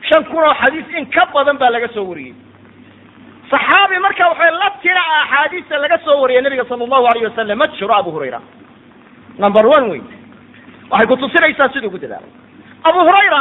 shan 0.08 0.24
kun 0.24 0.44
oo 0.48 0.54
xadiis 0.62 0.88
in 0.98 1.06
ka 1.16 1.26
badan 1.34 1.56
baa 1.58 1.70
laga 1.70 1.88
soo 1.94 2.04
wariyey. 2.10 2.34
Saxaabi 3.50 3.98
marka 4.04 4.28
waxay 4.32 4.52
la 4.60 4.68
tira 4.82 5.02
axaadiista 5.22 5.78
laga 5.84 5.98
soo 6.04 6.16
wariyay 6.22 6.42
nabiga 6.42 6.64
sala 6.68 6.84
allahu 6.84 7.06
alayh 7.12 7.22
wasalam 7.30 7.58
ma 7.58 7.66
jiro 7.76 7.94
abu 7.94 8.10
hurayra. 8.16 8.40
Number 9.38 9.64
one 9.76 9.90
wey 9.92 10.02
waxay 10.90 11.06
kutusinaysaa 11.12 11.68
siduu 11.74 11.88
ugu 11.88 11.98
dadaalay 11.98 12.32
abu 12.88 12.98
hurayra 13.08 13.40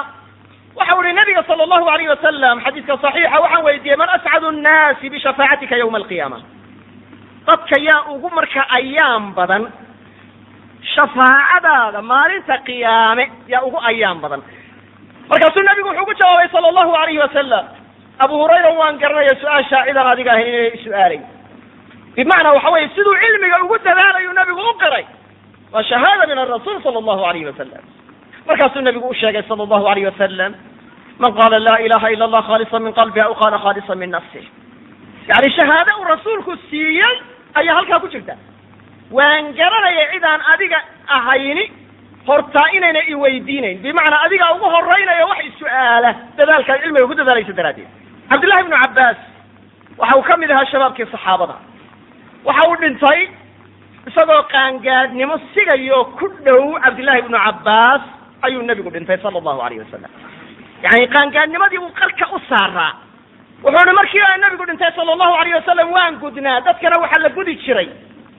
waxau 0.75 1.03
ihi 1.03 1.13
nabiga 1.13 1.43
sala 1.47 1.63
allahu 1.63 1.87
alayh 1.93 2.07
wasalam 2.15 2.59
xadiiska 2.65 2.97
saxiixa 3.05 3.39
waxaan 3.43 3.63
weydiiyey 3.67 3.97
man 4.01 4.09
ascadu 4.17 4.51
nnaasi 4.51 5.09
bishafaacatika 5.09 5.75
yawma 5.81 5.97
alqiyaama? 6.03 6.39
Dadka 7.47 7.75
yaa 7.87 8.01
ugu 8.15 8.29
marka 8.37 8.61
ayaam 8.79 9.33
badan 9.39 9.63
shafaacadaada 10.95 12.01
maalinta 12.11 12.57
qiyaame 12.67 13.25
yaa 13.53 13.61
ugu 13.67 13.79
ayaan 13.89 14.19
badan. 14.23 14.41
Markaasuu 15.29 15.63
nabigu 15.67 15.87
wuxuu 15.89 16.05
ku 16.09 16.13
jawaabay 16.21 16.47
sala 16.53 16.67
allahu 16.71 16.91
alayhi 17.01 17.19
wasalam 17.25 17.65
abu 18.25 18.33
hurayra 18.41 18.69
waan 18.79 18.97
garanaya 19.01 19.33
su'aashaa 19.41 19.85
cidaan 19.87 20.07
adiga 20.13 20.31
ahayn 20.35 20.47
inay 20.53 20.77
su'aalay 20.85 21.19
bimacnaa 22.15 22.53
waxa 22.57 22.69
weye 22.75 22.89
siduu 22.95 23.15
cilmiga 23.21 23.57
ugu 23.65 23.77
dadaalayu 23.85 24.33
nabigu 24.39 24.61
u 24.71 24.73
qiray 24.83 25.05
waa 25.73 25.83
shahaada 25.91 26.27
min 26.31 26.37
arasuul 26.43 26.77
sala 26.83 26.97
allahu 27.03 27.23
alayhi 27.29 27.45
wasalam 27.51 27.83
markaasuu 28.47 28.81
nabigu 28.87 29.07
u 29.07 29.13
sheegay 29.21 29.43
sala 29.49 29.63
allahu 29.67 29.85
alayh 29.93 30.05
wasalam 30.11 30.51
man 31.23 31.31
qaala 31.39 31.59
laa 31.67 31.79
ilaha 31.87 32.07
ila 32.15 32.23
allah 32.27 32.41
khaalisa 32.49 32.79
min 32.85 32.93
qalbihi 32.99 33.25
aw 33.29 33.33
qaala 33.41 33.57
khaalisa 33.65 33.95
min 34.01 34.09
nafsih 34.17 34.45
yani 35.31 35.49
shahaado 35.57 35.91
uu 36.01 36.05
rasuulku 36.13 36.51
siiyey 36.69 37.15
ayaa 37.59 37.75
halkaa 37.79 37.99
ku 38.03 38.07
jirta 38.13 38.35
waan 39.11 39.53
garanaya 39.53 40.05
cidaan 40.13 40.41
adiga 40.53 40.79
ahayni 41.07 41.65
hortaa 42.27 42.67
inayna 42.77 43.01
iweydiinayn 43.13 43.81
bimacnaa 43.83 44.23
adiga 44.25 44.53
ugu 44.55 44.65
horaynayo 44.75 45.27
wax 45.31 45.45
is-su'aala 45.49 46.11
dadaalkaad 46.37 46.81
cilmiga 46.83 47.07
ku 47.07 47.13
dadaalaysa 47.19 47.53
daraaddeed. 47.59 47.87
Cabdillahi 48.29 48.61
ibnu 48.65 48.77
cabbaas 48.83 49.17
waxa 49.97 50.17
uu 50.17 50.23
ka 50.29 50.37
mid 50.37 50.51
ahaa 50.51 50.65
shabaabkii 50.71 51.05
saxaabada. 51.11 51.55
Waxa 52.45 52.69
uu 52.69 52.75
dhintay 52.81 53.19
isagoo 54.09 54.41
qaangaadhnimo 54.53 55.35
sigayo 55.53 55.99
ku 56.19 56.27
dhow 56.45 56.79
cabdillahi 56.85 57.19
ibnu 57.25 57.37
cabbaas 57.37 58.01
ayuu 58.41 58.63
nebigu 58.63 58.89
dhintay 58.89 59.17
sala 59.21 59.37
allahu 59.39 59.61
alayh 59.61 59.79
wasalam 59.85 60.11
yani 60.83 61.07
qaangaadhnimadii 61.15 61.77
uu 61.83 61.91
qarka 62.01 62.25
u 62.35 62.39
saaraa. 62.49 62.93
Wuxuu 63.63 63.85
hi 63.89 63.93
markii 63.99 64.25
nebigu 64.43 64.65
dhintay 64.65 64.91
sala 64.95 65.11
allahu 65.15 65.33
alayh 65.41 65.53
wasalam 65.59 65.91
waan 65.91 66.15
gudnaa 66.23 66.59
dadkana 66.67 66.99
waxaa 67.03 67.21
la 67.25 67.29
gudi 67.29 67.55
jiray 67.65 67.89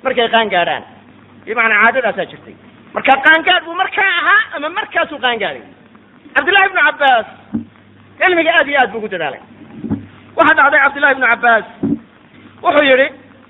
markay 0.04 0.28
qaangaadhaan. 0.34 0.84
Bimacnaa 1.46 1.82
caadadaasaa 1.84 2.26
jirtay. 2.30 2.54
Marka 2.94 3.12
qaangaadh 3.26 3.64
buu 3.66 3.74
markaa 3.82 4.10
ahaa 4.20 4.42
ama 4.56 4.68
markaasuu 4.78 5.18
qaangaaday? 5.24 5.62
Cabdillahi 6.34 6.66
ibnu 6.68 6.80
cabbaas 6.88 7.26
cilmiga 8.18 8.50
aad 8.58 8.68
iyo 8.68 8.78
aad 8.80 8.90
buu 8.92 8.98
ugu 8.98 9.08
dadaalay. 9.14 9.40
Waxaa 10.36 10.56
dhacday 10.58 10.80
cabdillahi 10.84 11.12
ibnu 11.16 11.26
cabbaas. 11.32 11.64
Wuxuu 12.62 12.84
yihi 12.90 13.06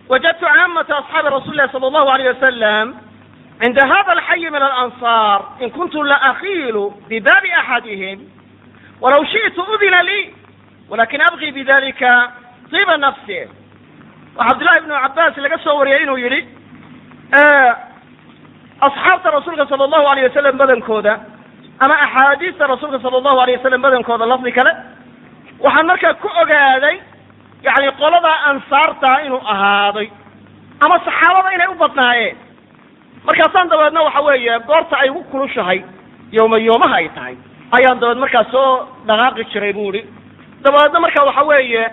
wajadtu 0.09 0.45
caamata 0.47 0.97
asxaabi 1.01 1.29
rasuli 1.37 1.57
lahi 1.57 1.73
sala 1.73 1.87
allahu 1.91 2.09
alayh 2.15 2.27
wasalam 2.35 2.87
cinda 3.63 3.83
hada 3.93 4.13
alxayi 4.17 4.51
min 4.55 4.63
alansaar 4.69 5.41
in 5.63 5.71
kuntu 5.77 6.03
laakiilu 6.03 6.85
bibabi 7.09 7.51
axadihim 7.61 8.19
walaw 9.01 9.23
shi'tu 9.33 9.63
udina 9.75 10.03
lii 10.09 10.25
walakin 10.91 11.21
abqi 11.29 11.53
bidalika 11.53 12.13
tiba 12.71 12.97
nafsi 12.97 13.39
waxaa 14.37 14.49
cabdillahi 14.51 14.79
ibnu 14.83 14.95
cabbaas 15.05 15.37
laga 15.45 15.59
soo 15.65 15.77
wariyay 15.79 16.03
inuu 16.03 16.17
yidhi 16.25 16.41
asxaabta 18.81 19.31
rasuulka 19.31 19.67
sala 19.69 19.85
allahu 19.85 20.07
alayh 20.13 20.25
wasalam 20.29 20.57
badankooda 20.59 21.15
ama 21.85 21.95
axaadiista 22.07 22.67
rasuulka 22.67 22.99
sala 23.05 23.17
allahu 23.21 23.39
alayh 23.45 23.57
wasalam 23.59 23.83
badankooda 23.87 24.27
lafdi 24.33 24.53
kale 24.53 24.73
waxaan 25.65 25.87
markaa 25.87 26.15
ku 26.23 26.29
ogaaday 26.43 26.97
yani 27.67 27.89
qoladaa 28.01 28.39
ansaartaa 28.51 29.19
inuu 29.27 29.43
ahaaday 29.55 30.09
ama 30.85 30.99
saxaabada 31.07 31.51
inay 31.55 31.67
u 31.69 31.75
badnaayeen. 31.83 32.37
Markaasaan 33.27 33.69
dabeedna 33.69 34.03
waxa 34.03 34.21
weeye 34.21 34.59
goorta 34.67 34.97
ay 35.03 35.09
ugu 35.11 35.23
kulushahay 35.31 35.81
yooma 36.33 36.59
yoomaha 36.59 36.97
ay 37.01 37.09
tahay 37.17 37.37
ayaan 37.77 38.01
dabeed 38.01 38.19
markaa 38.25 38.45
soo 38.51 38.89
dhaqaaqi 39.07 39.45
jiray 39.53 39.73
bu 39.73 39.85
ihi 39.95 40.03
dabeedna 40.65 41.01
marka 41.01 41.25
waxa 41.25 41.43
weeye 41.51 41.85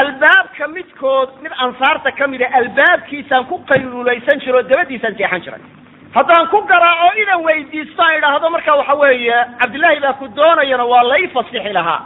albaabka 0.00 0.68
midkood 0.76 1.28
mid 1.42 1.52
ansaarta 1.64 2.10
kamida 2.18 2.46
albaabkiisaan 2.58 3.44
ku 3.50 3.56
qayluulaysan 3.70 4.40
jiro 4.44 4.62
dabadiisaan 4.70 5.14
seexan 5.18 5.40
jiray. 5.44 5.62
Haddaan 6.16 6.46
ku 6.52 6.58
garaaco 6.70 7.08
idan 7.22 7.40
weydiisto 7.46 8.02
an 8.02 8.14
idhaahdo 8.18 8.50
marka 8.54 8.72
waxa 8.80 8.94
weeye 9.02 9.38
cabdillahi 9.60 10.00
baa 10.04 10.12
ku 10.20 10.26
doonayana 10.38 10.84
waa 10.92 11.02
lay 11.12 11.24
fasixi 11.34 11.72
lahaa. 11.78 12.00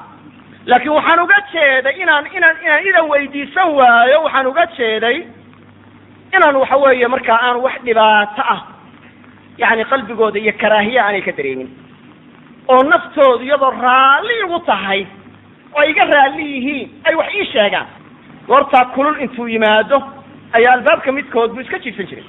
Laakiin 0.70 0.94
waxaan 0.98 1.20
uga 1.24 1.38
jeeday 1.52 1.94
inaan 2.02 2.24
inaan 2.36 2.56
inaan 2.64 2.86
idan 2.88 3.06
weydiisan 3.12 3.68
waayo 3.78 4.18
waxaan 4.26 4.46
uga 4.52 4.64
jeeday 4.78 5.16
inaan 6.36 6.56
waxa 6.62 6.76
weeye 6.84 7.06
markaa 7.14 7.38
aan 7.46 7.56
wax 7.64 7.74
dhibaato 7.86 8.42
ah 8.54 8.60
yani 9.58 9.84
qalbigooda 9.90 10.38
iyo 10.38 10.52
karaahiye 10.62 11.00
aanay 11.00 11.22
ka 11.22 11.32
dareemin 11.38 11.68
oo 12.72 12.82
naftoodu 12.92 13.44
iyadoo 13.44 13.70
raalli 13.84 14.34
igu 14.44 14.58
tahay 14.70 15.00
oo 15.76 15.82
iga 15.90 16.04
raalli 16.04 16.44
yihiin. 16.54 16.88
Ay 17.04 17.14
wax 17.14 17.34
ii 17.34 17.46
sheegaan. 17.52 17.86
Goortaa 18.46 18.84
kulul 18.94 19.20
intuu 19.20 19.48
yimaado 19.48 20.02
ayaa 20.52 20.72
albaabka 20.72 21.12
midkood 21.12 21.50
buu 21.52 21.60
iska 21.60 21.78
jiifsan 21.78 22.06
jiray. 22.06 22.24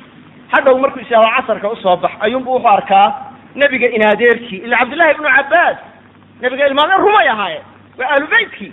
Hadhow 0.51 0.77
markuu 0.79 0.99
ishaao 1.01 1.23
casarka 1.35 1.69
u 1.69 1.75
soo 1.75 1.95
bax 1.97 2.11
ayuunbu 2.19 2.51
wuxuu 2.53 2.69
arkaa 2.69 3.07
nebiga 3.55 3.87
inaadeerkii 3.87 4.57
ila 4.65 4.77
cabdillahi 4.77 5.11
ibnu 5.11 5.29
cabbaas. 5.37 5.77
Nebiga 6.41 6.67
ilmaadeen 6.67 7.01
rumay 7.01 7.27
ahaayeen 7.29 7.63
waa 7.99 8.09
ahlu 8.15 8.27
beytkii 8.27 8.71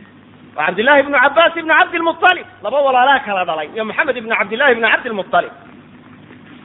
waa 0.56 0.66
cabdillahi 0.66 1.00
ibnu 1.00 1.18
cabbaas 1.24 1.56
ibnu 1.56 1.74
cabdilmuطalib 1.78 2.46
laba 2.62 2.78
walaalaha 2.86 3.20
kala 3.26 3.44
dhalay 3.44 3.68
iyo 3.74 3.84
maxamed 3.84 4.16
ibnu 4.16 4.34
cabdillahi 4.36 4.72
ibnu 4.72 4.88
cabdilmuطalib 4.92 5.52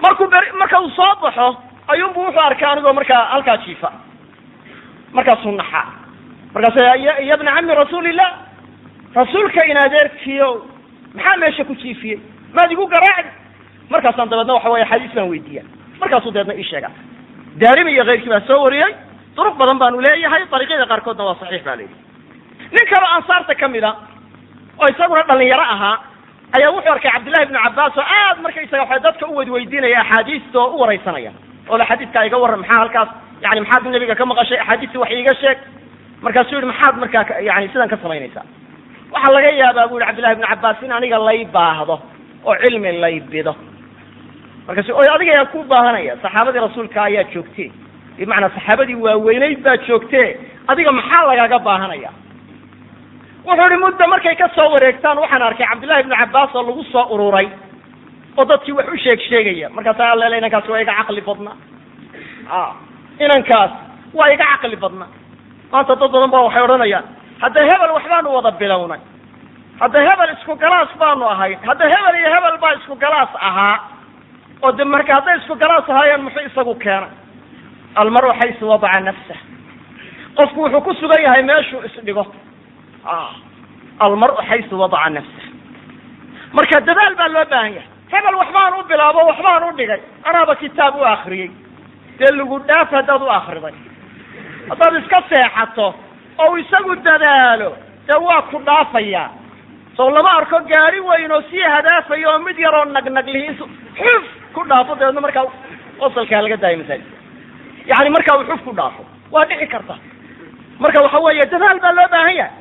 markuu 0.03 0.27
beri 0.27 0.51
marka 0.59 0.81
uu 0.81 0.89
soo 0.89 1.13
baxo 1.21 1.47
ayuunbu 1.87 2.19
wuxuu 2.25 2.41
arkaa 2.49 2.71
anigoo 2.71 2.93
markaa 2.93 3.23
halkaa 3.33 3.57
jiifa. 3.57 3.91
Markaasuu 5.13 5.51
naxaa 5.51 5.85
markaasu 6.55 6.79
ya 7.29 7.37
bna 7.37 7.51
cami 7.55 7.75
rasuulillah 7.75 8.29
rasuulka 9.15 9.65
inaadeerkiio 9.71 10.49
maxaa 11.15 11.37
meesha 11.37 11.63
ku 11.65 11.75
jiifiyey? 11.75 12.19
Maad 12.53 12.71
igu 12.71 12.87
garaacdi? 12.87 13.29
Markaasaan 13.89 14.29
dabeedna 14.29 14.53
waxa 14.53 14.69
weye 14.73 14.85
xadiis 14.91 15.13
baan 15.15 15.29
weydiiya 15.29 15.63
markaasuu 15.99 16.31
dabeedna 16.31 16.59
ii 16.61 16.63
sheega 16.69 16.89
daarimi 17.61 17.91
iyo 17.91 18.05
keyrkii 18.05 18.29
baa 18.29 18.41
soo 18.47 18.63
wariyey. 18.63 18.93
Duruq 19.35 19.55
badan 19.59 19.77
baanu 19.79 19.99
leeyahay 20.01 20.43
dariiqyada 20.51 20.85
qaarkoodna 20.91 21.23
waa 21.27 21.35
saxiix 21.39 21.63
ba 21.67 21.75
layidhi 21.75 21.95
nin 22.71 22.85
kaloo 22.91 23.09
ansaarta 23.17 23.55
ka 23.55 23.67
mid 23.67 23.83
a 23.83 23.91
oo 24.81 24.87
isaguna 24.87 25.23
dhalinyaro 25.27 25.63
ahaa 25.75 25.97
ayaa 26.57 26.71
wuxuu 26.75 26.91
arkay 26.95 27.11
cabdillahi 27.11 27.43
ibnu 27.47 27.59
cabbaas 27.63 27.97
oo 27.97 28.03
aad 28.19 28.37
markaysaga 28.45 28.83
waxa 28.83 28.99
dadka 29.05 29.27
u 29.27 29.35
weydiinaya 29.35 29.99
axaadiista 30.01 30.59
oo 30.59 30.75
u 30.75 30.79
waraysanaya 30.81 31.31
oo 31.69 31.77
le 31.77 31.85
xadiidkaa 31.85 32.25
iga 32.25 32.37
warran 32.37 32.59
maxaa 32.59 32.79
halkaas 32.79 33.09
yani 33.43 33.59
maxaad 33.61 33.87
nabiga 33.95 34.15
ka 34.15 34.25
maqashay 34.25 34.59
axaadiistii 34.59 34.97
wax 35.03 35.11
iiga 35.11 35.33
sheeg 35.41 35.57
markaasuu 36.21 36.55
yihi 36.57 36.65
maxaad 36.71 36.95
markaa 37.03 37.23
yani 37.49 37.67
sidan 37.73 37.89
ka 37.89 37.97
samaynaysaa. 38.03 38.45
Waxaa 39.13 39.33
laga 39.35 39.49
yaabaa 39.61 39.87
bu 39.91 39.95
yihi 39.99 40.05
cabdillahi 40.07 40.33
ibnu 40.35 40.47
cabbaas 40.51 40.81
in 40.85 40.91
aniga 40.91 41.17
lay 41.27 41.45
baahdo 41.45 41.95
oo 42.45 42.55
cilmi 42.63 42.91
lay 43.03 43.19
bido. 43.19 43.53
Markaasu 44.67 44.91
oy 45.01 45.07
adiga 45.15 45.31
ayaa 45.35 45.45
ku 45.53 45.63
baahanaya 45.71 46.13
saxaabadii 46.23 46.59
rasuulka 46.65 46.99
ayaa 47.09 47.23
joogtee 47.33 47.69
bimacnaa 48.17 48.49
saxaabadii 48.55 48.95
waaweyneyd 49.05 49.59
baa 49.65 49.77
joogtee 49.87 50.27
adiga 50.67 50.91
maxaa 50.91 51.23
lagaga 51.29 51.59
baahanaya? 51.67 52.09
Wuxuu 53.45 53.67
ihi 53.71 53.77
muddo 53.83 54.07
markay 54.13 54.35
ka 54.35 54.47
soo 54.55 54.69
wareegtaan 54.73 55.17
waxaan 55.23 55.41
arkay 55.47 55.67
cabdillahi 55.71 56.01
ibnu 56.03 56.15
cabbaas 56.21 56.55
oo 56.55 56.63
lagu 56.67 56.83
soo 56.93 57.05
ururay 57.13 57.47
oo 58.37 58.45
dadkii 58.45 58.73
wax 58.77 58.87
u 58.93 58.97
sheeg 59.03 59.19
sheegaya. 59.29 59.69
Markaasa 59.69 60.11
alele 60.11 60.37
inankaas 60.37 60.67
waa 60.69 60.81
iga 60.81 60.93
caqli 60.99 61.21
badnaa. 61.21 61.55
A 62.49 62.73
inankaas 63.25 63.71
waa 64.17 64.29
iga 64.33 64.45
caqli 64.51 64.75
badnaa 64.83 65.07
maanta 65.71 65.95
dad 65.95 66.11
badan 66.11 66.29
ba 66.33 66.39
waxay 66.45 66.63
odhanayaan 66.67 67.05
hadda 67.43 67.59
hebel 67.69 67.91
waxbaanu 67.97 68.29
wada 68.35 68.51
bilownay. 68.59 69.01
Hadda 69.81 69.99
hebel 70.07 70.29
isku 70.37 70.53
galaas 70.63 70.91
baanu 71.01 71.25
ahayn 71.33 71.59
hadda 71.69 71.85
hebel 71.93 72.15
iyo 72.19 72.29
hebel 72.35 72.57
baa 72.63 72.73
isku 72.79 72.95
galaas 73.03 73.31
ahaa. 73.47 73.77
Oo 74.63 74.71
de 74.77 74.83
marka 74.83 75.11
hadday 75.17 75.35
isku 75.41 75.55
galaas 75.63 75.89
ahaayeen 75.89 76.21
muxuu 76.25 76.45
isagu 76.49 76.73
keenay 76.83 77.11
almaru 77.95 78.29
xaysu 78.39 78.63
wadaca 78.71 78.99
nafsah. 79.07 79.39
Qofku 80.37 80.59
wuxuu 80.63 80.81
ku 80.85 80.91
sugan 80.99 81.21
yahay 81.25 81.43
meeshuu 81.43 81.81
isdhigo 81.87 82.23
almaru 84.05 84.35
xaysu 84.49 84.75
wadaca 84.79 85.09
nafsah. 85.09 85.45
Marka 86.55 86.79
dadaal 86.87 87.15
baa 87.19 87.27
loo 87.35 87.45
baahan 87.51 87.73
yahay. 87.77 87.89
Hebel 88.13 88.35
waxbaan 88.41 88.73
u 88.79 88.83
bilaabo 88.89 89.19
waxbaan 89.29 89.63
u 89.67 89.71
dhigay. 89.77 90.01
Anaaba 90.27 90.55
kitaab 90.55 90.95
u 90.95 91.03
akriyey 91.13 91.51
dee 92.19 92.31
lagu 92.39 92.55
dhaaf 92.67 92.89
haddaad 92.95 93.21
u 93.21 93.29
akriday 93.39 93.75
haddaad 94.69 94.95
iska 95.01 95.19
seexato 95.29 95.87
oo 96.43 96.57
isagu 96.63 96.95
dadaalo 97.07 97.69
dee 98.07 98.19
waa 98.27 98.41
ku 98.51 98.57
dhaafayaa 98.67 99.29
sow 99.97 100.09
lama 100.15 100.31
arko 100.39 100.59
gaari 100.71 100.99
weyn 101.09 101.31
oo 101.31 101.41
sii 101.49 101.61
hadaafayo 101.75 102.29
oo 102.33 102.39
mid 102.47 102.57
yaroo 102.65 102.85
nagnaglihiis 102.85 103.57
xuf 103.99 104.23
ku 104.53 104.63
dhaafo 104.69 104.95
dabeedna 104.99 105.21
markaa 105.25 105.45
qosalkaa 105.99 106.41
laga 106.45 106.57
daayo 106.63 106.77
masaajidka 106.77 107.17
yani 107.91 108.09
markaa 108.15 108.37
uu 108.39 108.43
xuf 108.51 108.61
ku 108.67 108.71
dhaafo 108.79 109.03
waa 109.31 109.45
dhici 109.49 109.67
karta. 109.67 109.95
Marka 110.79 111.01
waxa 111.03 111.19
weeye 111.25 111.45
dadaal 111.53 111.79
baa 111.83 111.91
loo 111.97 112.07
baahan 112.13 112.35
yahay. 112.35 112.51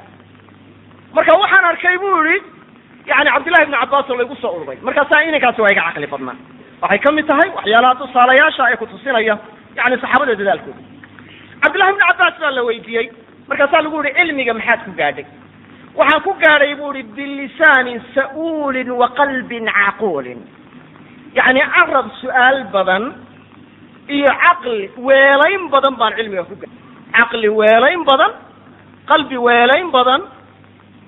Marka 1.16 1.32
waxaan 1.42 1.64
arkay 1.70 1.96
bu 2.02 2.08
yihi 2.26 2.38
yani 3.10 3.30
cabdillahi 3.34 3.62
ibnu 3.66 3.76
cabbaas 3.80 4.10
oo 4.10 4.16
laygu 4.20 4.36
soo 4.42 4.52
ururay 4.56 4.78
markaasaa 4.86 5.20
inankaasi 5.28 5.60
waa 5.62 5.70
iga 5.74 5.82
caqli 5.88 6.06
badnaa. 6.12 6.36
Waxay 6.82 6.98
ka 7.04 7.12
mid 7.16 7.26
tahay 7.30 7.48
waxyaalaha 7.58 7.94
tusaalayaasha 8.00 8.70
ee 8.72 8.76
kutusinaya 8.82 9.34
yani 9.78 9.96
saxaabada 10.02 10.34
dadaalkooda 10.40 10.80
cabdillahi 11.64 11.90
ibnu 11.92 12.04
cabbaas 12.08 12.36
baa 12.42 12.50
la 12.58 12.62
weydiiyey. 12.68 13.06
Markaasaa 13.48 13.82
lagu 13.84 14.02
yihi 14.04 14.14
cilmiga 14.18 14.54
maxaad 14.58 14.80
ku 14.84 14.92
gaadhay? 15.00 15.26
Waxaan 15.98 16.22
ku 16.26 16.32
gaadhay 16.42 16.74
bu 16.80 16.92
ihi 16.94 17.02
bilisaanin 17.16 18.00
sa'uulin 18.14 18.90
wa 19.00 19.08
qalbin 19.18 19.64
caquulin. 19.78 20.40
Yani 21.34 21.60
carab 21.74 22.06
su'aal 22.20 22.58
badan 22.74 23.04
iyo 24.08 24.30
caqli 24.44 24.90
weelayn 25.06 25.62
badan 25.72 25.94
baan 26.00 26.12
cilmiga 26.18 26.44
ku 26.50 26.54
gaadhay. 26.56 26.78
Caqli 27.16 27.48
weelayn 27.48 28.02
badan 28.04 28.32
qalbi 29.10 29.36
weelayn 29.46 29.90
badan 29.96 30.22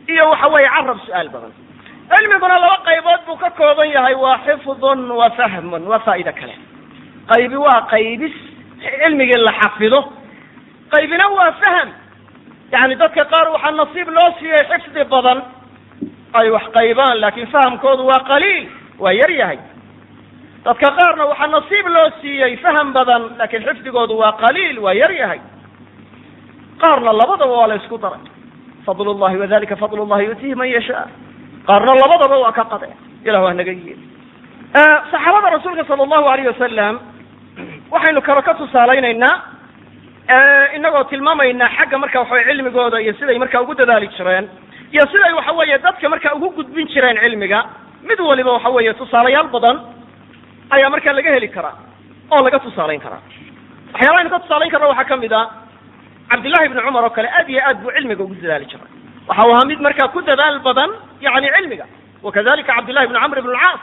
iyo 0.09 0.25
waxa 0.31 0.47
weeye 0.55 0.69
carab 0.77 0.99
su'aal 1.07 1.29
badan. 1.35 1.53
Cilmiguna 2.11 2.57
laba 2.63 2.79
qaybood 2.87 3.21
buu 3.27 3.37
ka 3.43 3.51
kooban 3.59 3.89
yahay 3.91 4.15
waa 4.15 4.39
xifdun 4.47 5.11
wa 5.11 5.27
fahmun 5.39 5.83
waa 5.91 5.99
faa'ido 6.07 6.33
kale. 6.41 6.55
Qaybi 7.33 7.57
waa 7.67 7.81
qaybis 7.91 8.35
cilmigii 8.83 9.41
la 9.47 9.53
xafido 9.61 10.01
qaybina 10.91 11.27
waa 11.37 11.53
faham 11.53 11.89
yani 12.73 12.95
dadka 12.97 13.25
qaar 13.25 13.47
waxaa 13.55 13.71
nasiib 13.71 14.09
loo 14.09 14.31
siiyey 14.39 14.65
xifdi 14.71 15.05
badan. 15.05 15.43
Ay 16.33 16.51
wax 16.51 16.67
qaybaan 16.77 17.21
laakin 17.21 17.47
fahamkoodu 17.47 18.03
waa 18.07 18.21
qaliil 18.31 18.69
waa 18.99 19.13
yar 19.13 19.31
yahay 19.31 19.59
dadka 20.65 20.91
qaarna 20.99 21.25
waxaa 21.27 21.47
nasiib 21.47 21.87
loo 21.87 22.11
siiyey 22.21 22.57
faham 22.57 22.93
badan 22.93 23.23
laakin 23.39 23.63
xifdigoodu 23.67 24.15
waa 24.19 24.33
qaliil 24.33 24.81
waa 24.81 24.95
yar 24.95 25.13
yahay 25.13 25.41
qaarna 26.83 27.13
labadaba 27.13 27.53
waa 27.53 27.69
la 27.69 27.75
isku 27.75 27.99
daray. 27.99 28.25
Fadl 28.87 29.09
llahi 29.21 29.37
wadalika 29.37 29.77
fadl 29.77 29.99
llahi 30.07 30.25
yutiihi 30.25 30.55
man 30.55 30.69
yashaa. 30.69 31.07
Qaarna 31.67 31.93
labadaba 31.95 32.37
waa 32.39 32.53
ka 32.53 32.65
qade 32.65 32.89
ilah 33.25 33.43
waa 33.43 33.55
naga 33.55 33.73
yeeli 33.73 34.17
saxaabada 35.11 35.57
rasuulka 35.57 35.85
sala 35.89 36.03
allahu 36.05 36.27
alayh 36.29 36.47
wasalam 36.53 36.95
waxaynu 37.93 38.21
kaba 38.23 38.43
ka 38.43 38.55
tusaalaynaynaa 38.55 39.56
inagoo 40.77 41.05
tilmaamaynaa 41.11 41.69
xagga 41.79 41.99
marka 41.99 42.19
waxaway 42.21 42.45
cilmigooda 42.49 43.01
iyo 43.01 43.13
siday 43.19 43.39
marka 43.39 43.61
ugu 43.63 43.75
dadaali 43.75 44.09
jireen 44.17 44.49
iyo 44.93 45.03
siday 45.13 45.33
waxa 45.39 45.53
weeye 45.53 45.79
dadka 45.79 46.09
marka 46.09 46.35
ugu 46.35 46.49
gudbin 46.57 46.87
jireen 46.95 47.17
cilmiga 47.23 47.61
mid 48.09 48.21
waliba 48.21 48.53
waxa 48.57 48.69
weeye 48.77 48.95
tusaalayaal 48.95 49.49
badan 49.55 49.77
ayaa 50.71 50.91
marka 50.91 51.13
laga 51.13 51.31
heli 51.37 51.49
karaa 51.49 51.75
oo 52.33 52.41
laga 52.47 52.59
tusaalayn 52.67 53.01
karaa 53.07 53.23
waxyaalaha 53.93 54.19
aynu 54.21 54.31
ka 54.35 54.39
tusaalayn 54.45 54.71
karna 54.75 54.87
waxaa 54.93 55.05
ka 55.13 55.17
mid 55.25 55.33
a 55.33 55.43
cabdillahi 56.31 56.67
ibni 56.67 56.81
cumar 56.87 57.05
oo 57.05 57.11
kale 57.11 57.29
aad 57.39 57.49
iyo 57.55 57.61
aad 57.69 57.77
buu 57.83 57.91
cilmiga 57.97 58.23
ugu 58.25 58.35
dadaali 58.35 58.67
jiray. 58.67 58.91
Waxa 59.29 59.43
uu 59.47 59.53
ahaa 59.55 59.67
mid 59.71 59.81
markaa 59.87 60.09
ku 60.15 60.21
dadaal 60.31 60.59
badan 60.67 60.91
yani 61.21 61.49
cilmiga. 61.57 61.87
Wakadalika 62.23 62.73
cabdillahi 62.75 63.07
ibni 63.07 63.19
camr 63.23 63.39
ibn 63.39 63.51
alcaas 63.55 63.81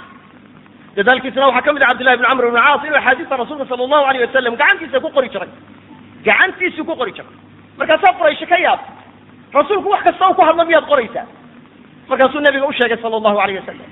dadaalkiisana 0.98 1.46
waxaa 1.48 1.62
ka 1.68 1.74
mid 1.78 1.84
a 1.84 1.88
cabdillahi 1.92 2.16
ibni 2.20 2.28
camr 2.30 2.46
ibn 2.50 2.58
alcaas 2.58 2.84
inuu 2.88 2.98
axaadiista 3.00 3.38
rasuulka 3.44 3.66
sala 3.72 3.84
allahu 3.88 4.06
alayh 4.10 4.22
wasalam 4.28 4.56
gacantiisa 4.62 5.00
ku 5.00 5.10
qori 5.18 5.30
jiray 5.36 5.50
gacantiisii 6.28 6.84
ku 6.90 6.96
qori 7.02 7.12
jiray 7.18 7.36
markaasaa 7.80 8.14
quraysho 8.20 8.46
ka 8.52 8.58
yaabta 8.66 8.92
rasuulku 9.58 9.90
wax 9.94 10.04
kasta 10.08 10.30
u 10.30 10.34
ku 10.38 10.42
hadla 10.48 10.66
miyaad 10.70 10.86
qoraysaa 10.92 11.26
markaasuu 12.10 12.40
nabiga 12.48 12.66
u 12.66 12.74
sheegay 12.80 12.98
sala 13.04 13.16
allahu 13.22 13.40
alayh 13.46 13.56
wasalam 13.62 13.90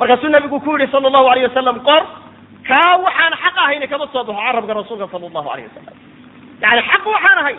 markaasuu 0.00 0.28
nabigu 0.36 0.60
ku 0.66 0.70
yihi 0.78 0.90
sala 0.94 1.06
allahu 1.10 1.28
alayh 1.32 1.44
wasalam 1.48 1.76
qor 1.88 2.02
kaa 2.68 2.92
waxaan 3.06 3.32
xaq 3.44 3.56
ahayni 3.64 3.86
kama 3.92 4.06
soo 4.12 4.24
baxo 4.24 4.40
carabka 4.46 4.72
rasuulka 4.80 5.06
sala 5.14 5.26
allahu 5.30 5.48
alayh 5.54 5.64
wasalam 5.70 5.96
yani 6.64 6.80
xaq 6.90 7.04
waxaan 7.14 7.38
ahay 7.42 7.56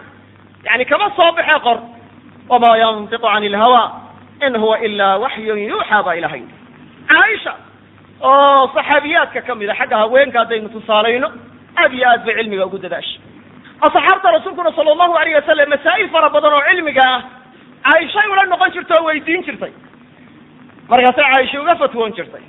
yani 0.67 0.83
kama 0.91 1.07
soo 1.17 1.31
baxe 1.39 1.57
qor 1.67 1.77
wama 2.51 2.71
yantiqu 2.83 3.27
can 3.33 3.43
ilhawa 3.49 3.81
in 4.47 4.53
huwa 4.61 4.75
ila 4.87 5.07
waxyun 5.23 5.59
yuuxaa 5.69 6.01
baa 6.07 6.15
ilahay 6.19 6.43
caaisha 7.11 7.53
oo 8.21 8.67
saxaabiyaadka 8.75 9.41
ka 9.47 9.53
mid 9.59 9.69
a 9.69 9.75
xagga 9.79 9.97
haweenka 10.03 10.37
haddaynu 10.41 10.69
tusaalayno 10.75 11.27
aad 11.81 11.93
iyo 11.97 12.05
aad 12.11 12.21
bay 12.25 12.35
cilmiga 12.39 12.65
ugu 12.65 12.77
dadaashay 12.85 13.19
asxaabta 13.81 14.31
rasuulkuna 14.31 14.71
sala 14.75 14.91
allahu 14.91 15.13
alayh 15.21 15.35
wasalam 15.35 15.69
masaa'il 15.69 16.09
fara 16.09 16.29
badan 16.29 16.53
oo 16.53 16.61
cilmiga 16.69 17.03
ah 17.05 17.21
caaishay 17.85 18.27
ula 18.31 18.43
noqon 18.45 18.71
jirtay 18.71 18.97
oo 18.99 19.05
weydiin 19.07 19.43
jirtay. 19.45 19.71
Markaasay 20.89 21.23
caaisha 21.31 21.61
uga 21.61 21.75
fatwoon 21.75 22.13
jirtay. 22.17 22.41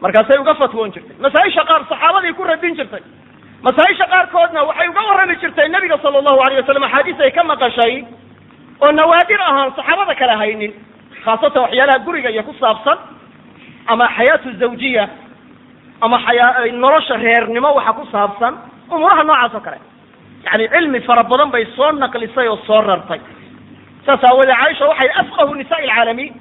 Markaasay 0.00 0.38
uga 0.38 0.54
fatwoon 0.54 0.92
jirtay. 0.92 1.16
Masaa-isha 1.20 1.64
qaar 1.68 1.82
saxaabaday 1.88 2.32
ku 2.32 2.42
radin 2.44 2.74
jirtay. 2.76 3.02
Masaa-isha 3.62 4.06
qaarkoodna 4.12 4.62
waxay 4.64 4.88
uga 4.88 5.02
warrami 5.08 5.36
jirtay 5.42 5.68
nabiga 5.68 5.98
sala 6.02 6.18
allahu 6.18 6.40
alayh 6.46 6.60
wasalam 6.62 6.84
axaadiis 6.88 7.20
ay 7.20 7.30
ka 7.30 7.44
maqashay 7.44 8.04
oo 8.80 8.90
nawaadir 8.92 9.40
ahaan 9.40 9.70
saxaabada 9.76 10.14
kale 10.14 10.34
haynin 10.40 10.72
khaasatan 11.24 11.62
waxyaalaha 11.62 11.98
guriga 12.06 12.30
iyo 12.30 12.42
ku 12.42 12.54
saabsan 12.60 12.98
ama 13.86 14.08
xayaatu 14.16 14.52
zawjiya 14.60 15.08
ama 16.00 16.18
xayaa 16.26 16.70
nolosha 16.72 17.16
reernimo 17.16 17.74
waxa 17.74 17.92
ku 17.92 18.04
saabsan 18.12 18.54
umuuraha 18.90 19.22
noocaas 19.24 19.54
oo 19.54 19.60
kale 19.66 19.78
yani 20.46 20.68
cilmi 20.68 21.00
fara 21.00 21.22
badan 21.30 21.50
bay 21.50 21.64
soo 21.76 21.92
naqlisay 21.92 22.48
oo 22.48 22.56
soo 22.66 22.80
rartay. 22.80 23.20
Saas 24.06 24.24
aawoodee 24.24 24.56
caaisha 24.62 24.86
waxay 24.88 25.10
afqahu 25.22 25.54
nisaa 25.54 25.80
ilcaalamiin 25.84 26.34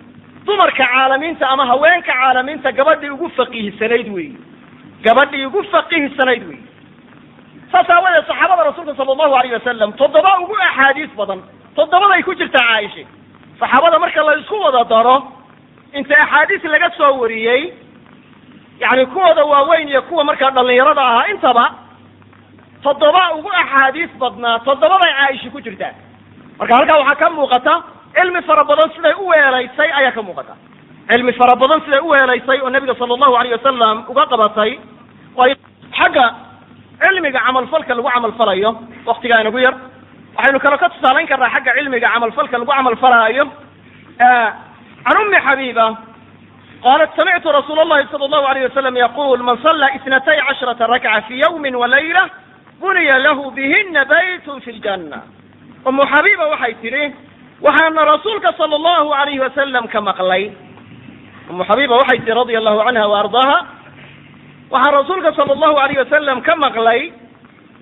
dumarka 0.45 0.85
caalamiinta 0.85 1.49
ama 1.49 1.65
haweenka 1.65 2.13
caalamiinta 2.13 2.71
gabadhii 2.71 3.09
ugu 3.09 3.29
faqiihsanayd 3.37 4.07
wey 4.15 4.29
gabadhii 5.03 5.45
ugu 5.45 5.63
faqiihsanayd 5.73 6.43
wey 6.49 6.59
saas 7.71 7.89
aawadeed 7.89 8.27
saxaabada 8.27 8.63
rasuulka 8.69 8.95
sala 8.95 9.11
allahu 9.15 9.35
alayh 9.39 9.51
wasalam 9.59 9.93
toddoba 10.01 10.31
ugu 10.43 10.55
axaadiis 10.69 11.11
badan 11.19 11.41
toddobaday 11.75 12.23
ku 12.23 12.33
jirtaa 12.35 12.67
caaisha. 12.69 13.03
Saxaabada 13.59 13.99
marka 13.99 14.23
la 14.23 14.37
isku 14.39 14.55
wada 14.65 14.83
daro 14.93 15.17
inta 15.93 16.15
axaadiis 16.23 16.63
laga 16.63 16.89
soo 16.97 17.11
wariyey 17.21 17.73
yani 18.79 19.05
kuwooda 19.05 19.43
waaweyn 19.45 19.89
iyo 19.89 20.01
kuwa 20.01 20.23
markaa 20.23 20.51
dhalinyarada 20.51 21.01
ahaa 21.01 21.27
intaba 21.33 21.65
toddoba 22.83 23.23
ugu 23.37 23.49
axaadiis 23.61 24.11
badnaa 24.21 24.59
toddobaday 24.67 25.13
caaisha 25.19 25.49
ku 25.49 25.59
jirtaa. 25.61 25.93
Marka 26.59 26.75
halkaa 26.75 26.97
waxaa 27.01 27.15
ka 27.21 27.29
muuqata 27.29 27.73
cilmi 28.15 28.41
fara 28.47 28.63
badan 28.63 28.89
siday 28.95 29.13
u 29.21 29.27
weelaysay 29.31 29.89
ayaa 29.99 30.11
ka 30.11 30.21
muuqata. 30.21 30.53
Cilmi 31.09 31.33
fara 31.33 31.55
badan 31.55 31.81
siday 31.85 31.99
u 32.01 32.09
weelaysay 32.13 32.59
oo 32.61 32.69
nabiga 32.69 32.95
sala 32.99 33.13
allahu 33.17 33.35
alayh 33.39 33.51
wasalam 33.57 33.97
uga 34.11 34.25
qabatay 34.31 34.71
waayo 35.37 35.55
xagga 35.99 36.25
cilmiga 37.01 37.39
camalfalka 37.45 37.93
lagu 37.95 38.09
camalfalayo 38.15 38.69
waktigaa 39.05 39.41
inagu 39.41 39.59
yar 39.65 39.75
waxaynu 40.37 40.59
kale 40.59 40.77
ka 40.77 40.89
tusaalayn 40.89 41.27
karnaa 41.27 41.49
xagga 41.55 41.71
cilmiga 41.77 42.07
camalfalka 42.13 42.57
lagu 42.57 42.71
camalfalaayo. 42.71 43.45
Can 45.07 45.17
umi 45.23 45.37
xabiiba 45.45 45.85
qalat 46.83 47.09
samictu 47.17 47.49
rasuul 47.57 47.79
allahi 47.79 48.07
sala 48.11 48.25
allahu 48.25 48.45
alayh 48.51 48.63
wasalam 48.69 48.95
yaqul 49.03 49.37
man 49.43 49.57
salla 49.65 49.87
isnatay 49.97 50.37
cashrata 50.47 50.87
rakca 50.87 51.21
fi 51.27 51.39
yawmin 51.43 51.75
walayla 51.75 52.23
buniya 52.81 53.17
lahu 53.25 53.51
bihina 53.51 54.05
baytun 54.05 54.61
fi 54.61 54.71
ljanna 54.71 55.21
umu 55.85 56.03
xabiiba 56.13 56.45
waxay 56.53 56.73
tidhi 56.81 57.05
waxaana 57.61 58.01
rasuulka 58.05 58.53
sala 58.57 58.75
allahu 58.75 59.13
alayhi 59.13 59.39
wasalam 59.39 59.87
ka 59.87 60.01
maqlay. 60.01 60.51
Umu 61.49 61.63
xabiiba 61.63 61.95
waxay 62.01 62.19
tihi 62.21 62.35
radia 62.37 62.57
allahu 62.61 62.83
canha 62.85 63.07
wa 63.07 63.17
ardaaha 63.23 63.57
waxaan 64.71 64.93
rasuulka 64.99 65.29
sala 65.35 65.51
allahu 65.57 65.77
alayh 65.83 65.97
wasalam 66.03 66.41
ka 66.41 66.53
maqlay 66.55 67.01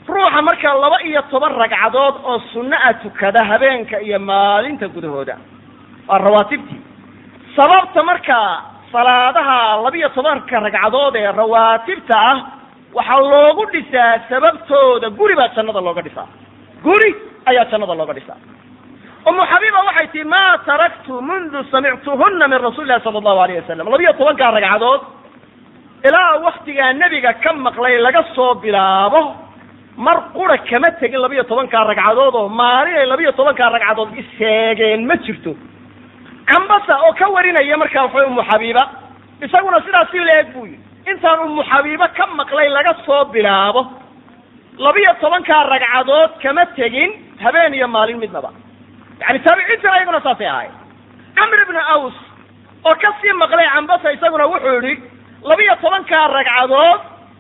ruuxa 0.08 0.42
markaa 0.48 0.76
laba 0.84 0.98
iyo 1.04 1.22
toban 1.32 1.54
ragcadood 1.58 2.16
oo 2.24 2.40
sunno 2.54 2.78
a 2.78 2.94
tukada 3.04 3.42
habeenka 3.44 4.00
iyo 4.02 4.20
maalinta 4.20 4.88
gudahooda. 4.88 5.36
Waa 6.08 6.18
rawaatibtii. 6.22 6.82
Sababta 7.58 8.04
markaa 8.04 8.62
salaadaha 8.94 9.82
laba-iyo 9.84 10.10
tobanka 10.14 10.60
ragcadood 10.60 11.16
ee 11.16 11.32
rawaatibta 11.32 12.16
ah 12.16 12.38
waxaa 12.98 13.20
loogu 13.32 13.64
dhisaa 13.74 14.20
sababtooda. 14.30 15.10
guri 15.20 15.36
baa 15.40 15.50
jannada 15.56 15.82
looga 15.88 16.02
dhisaa. 16.02 16.28
guri 16.86 17.12
ayaa 17.50 17.66
jannada 17.72 17.96
looga 18.00 18.14
dhisaa. 18.18 18.38
Umu 19.30 19.42
xabiiba 19.52 19.80
waxay 19.88 20.08
tihi 20.14 20.24
ma 20.34 20.44
taraktu 20.66 21.14
mundu 21.30 21.58
samictuhuna 21.72 22.48
min 22.48 22.60
rasuuli 22.66 22.88
lahi 22.90 23.04
sala 23.04 23.18
allahu 23.22 23.40
alayh 23.44 23.56
wasalam 23.62 23.88
labiyo 23.94 24.14
tobankaa 24.20 24.52
ragcadood 24.56 25.02
ilaa 26.08 26.32
waktigaa 26.46 26.94
nebiga 26.94 27.34
ka 27.44 27.52
maqlay 27.66 27.98
laga 28.06 28.22
soo 28.36 28.54
bilaabo 28.64 29.22
mar 29.98 30.18
qura 30.36 30.58
kama 30.70 30.90
tegin 31.02 31.22
labiyo 31.26 31.44
tobankaa 31.52 31.84
ragcadood 31.90 32.36
oo 32.36 32.50
maalin 32.50 32.96
ay 33.02 33.06
labiyo 33.14 33.32
tobankaa 33.40 33.70
ragcadood 33.76 34.10
iseegeen 34.22 35.06
ma 35.10 35.16
jirto. 35.26 35.52
Cambasa 36.46 36.94
oo 37.06 37.14
ka 37.20 37.26
warinaya 37.36 37.78
markaa 37.82 38.04
waxaway 38.06 38.28
umu 38.30 38.44
xabiiba 38.52 38.84
isaguna 39.42 39.82
sidaas 39.86 40.08
si 40.12 40.20
la-eg 40.28 40.54
buu 40.54 40.66
yidhi 40.70 40.86
intaan 41.12 41.40
umu 41.46 41.64
xabiibo 41.72 42.08
ka 42.18 42.26
maqlay 42.40 42.70
laga 42.70 42.94
soo 43.06 43.26
bilaabo 43.34 43.82
labiyo 44.86 45.12
tobankaa 45.22 45.64
ragcadood 45.72 46.32
kama 46.44 46.66
tegin 46.78 47.12
habeen 47.44 47.74
iyo 47.74 47.88
maalin 47.88 48.18
midnaba. 48.18 48.50
Yani 49.22 49.40
taabiciintina 49.46 49.98
iyaguna 49.98 50.22
saasay 50.26 50.48
ahaayeen. 50.48 50.76
Camr 51.36 51.60
ibna 51.64 51.82
aws 51.96 52.16
oo 52.86 52.96
ka 53.04 53.10
sii 53.22 53.34
maqlay 53.42 53.68
cambasa 53.74 54.12
isaguna 54.16 54.46
wuxuu 54.52 54.82
yihi 54.82 54.96
labiyo 55.50 55.76
tobankaa 55.84 56.28
ragcadood 56.36 57.00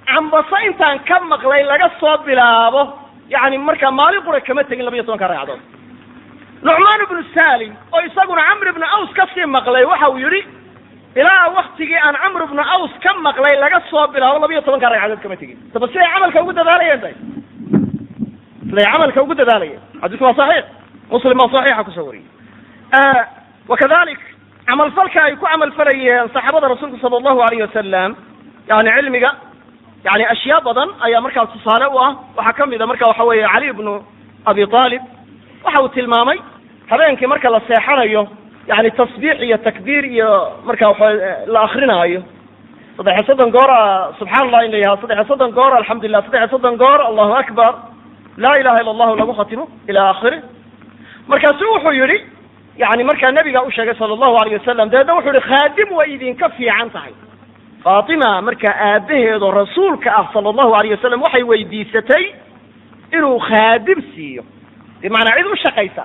cambasa 0.09 0.57
intaan 0.67 0.99
ka 1.09 1.19
maqlay 1.31 1.63
laga 1.71 1.89
soo 1.99 2.17
bilaabo 2.25 2.81
yani 3.29 3.57
markaa 3.57 3.91
maalin 3.91 4.21
qura 4.25 4.39
kama 4.41 4.63
tegin 4.63 4.85
labiyo 4.85 5.03
tobankaa 5.03 5.27
ragcadood. 5.33 5.61
Nucmaan 6.65 7.01
ibnu 7.05 7.21
salim 7.35 7.73
oo 7.93 8.01
isaguna 8.07 8.41
camr 8.49 8.67
ibna 8.71 8.87
aws 8.95 9.11
ka 9.17 9.27
sii 9.33 9.45
maqlay 9.45 9.83
waxa 9.85 10.09
uu 10.09 10.17
yihi 10.23 10.41
ilaa 11.15 11.47
waktigii 11.57 11.99
aan 12.05 12.15
camr 12.23 12.41
ibna 12.47 12.63
aws 12.75 12.91
ka 13.03 13.13
maqlay 13.27 13.55
laga 13.63 13.79
soo 13.89 14.07
bilaabo 14.13 14.39
labiyo 14.43 14.61
tobankaa 14.61 14.89
ragcadood 14.93 15.21
kama 15.23 15.35
tegin 15.41 15.57
daba 15.73 15.87
siday 15.87 16.07
camalka 16.13 16.41
ugu 16.43 16.53
dadaalayeen 16.59 17.01
tay 17.05 17.13
siday 18.69 18.85
camalka 18.93 19.19
ugu 19.23 19.33
dadaalayeen. 19.41 19.81
Xadiisku 20.01 20.23
waa 20.25 20.33
saxiix. 20.39 20.65
Muslim 21.11 21.37
baa 21.37 21.49
saxiixa 21.55 21.83
ku 21.87 21.91
soo 21.97 22.05
wariyey. 22.09 22.27
Wakadalik 23.71 24.19
camalfalka 24.67 25.19
ay 25.23 25.35
ku 25.39 25.45
camalfalayeen 25.45 26.27
saxaabada 26.33 26.67
rasuulku 26.73 26.97
sala 27.03 27.17
allahu 27.21 27.39
alayh 27.47 27.59
wasalam 27.67 28.11
yani 28.69 28.89
cilmiga 28.97 29.31
yani 30.07 30.23
ashyaa 30.33 30.61
badan 30.67 30.89
ayaa 31.05 31.21
markaa 31.25 31.45
tusaale 31.53 31.85
u 31.95 31.97
ah. 32.05 32.11
Waxaa 32.37 32.53
ka 32.57 32.65
mid 32.65 32.81
a 32.81 32.85
marka 32.87 33.05
waxa 33.07 33.23
weeye 33.29 33.47
cali 33.53 33.67
ibnu 33.73 33.93
abi 34.45 34.61
aalib 34.63 35.01
waxa 35.65 35.81
uu 35.83 35.89
tilmaamay 35.95 36.37
habeenkii 36.89 37.27
marka 37.33 37.49
la 37.49 37.59
seexanayo 37.67 38.27
yani 38.67 38.89
tasbiix 38.91 39.37
iyo 39.41 39.57
takbiir 39.57 40.03
iyo 40.05 40.29
marka 40.65 40.89
waxa 40.89 41.07
la 41.53 41.59
akrinaayo 41.67 42.21
saddex 42.97 43.13
iyo 43.15 43.25
soddon 43.29 43.51
goor 43.55 43.69
subxaan 44.19 44.47
allah 44.47 44.65
in 44.65 44.71
la 44.71 44.77
yahaa 44.77 45.01
saddex 45.01 45.17
iyo 45.17 45.27
soddon 45.31 45.51
goor 45.51 45.71
alxamdulilah 45.79 46.21
saddex 46.25 46.39
iyo 46.41 46.49
soddon 46.55 46.75
goor 46.77 46.99
allahu 47.09 47.33
akbar. 47.43 47.73
Laa 48.37 48.55
ilaha 48.59 48.81
illa 48.81 48.91
allahu 48.95 49.15
lagu 49.15 49.33
khatimo 49.39 49.65
ila 49.87 50.09
akhiri 50.09 50.37
markaasu 51.27 51.65
wuxuu 51.73 51.93
yihi 52.01 52.17
yani 52.77 53.03
markaa 53.03 53.31
nabiga 53.31 53.63
u 53.63 53.71
sheegay 53.71 53.95
sala 53.95 54.13
allahu 54.13 54.35
alayh 54.41 54.59
wasalam 54.59 54.89
dabeedna 54.89 55.13
wuxuu 55.17 55.33
yihi 55.35 55.47
khaadim 55.49 55.89
way 55.97 56.07
idinka 56.15 56.49
fiican 56.57 56.89
tahay. 56.89 57.13
Faatima 57.83 58.41
markaa 58.41 58.75
aabaheedo 58.87 59.51
rasuulka 59.51 60.09
ah 60.19 60.27
sala 60.33 60.49
allahu 60.49 60.73
alayh 60.79 60.91
wasalam 60.97 61.21
waxay 61.21 61.43
weydiisatay 61.43 62.25
inuu 63.15 63.39
khaadim 63.39 63.99
siiyo. 64.15 64.43
Bimacnaa 65.01 65.37
cid 65.37 65.47
u 65.47 65.55
shaqaysa 65.63 66.03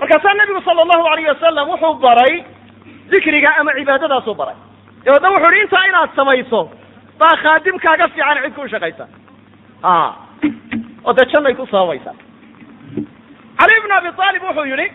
markaasaa 0.00 0.34
nabigu 0.40 0.60
sala 0.66 0.82
allahu 0.82 1.04
alayh 1.12 1.26
wasalam 1.32 1.68
wuxuu 1.72 1.94
baray 2.06 2.34
dikriga 3.10 3.50
ama 3.60 3.72
cibaadadaasuu 3.78 4.34
baray. 4.40 4.56
Dabeedna 5.04 5.30
wuxu 5.34 5.50
yihi 5.52 5.62
intaa 5.66 5.86
inaad 5.88 6.10
samayso 6.16 6.60
baa 7.18 7.34
khaadimkaaga 7.42 8.08
fiican 8.08 8.38
cid 8.44 8.54
ku 8.54 8.68
shaqaysa. 8.74 9.04
Oo 11.04 11.12
dee 11.16 11.26
jannay 11.32 11.54
ku 11.54 11.66
sababaysaa 11.72 12.14
cali 13.58 13.74
bn 13.84 13.92
abi 13.98 14.08
aalib 14.26 14.42
wuxuu 14.48 14.66
yihi 14.72 14.86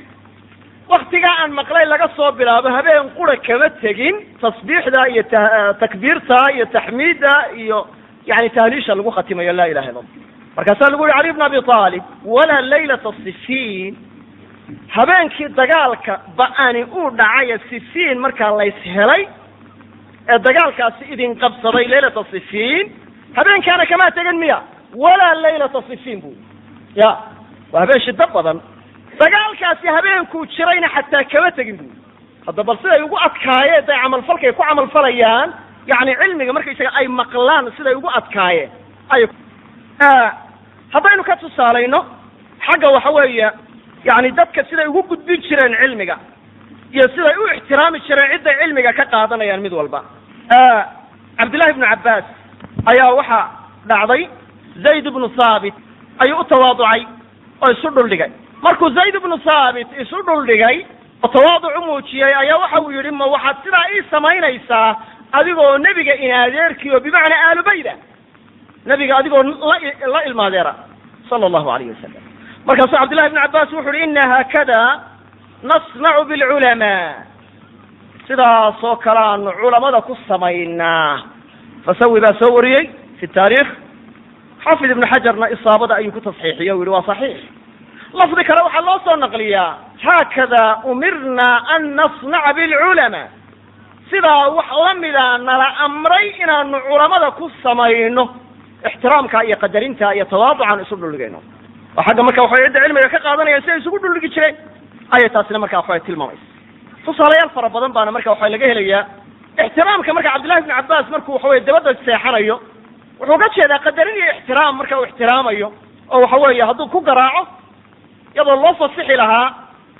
waktigaa 0.89 1.35
aan 1.41 1.51
maqlay 1.59 1.85
laga 1.85 2.07
soo 2.15 2.31
bilaabo 2.31 2.69
habeen 2.75 3.09
qura 3.17 3.35
kama 3.47 3.69
tegin 3.81 4.15
tasbiixda 4.41 5.01
iyo 5.13 5.23
takbiirta 5.83 6.37
iyo 6.55 6.65
taxmiidda 6.75 7.33
iyo 7.61 7.87
yani 8.25 8.49
tahliisha 8.49 8.95
lagu 8.95 9.11
khatimayo 9.11 9.53
laa 9.53 9.67
ilaha 9.73 9.89
illa 9.89 9.99
allah 9.99 10.15
markaasaa 10.57 10.89
lagu 10.93 11.03
yihi 11.07 11.17
cali 11.17 11.33
bn 11.33 11.41
abi 11.41 11.57
aalib 11.77 12.03
walaa 12.25 12.61
laylata 12.61 13.13
sifiin 13.23 13.93
habeenkii 14.95 15.47
dagaalka 15.59 16.19
ba'ani 16.37 16.83
uu 16.83 17.09
dhacaye 17.19 17.57
sifiin 17.69 18.19
markaa 18.19 18.51
lays 18.57 18.75
helay 18.95 19.23
ee 20.29 20.39
dagaalkaasi 20.47 21.03
idin 21.13 21.35
qabsaday 21.43 21.85
laylata 21.91 22.23
sifiin 22.31 22.85
habeenkaana 23.37 23.85
kamaa 23.85 24.11
tegin 24.11 24.37
miya? 24.43 24.59
Walaa 24.95 25.33
laylata 25.41 25.81
sifiin 25.89 26.21
bu 26.21 26.31
ya 26.95 27.09
waa 27.71 27.79
habeen 27.81 28.01
shido 28.05 28.27
badan. 28.33 28.61
Dagaalkaasi 29.19 29.87
habeenkuu 29.87 30.45
jirayna 30.45 30.89
xataa 30.95 31.23
kama 31.31 31.51
tegin 31.51 31.77
bu 31.77 31.85
hadda 32.45 32.63
bal 32.63 32.77
siday 32.81 33.01
ugu 33.03 33.17
adkaayeen 33.27 33.85
day 33.87 33.97
camalfalkay 34.03 34.51
ku 34.53 34.63
camalfalayaan 34.63 35.53
yani 35.91 36.15
cilmiga 36.21 36.53
markaysaga 36.53 36.91
ay 36.99 37.07
maqlaan 37.07 37.71
siday 37.77 37.95
ugu 37.99 38.09
adkaayeen 38.19 38.69
ay 39.09 39.21
haddaynu 40.93 41.23
ka 41.23 41.35
tusaalayno 41.43 41.99
xagga 42.67 42.89
waxa 42.95 43.09
weeye 43.17 43.49
yani 44.05 44.31
dadka 44.37 44.63
siday 44.69 44.87
ugu 44.87 45.01
gudbin 45.09 45.41
jireen 45.47 45.73
cilmiga 45.81 46.17
iyo 46.93 47.05
siday 47.15 47.35
u 47.43 47.47
ixtiraami 47.57 47.99
jireen 48.07 48.31
cidday 48.37 48.55
cilmiga 48.61 48.91
ka 48.93 49.05
qaadanayaan 49.13 49.61
mid 49.65 49.73
walba. 49.79 49.99
Cabdillahi 51.37 51.71
ibnu 51.73 51.85
cabbaas 51.91 52.25
ayaa 52.91 53.11
waxaa 53.19 53.45
dhacday 53.89 54.23
zayd 54.85 55.05
ibnu 55.11 55.27
thaabit 55.39 55.73
ayuu 56.23 56.39
u 56.39 56.43
tawaaducay 56.43 57.01
oo 57.63 57.71
isu 57.75 57.89
dhuldhigay 57.95 58.31
markuu 58.65 58.89
zayd 58.97 59.15
ibnu 59.15 59.37
thaabit 59.47 59.87
isu 60.03 60.17
dhuldhigay 60.27 60.77
oo 61.23 61.27
tawaaduc 61.35 61.77
u 61.79 61.81
muujiyey 61.87 62.33
ayaa 62.41 62.57
waxa 62.63 62.81
uu 62.81 62.91
yidhi 62.97 63.11
ma 63.11 63.25
waxaad 63.35 63.57
sidaa 63.63 63.85
ii 63.95 64.03
samaynaysaa 64.11 64.89
adigoo 65.31 65.77
nebiga 65.77 66.13
in 66.25 66.31
adeerkii 66.43 66.91
oo 66.95 66.99
bimacnaa 66.99 67.41
aalubayda 67.47 67.93
nebiga 68.85 69.17
adigoo 69.17 69.43
la 69.43 69.77
la 70.13 70.19
ilmaadeera 70.29 70.73
sala 71.29 71.45
allahu 71.49 71.69
alayh 71.75 71.87
wasalam 71.95 72.23
markaasuu 72.69 72.97
cabdillahi 73.01 73.27
ibnu 73.29 73.41
cabbaas 73.41 73.71
wuxu 73.73 73.89
uhi 73.89 74.03
ina 74.03 74.21
haakada 74.31 74.81
nasnacu 75.69 76.23
bilculamaa. 76.29 77.13
Sidaasoo 78.27 78.95
kale 79.03 79.19
aanu 79.19 79.51
culamada 79.61 80.01
ku 80.01 80.13
samaynaa. 80.27 81.21
Fasawi 81.85 82.21
baa 82.21 82.37
soo 82.39 82.53
wariyey 82.55 82.85
fi 83.19 83.27
taarikh 83.27 83.69
xaafid 84.63 84.91
ibnu 84.91 85.05
xajarna 85.11 85.49
isaabada 85.55 85.95
ayuu 85.95 86.11
ku 86.11 86.21
tasxiixiye 86.21 86.71
u 86.73 86.79
yihi 86.83 86.89
waa 86.95 87.03
saxiix. 87.09 87.39
Lafdi 88.13 88.43
kale 88.49 88.61
waxaa 88.67 88.85
loo 88.87 88.99
soo 89.05 89.15
naqliyaa. 89.15 89.71
Haakada 90.05 90.63
umirna 90.91 91.47
an 91.75 91.83
nasnaca 91.97 92.53
bilculamaa. 92.53 93.27
Sidaa 94.09 94.49
wax 94.57 94.69
lamida 94.85 95.37
nala 95.37 95.67
amray 95.85 96.27
inaanu 96.43 96.77
culamada 96.89 97.31
ku 97.31 97.49
samayno 97.63 98.23
ixtiraamka 98.85 99.43
iyo 99.43 99.57
qadarinta 99.57 100.13
iyo 100.15 100.25
tawaaducan 100.25 100.81
isu 100.85 100.95
dhuldhigayno 100.95 101.41
oo 101.97 102.03
xagga 102.07 102.23
marka 102.27 102.41
waxay 102.45 102.65
cidda 102.67 102.79
cilmiga 102.85 103.09
ka 103.13 103.19
qaadanayaan 103.25 103.63
si 103.65 103.71
ay 103.71 103.79
isugu 103.81 103.97
dhuldhigi 104.03 104.29
jireen 104.35 104.55
ayay 105.15 105.29
taasina 105.35 105.59
marka 105.63 105.77
waxay 105.81 105.99
tilmaamaysa. 106.07 106.45
Tusaalayaal 107.05 107.49
fara 107.55 107.69
badan 107.75 107.91
baana 107.95 108.11
marka 108.11 108.29
waxaa 108.33 108.49
laga 108.53 108.65
helayaa. 108.71 109.03
Ixtiraamka 109.65 110.11
marka 110.17 110.29
cabdillahi 110.33 110.59
ibnu 110.61 110.73
cabbaas 110.75 111.07
markuu 111.13 111.33
waxaweye 111.35 111.61
dabadda 111.67 111.91
seexanayo 112.05 112.55
wuxuu 113.19 113.37
ga 113.41 113.47
jeedaa 113.55 113.79
qadarin 113.85 114.15
iyo 114.21 114.31
ixtiraam 114.37 114.73
marka 114.79 114.93
uu 114.99 115.05
ixtiraamayo 115.09 115.67
oo 116.13 116.19
waxa 116.23 116.37
weeye 116.43 116.63
hadduu 116.69 116.87
ku 116.93 116.99
garaaco 117.09 117.41
iyadoo 118.35 118.55
loo 118.63 118.73
fasixi 118.81 119.15
lahaa 119.21 119.47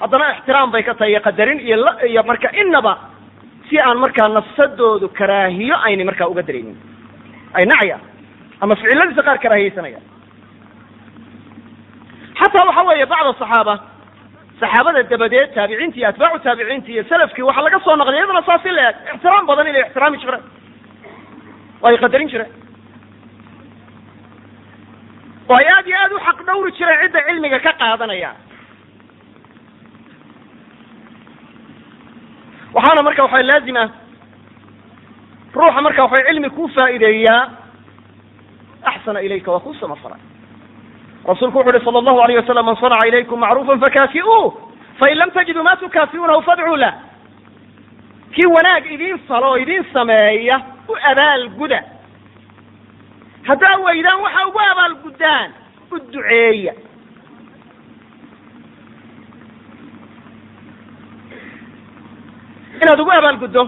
haddana 0.01 0.25
ixtiraam 0.37 0.71
bay 0.71 0.83
ka 0.87 0.93
tahay 0.93 1.11
iyo 1.13 1.21
qadarin 1.27 1.59
iyo 1.67 1.75
la 1.85 1.91
iyo 2.11 2.23
marka 2.29 2.47
inaba 2.61 2.93
si 3.69 3.75
aan 3.79 3.97
markaa 4.03 4.27
nafsadoodu 4.37 5.07
karaahiyo 5.19 5.75
aynay 5.87 6.05
markaa 6.09 6.27
uga 6.31 6.41
daraynin 6.47 6.77
ay 7.57 7.65
nacayaan 7.71 8.01
ama 8.61 8.75
ficiladiisa 8.79 9.23
qaar 9.27 9.37
karaahiyeysanayaan 9.43 10.03
xataa 12.39 12.65
waxa 12.69 12.83
weeye 12.89 13.05
bacda 13.13 13.33
saxaaba 13.41 13.75
saxaabada 14.59 15.03
dabadeed 15.11 15.53
taabiciinti 15.55 15.99
iyo 15.99 16.07
atbaacu 16.11 16.39
taabiciinti 16.45 16.91
iyo 16.93 17.03
salafkii 17.09 17.43
waxaa 17.49 17.63
laga 17.67 17.79
soo 17.85 17.95
naqliya 17.95 18.19
iyadana 18.21 18.41
saas 18.49 18.65
in 18.69 18.75
la 18.77 18.89
eg 18.89 18.95
ixtiraam 19.13 19.45
badan 19.49 19.67
inay 19.71 19.81
ixtiraami 19.85 20.17
jireen 20.23 20.43
oo 21.81 21.87
ay 21.89 21.97
qadarin 22.03 22.29
jireen 22.33 22.51
oo 25.49 25.55
ay 25.59 25.65
aad 25.75 25.87
iyo 25.87 25.97
aad 26.03 26.11
u 26.11 26.19
xaq 26.27 26.39
dhawri 26.47 26.71
jireen 26.79 26.99
cidda 27.03 27.21
cilmiga 27.27 27.59
ka 27.65 27.71
qaadanaya 27.81 28.31
waxaana 32.75 33.01
marka 33.07 33.23
waxa 33.25 33.43
laazima 33.49 33.83
ruuxa 35.55 35.81
marka 35.85 36.03
waxa 36.05 36.25
cilmi 36.27 36.49
ku 36.57 36.67
faa'iideeyaa 36.75 37.41
axsana 38.91 39.19
ilayka 39.25 39.51
waa 39.51 39.59
kuu 39.65 39.73
samafalay 39.81 40.19
rasuulku 41.27 41.57
wuxu 41.57 41.75
uhi 41.75 41.85
sala 41.85 41.99
allahu 41.99 42.19
alayh 42.23 42.37
wasalam 42.41 42.65
man 42.65 42.75
sanaca 42.75 43.07
ilaykum 43.07 43.39
macruufa 43.39 43.77
fakaafi'uuh. 43.77 44.53
Fain 44.99 45.17
lam 45.17 45.31
tajiduu 45.31 45.63
ma 45.63 45.75
tukaafi'uunahu 45.75 46.41
fadcuu 46.41 46.75
lah. 46.75 46.93
Kii 48.33 48.45
wanaag 48.45 48.85
idin 48.91 49.17
falo 49.27 49.49
oo 49.51 49.57
idin 49.57 49.83
sameeya 49.93 50.61
u 50.87 50.93
abaalguda 51.11 51.83
haddaa 53.47 53.77
weydaan 53.85 54.21
waxa 54.21 54.47
ugu 54.47 54.59
abaalguddaan 54.71 55.49
u 55.91 55.99
duceeya. 55.99 56.73
Inaad 62.81 62.99
ugu 62.99 63.11
abaalguddo 63.11 63.63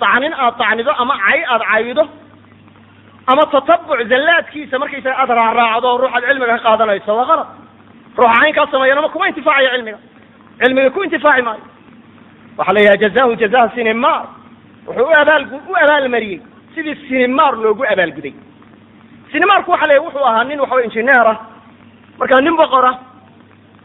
tacnin 0.00 0.34
aad 0.34 0.54
tacnido 0.58 0.92
ama 1.02 1.14
cay 1.24 1.40
aad 1.52 1.62
caydo 1.70 2.04
ama 3.26 3.42
tatabuc 3.52 4.00
zallaadkiisa 4.08 4.78
markaysaga 4.78 5.16
aad 5.22 5.30
raacraacdo 5.30 5.98
ruuxaad 5.98 6.24
cilmiga 6.28 6.58
ka 6.58 6.64
qaadanayso 6.66 7.16
waa 7.16 7.26
qalad 7.30 7.48
ruuxa 8.16 8.40
caynkaa 8.40 8.66
sameeyanama 8.70 9.08
kuma 9.08 9.28
intifaacayo 9.28 9.70
cilmiga. 9.74 9.98
Cilmiga 10.60 10.90
ku 10.90 11.02
intifaaci 11.04 11.42
maayo. 11.42 11.64
Waxaa 12.58 12.72
la 12.74 12.80
yidhaha 12.80 12.96
jazahu 13.02 13.36
jazaha 13.36 13.68
sinimar 13.74 14.22
wuxuu 14.86 15.06
u 15.10 15.12
abaal 15.20 15.44
u 15.70 15.74
abaalmariyey 15.82 16.40
sidii 16.74 16.96
sinimar 17.08 17.52
loogu 17.56 17.84
abaalguday 17.92 18.34
sinimarku 19.32 19.70
waxa 19.70 19.86
la 19.86 20.00
wuxuu 20.00 20.24
ahaa 20.24 20.44
nin 20.44 20.60
waxaway 20.60 20.84
injineer 20.84 21.26
ah. 21.26 21.38
Markaa 22.18 22.40
nin 22.40 22.56
boqora 22.56 22.92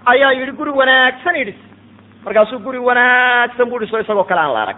ayaa 0.06 0.32
yidhi 0.32 0.52
guri 0.52 0.72
wanaagsan 0.72 1.36
idhis. 1.36 1.60
Markaasuu 2.26 2.60
guri 2.60 2.78
wanaagsan 2.80 3.70
bu 3.70 3.80
dhiso 3.80 4.00
isagoo 4.00 4.24
kale 4.24 4.42
aan 4.42 4.54
la 4.54 4.62
arag. 4.62 4.78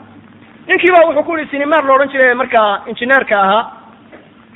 Ninkii 0.67 0.91
ba 0.91 1.05
wuxuu 1.07 1.23
ku 1.23 1.37
yihi 1.37 1.49
sinimar 1.51 1.83
la 1.85 1.93
odhan 1.93 2.09
jiray 2.09 2.33
markaa 2.33 2.81
injineerka 2.87 3.35
ahaa 3.41 3.82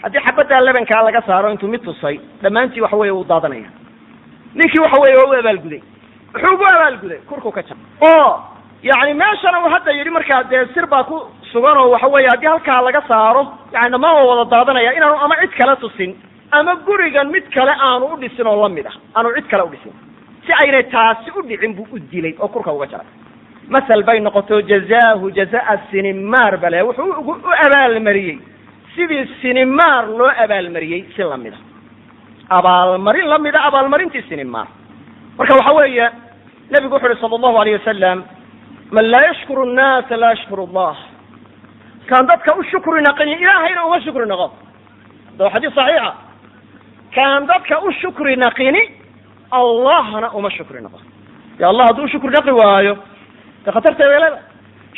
haddii 0.08 0.24
xabaddaa 0.28 0.62
lebankaa 0.68 1.04
laga 1.08 1.22
saaro 1.28 1.50
intuu 1.52 1.68
mid 1.74 1.84
tusay 1.84 2.16
dhammaantii 2.44 2.82
waxa 2.82 2.98
weye 2.98 3.12
wuu 3.12 3.24
daadanaya. 3.32 3.70
Ninkii 4.56 4.80
waxa 4.86 5.02
weye 5.04 5.16
waa 5.18 5.30
u 5.30 5.34
abaalguday 5.40 5.82
wuxuu 6.34 6.54
ugu 6.56 6.66
abaalguday 6.74 7.20
kurku 7.30 7.52
ka 7.52 7.62
jar 7.68 7.78
oo 8.02 8.32
yani 8.84 9.14
meeshana 9.14 9.60
uu 9.64 9.70
hadda 9.76 9.92
yidhi 9.92 10.10
markaa 10.10 10.44
dee 10.44 10.66
sir 10.74 10.86
baa 10.88 11.04
ku 11.04 11.18
sugan 11.52 11.78
oo 11.78 11.90
waxa 11.94 12.08
weye 12.08 12.28
haddii 12.34 12.48
halkaa 12.54 12.82
laga 12.88 13.02
saaro 13.08 13.42
yani 13.74 13.90
dhammaan 13.92 14.16
waa 14.16 14.26
wada 14.36 14.50
daadanaya 14.56 14.94
inaanu 14.98 15.18
ama 15.26 15.36
cid 15.42 15.54
kale 15.58 15.76
tusin 15.76 16.16
ama 16.52 16.76
gurigan 16.88 17.28
mid 17.36 17.46
kale 17.54 17.72
aanu 17.88 18.06
u 18.14 18.18
dhisin 18.22 18.48
oo 18.48 18.62
la 18.64 18.70
mid 18.70 18.86
ah. 18.88 18.96
Aanu 19.16 19.34
cid 19.36 19.48
kale 19.52 19.64
udhisin 19.64 19.94
si 20.46 20.52
aynay 20.64 20.84
taasi 20.84 21.32
u 21.38 21.42
dhicin 21.48 21.74
buu 21.76 21.88
u 21.92 22.00
dilay 22.00 22.36
oo 22.40 22.48
kurka 22.48 22.72
uga 22.72 22.86
jaray. 22.88 23.08
Masal 23.70 24.04
bay 24.04 24.20
noqoto 24.20 24.62
jazaahu 24.62 25.32
jazaa 25.32 25.78
sinimar 25.92 26.58
bale 26.58 26.82
wuxuu 26.82 27.12
u 27.32 27.36
abaalmariyey 27.66 28.38
sidii 28.98 29.24
sinimar 29.42 30.08
loo 30.20 30.32
abaalmariyey 30.44 31.02
si 31.16 31.22
la 31.24 31.38
mid 31.38 31.54
a 32.50 32.58
abaalmarin 32.60 33.28
la 33.34 33.38
mid 33.46 33.56
a 33.56 33.62
abaalmarintii 33.70 34.24
sinimar 34.30 34.68
marka 35.38 35.54
waxa 35.60 35.74
weeye 35.80 36.08
nebigu 36.72 36.94
wuxu 36.96 37.08
uhi 37.12 37.20
sala 37.22 37.36
allahu 37.40 37.58
alayh 37.62 37.74
wasalam 37.80 38.24
man 38.92 39.06
laa 39.14 39.24
yashkuru 39.30 39.66
nnaasa 39.66 40.18
laa 40.22 40.30
yashkuru 40.36 40.64
allah 40.68 40.96
kaan 42.10 42.26
dadka 42.28 42.56
u 42.60 42.64
shukri 42.72 43.02
naqinin 43.08 43.40
ilaahayna 43.44 43.82
uma 43.86 44.00
shukri 44.02 44.26
naqo. 44.32 44.48
Da 45.38 45.44
waa 45.46 45.52
xadiis 45.54 45.74
saxiixa 45.76 46.14
kaan 47.16 47.48
dadka 47.52 47.76
u 47.88 47.92
shukri 48.02 48.36
naqini 48.36 48.82
allahna 49.52 50.28
uma 50.38 50.50
shukri 50.58 50.82
naqo. 50.82 51.00
De 51.60 51.64
allah 51.66 51.86
hadduu 51.90 52.06
u 52.06 52.08
shukri 52.14 52.30
naqi 52.38 52.52
waayo 52.52 52.94
de 53.66 53.70
khatarta 53.72 54.04
weelada 54.12 54.40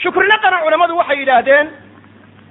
shukri 0.04 0.28
naqana 0.34 0.58
culamadu 0.64 0.94
waxay 1.02 1.18
yidhaahdeen 1.22 1.68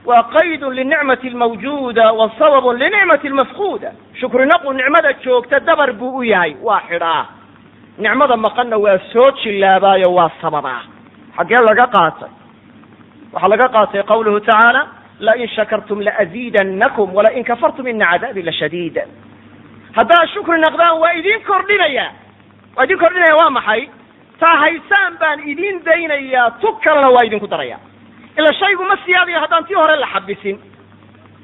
waa 0.09 0.23
qaydun 0.35 0.75
linicmati 0.79 1.29
almawjuuda 1.29 2.13
wa 2.19 2.31
sababun 2.39 2.77
linicmati 2.83 3.27
almafquuda 3.29 3.91
shukri 4.21 4.47
naqu 4.47 4.73
nicmada 4.73 5.13
joogta 5.25 5.61
dabar 5.61 5.93
buu 5.93 6.17
u 6.19 6.23
yahay. 6.25 6.57
Waa 6.63 6.81
xidhaa. 6.89 7.27
Nicmada 7.99 8.37
maqanna 8.37 8.77
waa 8.85 8.99
soo 9.13 9.31
jillaabaayo 9.43 10.09
waa 10.19 10.31
sababaa. 10.41 10.83
Xaggee 11.37 11.63
laga 11.69 11.87
qaatay. 11.97 12.31
Waxaa 13.33 13.49
laga 13.53 13.69
qaatay 13.75 14.03
qawluhu 14.11 14.41
tacaala 14.41 14.83
lain 15.21 15.49
shakartum 15.57 16.01
laaziidannakum 16.07 17.15
walain 17.15 17.45
kafartum 17.45 17.87
ina 17.87 18.07
cadaabi 18.13 18.43
lashadiid 18.49 18.97
haddaad 19.97 20.29
shukri 20.35 20.59
naqdaan 20.61 20.99
waa 21.03 21.13
idin 21.19 21.41
kordhinaya. 21.51 22.07
Waa 22.77 22.85
idin 22.85 22.99
kordhinaya 22.99 23.35
waa 23.41 23.51
maxay? 23.51 23.83
Taa 24.41 24.57
haysaan 24.63 25.19
baan 25.21 25.41
idin 25.53 25.85
daynayaa 25.85 26.51
tu 26.61 26.69
kalena 26.85 27.11
waa 27.11 27.25
idinku 27.27 27.47
daraya 27.47 27.79
ila 28.39 28.53
shaygu 28.61 28.85
ma 28.85 28.97
siyaadayo 29.05 29.41
haddaan 29.41 29.65
tii 29.65 29.75
hore 29.75 29.97
la 29.97 30.07
xabisin. 30.15 30.59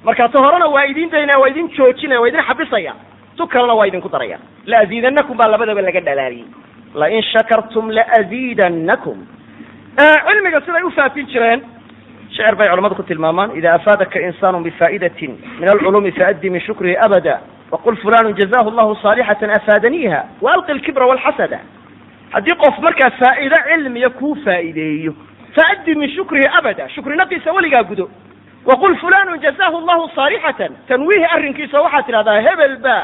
Marka 0.05 0.29
ta 0.29 0.39
horena 0.39 0.67
waa 0.69 0.85
idin 0.87 1.11
daynaya 1.11 1.39
waa 1.41 1.49
idin 1.49 1.69
joojinaya 1.77 2.21
waa 2.21 2.29
idin 2.29 2.43
xabisaya. 2.49 2.93
Tu 3.37 3.47
kalena 3.47 3.75
waa 3.75 3.87
idinku 3.87 4.09
daraya. 4.09 4.39
Laaziidannakum 4.67 5.37
baa 5.37 5.49
labadaba 5.49 5.83
laga 5.83 6.01
dhalaaliyey 6.01 6.47
lain 6.95 7.23
shakartum 7.23 7.91
laaziidannakum 7.91 9.27
cilmiga 10.27 10.61
siday 10.61 10.83
u 10.87 10.91
faafin 10.91 11.27
jireen 11.27 11.61
shecir 12.31 12.55
bay 12.55 12.69
culamadu 12.69 12.95
ku 12.95 13.03
tilmaamaan 13.03 13.57
ida 13.59 13.75
afaadaka 13.75 14.21
insaanu 14.21 14.61
bifaa'idatin 14.63 15.33
min 15.61 15.69
alculuumi 15.69 16.13
faaddi 16.13 16.51
min 16.51 16.61
shukrihi 16.61 16.97
abada 17.07 17.41
waqul 17.73 17.97
fulanu 17.97 18.33
jazahu 18.39 18.71
llahu 18.71 18.95
saalixatan 19.03 19.51
afaadaniiha 19.51 20.21
waalqi 20.41 20.73
alkibra 20.73 21.07
walxasada. 21.07 21.59
Haddii 22.35 22.55
qof 22.63 22.79
markaa 22.79 23.11
faa'ido 23.11 23.57
cilmiya 23.69 24.11
kuu 24.11 24.35
faa'ideeyo 24.45 25.13
faaddi 25.57 25.95
min 25.95 26.11
shukrihi 26.17 26.47
abada 26.59 26.89
shukri 26.95 27.17
naqiisa 27.17 27.53
weligaa 27.53 27.83
gudo 27.83 28.11
waqul 28.67 28.97
fulanu 29.03 29.37
jazahu 29.45 29.81
llahu 29.87 30.11
saalixatan 30.15 30.73
tanwiihi 30.89 31.25
arrinkiisa 31.37 31.81
waxaad 31.81 32.07
tidhahdaa 32.07 32.41
hebel 32.47 32.77
ba 32.87 32.97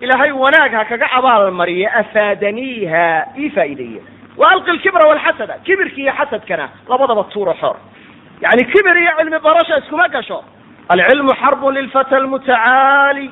ilaahay 0.00 0.32
wanaag 0.32 0.72
ha 0.78 0.84
kaga 0.84 1.06
abaalmariya 1.18 1.92
afaadaniiha 2.02 3.04
ii 3.38 3.50
faa'ideeye 3.56 4.00
waalqi 4.42 4.70
alkibra 4.70 5.08
walxasada 5.10 5.54
kibirki 5.66 6.00
iyo 6.02 6.12
xasadkana 6.18 6.68
labadaba 6.88 7.24
tuuro 7.32 7.54
xor 7.60 7.76
yani 8.40 8.64
kibir 8.72 8.96
iyo 9.02 9.12
cilmi 9.18 9.38
barasha 9.38 9.78
iskuma 9.78 10.08
gasho 10.08 10.44
alcilmu 10.88 11.32
xarbun 11.42 11.74
lilfata 11.74 12.16
almutacaali 12.16 13.30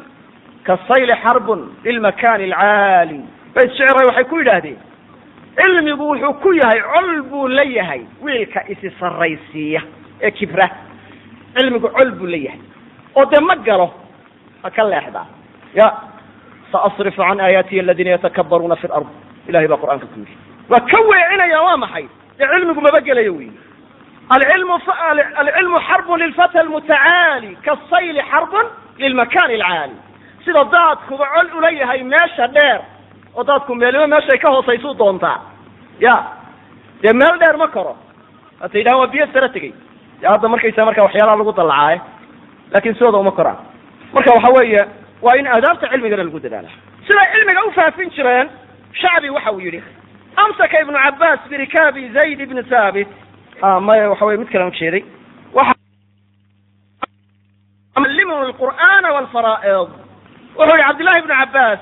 kasayli 0.66 1.14
xarbun 1.22 1.60
lilmakani 1.84 2.44
alcaali 2.52 3.20
bayt 3.54 3.70
shicray 3.76 4.06
waxay 4.10 4.24
ku 4.24 4.38
yidhaahdeen 4.40 4.78
cilmigu 5.56 6.04
wuxuu 6.10 6.34
ku 6.42 6.52
yahay 6.52 6.80
col 6.80 7.22
buu 7.30 7.48
la 7.48 7.62
yahay 7.64 8.02
wiilka 8.22 8.60
isi 8.68 8.90
sarraysiiya 9.00 9.80
ee 10.22 10.30
kibra. 10.30 10.68
Cilmigu 11.56 11.88
col 11.88 12.10
buu 12.18 12.26
la 12.26 12.36
yahay. 12.36 12.60
Oo 13.16 13.24
dee 13.24 13.40
ma 13.40 13.56
galo 13.56 13.88
ha 14.62 14.70
ka 14.70 14.82
leexdaa 14.84 15.26
ya 15.74 15.86
saasrifu 16.72 17.22
can 17.22 17.40
aayaatiya 17.40 17.82
aladina 17.82 18.10
yatakabbaruuna 18.10 18.76
fi 18.76 18.88
lard 18.88 19.06
ilahay 19.48 19.68
baa 19.68 19.76
qur'aanka 19.82 20.06
ku 20.12 20.18
yidhi. 20.20 20.36
Waa 20.68 20.80
ka 20.90 20.98
weecinaya 21.10 21.62
waa 21.62 21.76
maxay? 21.76 22.06
Dee 22.38 22.46
cilmigu 22.52 22.80
maba 22.80 23.00
gelayo 23.00 23.32
wey 23.38 23.50
alcilmu 24.28 25.78
xarbun 25.88 26.18
lilfata 26.20 26.60
almutacaali 26.60 27.56
kasayli 27.64 28.20
xarbun 28.30 28.66
lilmakani 28.98 29.54
alcaali. 29.54 29.96
Sida 30.44 30.64
daadkuba 30.64 31.26
col 31.34 31.48
ula 31.58 31.70
yahay 31.70 32.02
meesha 32.02 32.48
dheer 32.48 32.80
oo 33.36 33.44
daadku 33.44 33.74
meeliba 33.74 34.06
meeshay 34.06 34.38
ka 34.38 34.50
hoosaysuu 34.50 34.94
doontaa. 34.98 35.38
Ya 36.00 36.14
dee 37.02 37.12
meel 37.12 37.38
dheer 37.38 37.56
ma 37.56 37.68
koro. 37.68 37.96
Hata 38.60 38.78
yidhahan 38.78 38.98
waa 39.00 39.06
biyo 39.12 39.26
sara 39.32 39.48
tegey. 39.48 39.72
Dee 40.20 40.28
hadda 40.28 40.48
markaysa 40.48 40.84
marka 40.84 41.02
waxyaalaha 41.02 41.36
lagu 41.40 41.52
dallacaaye 41.52 42.00
laakin 42.72 42.94
sidooda 42.94 43.18
uma 43.18 43.30
koraan. 43.32 43.56
Marka 44.14 44.30
waxa 44.36 44.50
weeye 44.58 44.82
waa 45.22 45.34
in 45.36 45.46
aadaabta 45.46 45.88
cilmigana 45.88 46.24
lagu 46.24 46.40
dadaala 46.40 46.68
siday 47.06 47.26
cilmiga 47.32 47.64
u 47.64 47.70
faafin 47.72 48.10
jireen 48.10 48.48
shacbi 48.92 49.30
waxa 49.30 49.52
uu 49.52 49.60
yidhi 49.60 49.82
amsaka 50.36 50.80
ibnu 50.80 50.98
cabaas 51.04 51.40
birikaabi 51.50 52.08
zayd 52.12 52.40
ibni 52.40 52.62
thaabit. 52.62 53.08
Maya 53.80 54.10
waxa 54.10 54.24
weye 54.26 54.38
mid 54.38 54.48
kalean 54.52 54.68
ujeeday 54.72 55.04
yuallimuni 57.96 58.46
alqur'aana 58.50 59.08
walfaraa'id. 59.16 59.88
Wuxuu 60.58 60.76
yihi 60.76 60.86
cabdillahi 60.88 61.18
ibnu 61.22 61.34
cabbaas 61.40 61.80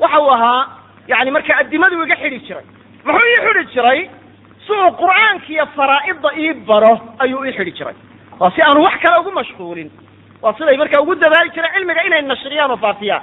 waxa 0.00 0.20
uu 0.20 0.30
ahaa 0.30 0.66
yani 1.08 1.30
marka 1.30 1.56
addimaduu 1.60 2.02
iga 2.06 2.16
xidhi 2.16 2.38
jiray 2.46 2.64
muxuu 3.04 3.26
ii 3.32 3.40
xidhi 3.46 3.64
jiray? 3.74 4.00
Si 4.66 4.72
uu 4.72 4.90
qur'aanka 5.02 5.48
iyo 5.52 5.66
faraa'idda 5.76 6.30
ii 6.38 6.52
baro 6.68 6.92
ayuu 7.18 7.44
ii 7.46 7.52
xidhi 7.52 7.72
jiray. 7.78 7.94
Waa 8.40 8.50
si 8.50 8.62
aanu 8.62 8.82
wax 8.82 8.98
kale 9.02 9.20
ugu 9.20 9.30
mashquulin. 9.32 9.90
Waa 10.42 10.52
siday 10.58 10.76
marka 10.76 11.00
ugu 11.02 11.14
dadaali 11.14 11.50
jireen 11.54 11.72
cilmiga 11.74 12.02
inay 12.06 12.22
nashriyaan 12.22 12.70
oo 12.70 12.76
faafiyaan. 12.76 13.22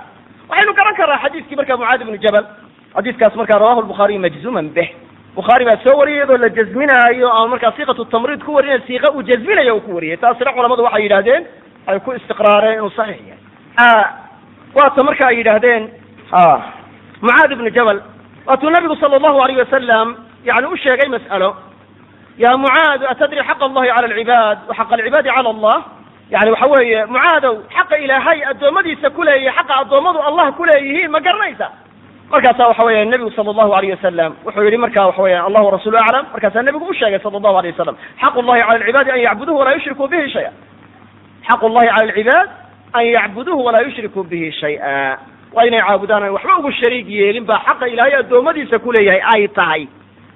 Waxaynu 0.49 0.73
garan 0.73 0.95
karnaa 0.95 1.19
xadiiskii 1.23 1.55
marka 1.55 1.77
mucaad 1.77 2.01
ibnu 2.01 2.17
jabal. 2.17 2.45
Xadiiskaas 2.95 3.35
marka 3.35 3.59
rawahu 3.59 3.81
lbukhaariyu 3.81 4.19
majzuman 4.19 4.69
beh. 4.75 4.89
Bukhaari 5.35 5.65
baa 5.65 5.77
soo 5.83 5.97
wariyay 5.99 6.17
iyadoo 6.17 6.37
la 6.37 6.49
jazminaayo 6.49 7.29
ama 7.33 7.47
markaa 7.47 7.71
siiqatu 7.75 8.05
tamriid 8.05 8.43
ku 8.45 8.53
warinaya 8.55 8.79
siiqa 8.87 9.11
uu 9.11 9.23
jazminayo 9.23 9.75
uu 9.75 9.81
ku 9.81 9.95
wariyay 9.95 10.17
taasina 10.17 10.53
culamadu 10.53 10.83
waxay 10.83 11.03
yidhahdeen 11.03 11.43
ay 11.87 11.99
ku 11.99 12.11
istiqraareen 12.13 12.73
inuu 12.77 12.89
saxiix 12.89 13.21
yahay. 13.27 14.05
Waata 14.75 15.03
marka 15.03 15.27
ay 15.27 15.37
yidhaahdeen 15.37 15.89
mucaad 17.21 17.51
ibnu 17.51 17.69
jabal. 17.69 18.01
Waatuu 18.45 18.69
nabigu 18.69 18.95
sala 18.95 19.15
allahu 19.15 19.39
alayh 19.43 19.57
wasalam 19.57 20.07
yani 20.43 20.67
u 20.67 20.77
sheegay 20.77 21.09
mas'alo. 21.09 21.55
Ya 22.37 22.57
mucaad 22.57 23.03
atadri 23.13 23.41
xaqa 23.49 23.65
allahi 23.65 23.87
cala 23.87 24.07
alcibaad 24.07 24.57
wa 24.67 24.73
xaqa 24.75 24.93
alcibaadi 24.97 25.29
cala 25.29 25.49
allah? 25.49 25.77
Yani 26.33 26.49
waxa 26.51 26.67
weeye 26.67 27.05
mucaadow 27.05 27.55
xaqa 27.75 27.95
ilaahay 27.97 28.39
addoommadiisa 28.51 29.09
kuleeyahy 29.09 29.55
xaqa 29.57 29.73
addoommadu 29.81 30.19
allah 30.19 30.51
kuleeyihiin 30.57 31.11
ma 31.11 31.19
garanaysa. 31.19 31.67
Markaasa 32.31 32.67
waxa 32.67 32.83
weya 32.83 33.05
nebigu 33.05 33.31
sala 33.37 33.49
allahu 33.53 33.71
alayh 33.77 33.93
wasalam 33.95 34.31
wuxuu 34.45 34.63
yihi 34.65 34.77
marka 34.77 35.05
waxa 35.07 35.21
weya 35.21 35.43
allah 35.47 35.61
warasulu 35.67 35.97
aclam 35.97 36.25
markaasaa 36.33 36.65
nebigu 36.67 36.85
u 36.89 36.93
sheegay 36.93 37.19
sala 37.19 37.37
allahu 37.37 37.57
alayh 37.61 37.71
wasalam 37.77 37.95
xaqu 38.21 38.41
llahi 38.41 38.61
cala 38.61 38.73
alcibaadi 38.79 39.11
an 39.11 39.19
yacbuduhu 39.27 39.57
walaa 39.59 39.75
yushrikuu 39.77 40.07
bihi 40.07 40.29
shaya 40.33 40.51
xaqu 41.47 41.65
llahi 41.69 41.87
cala 41.87 42.03
alcibaad 42.09 42.49
an 42.93 43.05
yacbuduhu 43.05 43.59
walaa 43.65 43.85
yushrikuu 43.87 44.23
bihi 44.23 44.51
shay-a 44.51 45.17
waa 45.55 45.65
inay 45.67 45.81
caabudaan 45.81 46.23
aan 46.23 46.33
waxba 46.37 46.57
ugu 46.59 46.71
shariig 46.71 47.07
yeelin 47.09 47.45
baa 47.45 47.59
xaqa 47.67 47.87
ilaahay 47.93 48.15
addoommadiisa 48.19 48.79
kuleeyahay 48.79 49.21
ay 49.33 49.47
tahay. 49.47 49.87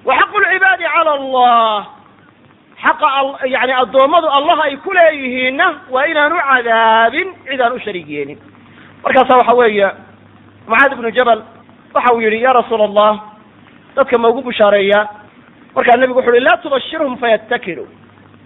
Wa 0.04 0.14
xaqu 0.20 0.36
lcibaadi 0.44 0.84
cala 0.94 1.12
allah. 1.20 1.86
Xaqa 2.82 3.08
yani 3.54 3.72
addoommadu 3.82 4.28
allah 4.38 4.58
ay 4.64 4.76
kuleeyihiinna 4.76 5.66
waa 5.90 6.04
inaan 6.06 6.32
u 6.32 6.38
cadaabin 6.50 7.28
cid 7.48 7.60
aan 7.60 7.72
u 7.72 7.78
shariig 7.86 8.08
yeelin. 8.08 8.38
Markaasa 9.04 9.36
waxa 9.40 9.54
weeye 9.54 9.88
mucaad 10.68 10.92
ibnu 10.92 11.10
jabal 11.18 11.42
waxa 11.94 12.14
uu 12.14 12.20
yihi 12.20 12.42
ya 12.42 12.52
rasuula 12.52 12.84
allah 12.84 13.12
dadka 13.96 14.18
ma 14.18 14.28
ugu 14.28 14.42
bushaareeyaa 14.42 15.04
markaa 15.74 15.96
nebigu 15.96 16.18
wuxu 16.18 16.30
uhi 16.30 16.40
laa 16.40 16.56
tubashirhum 16.62 17.16
fayattakilu 17.18 17.84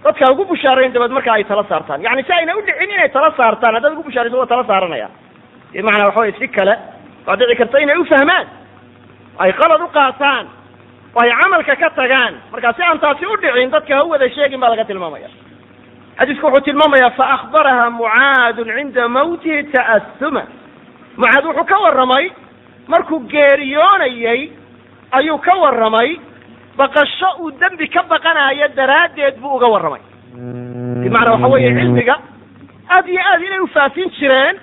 dadka 0.04 0.32
ugu 0.32 0.44
bushaarayn 0.44 0.92
dabeed 0.92 1.10
marka 1.12 1.32
ay 1.32 1.44
tala 1.44 1.64
saartaan. 1.68 2.00
Yani 2.02 2.22
si 2.24 2.32
ayna 2.32 2.56
udhicin 2.56 2.90
inay 2.90 3.08
tala 3.08 3.30
saartaan 3.36 3.74
haddaad 3.74 3.92
ugu 3.92 4.02
bushaarayso 4.08 4.38
waa 4.38 4.46
tala 4.46 4.64
saaranaya 4.64 5.08
bimacnaa 5.72 6.06
waxa 6.06 6.20
weye 6.20 6.34
si 6.38 6.48
kale 6.48 6.74
waa 7.26 7.36
dhici 7.36 7.56
karta 7.56 7.80
inay 7.80 7.96
ufahmaan 7.96 8.46
ay 9.38 9.52
qalad 9.52 9.80
u 9.82 9.88
qaataan 9.88 10.46
oo 11.14 11.20
ay 11.22 11.30
camalka 11.40 11.76
ka 11.76 11.90
tagaan. 11.90 12.34
Marka 12.52 12.72
si 12.76 12.82
aan 12.82 12.98
taasi 13.00 13.26
u 13.26 13.36
dhicin 13.36 13.70
dadka 13.70 13.94
ha 13.96 14.04
u 14.04 14.08
wada 14.10 14.28
sheegin 14.30 14.60
baa 14.60 14.70
laga 14.70 14.84
tilmaamaya. 14.84 15.28
Xadiisku 16.18 16.46
wuxuu 16.46 16.64
tilmaamaya 16.64 17.10
faakbaraha 17.10 17.90
mucaadun 17.90 18.68
cinda 18.76 19.08
mawtihi 19.08 19.62
ta'asuma 19.72 20.42
mucaad 21.16 21.44
wuxuu 21.44 21.64
ka 21.64 21.78
warramay 21.84 22.30
markuu 22.88 23.20
geeriyoonayey 23.32 24.50
ayuu 25.12 25.38
ka 25.38 25.54
warramay 25.62 26.16
baqasho 26.76 27.28
uu 27.40 27.50
dembi 27.60 27.88
ka 27.88 28.02
baqanayo 28.02 28.68
daraaddeed 28.76 29.36
buu 29.40 29.56
uga 29.56 29.66
warramay. 29.74 30.00
Bimacnaa 31.02 31.32
waxa 31.34 31.48
weeye 31.48 31.70
cilmiga 31.80 32.16
aad 32.90 33.08
iyo 33.08 33.20
aad 33.32 33.42
inay 33.42 33.60
ufaafin 33.60 34.10
jireen 34.18 34.56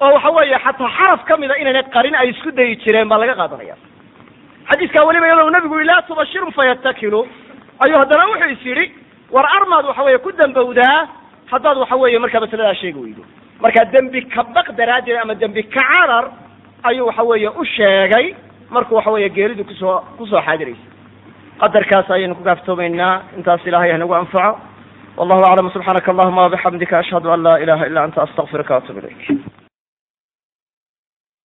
oo 0.00 0.12
waxa 0.14 0.30
weeye 0.36 0.58
xataa 0.64 0.90
xaraf 0.98 1.24
ka 1.28 1.36
mida 1.36 1.54
inaynay 1.62 1.82
qarin 1.94 2.14
ay 2.14 2.28
isku 2.30 2.50
dayi 2.50 2.76
jireen 2.82 3.08
baa 3.08 3.18
laga 3.18 3.34
qaadanaya. 3.40 3.76
xadiiskaa 4.70 5.04
weliba 5.08 5.26
iyadoo 5.26 5.50
nabigu 5.50 5.80
laa 5.90 6.02
tubashirhum 6.08 6.52
fayattakilu 6.52 7.20
ayuu 7.84 7.98
haddana 8.02 8.26
wuxuu 8.30 8.50
is 8.54 8.64
yidhi 8.66 8.86
war 9.34 9.46
armaad 9.56 9.84
waxa 9.90 10.02
weeye 10.06 10.18
ku 10.18 10.30
dambowdaa 10.32 11.08
haddaad 11.52 11.76
waxa 11.82 11.96
weeye 11.96 12.18
markaa 12.18 12.40
masaladaa 12.40 12.74
sheegi 12.74 12.98
weydo. 13.04 13.22
Marka 13.62 13.84
dembi 13.92 14.20
ka 14.34 14.42
baq 14.54 14.66
daraaddeed 14.78 15.18
ama 15.22 15.34
dembi 15.34 15.62
ka 15.62 15.80
carar 15.80 16.24
ayuu 16.88 17.06
waxa 17.06 17.22
weeye 17.30 17.48
u 17.60 17.64
sheegay 17.64 18.26
markuu 18.70 18.96
waxa 18.98 19.10
weeye 19.10 19.28
geeridu 19.36 19.64
ku 19.64 19.74
soo 19.80 19.98
ku 20.18 20.26
soo 20.26 20.40
xaadiraysa. 20.46 20.86
Qadarkaas 21.60 22.10
ayaynu 22.10 22.34
ku 22.38 22.44
kaaftoomaynaa 22.44 23.14
intaas 23.36 23.66
ilaahay 23.66 23.92
hanagu 23.92 24.14
anfaco. 24.14 24.60
Wallahu 25.18 25.42
aclam. 25.42 25.70
Subxaanaka 25.74 26.12
allahuma 26.12 26.42
wabixamdika 26.46 26.98
ashhadu 26.98 27.32
an 27.34 27.42
la 27.42 27.54
ilaha 27.64 27.86
illa 27.88 28.00
anta 28.06 28.22
astaqfiruka 28.22 28.74
waatub 28.74 28.98
ilayk 28.98 29.67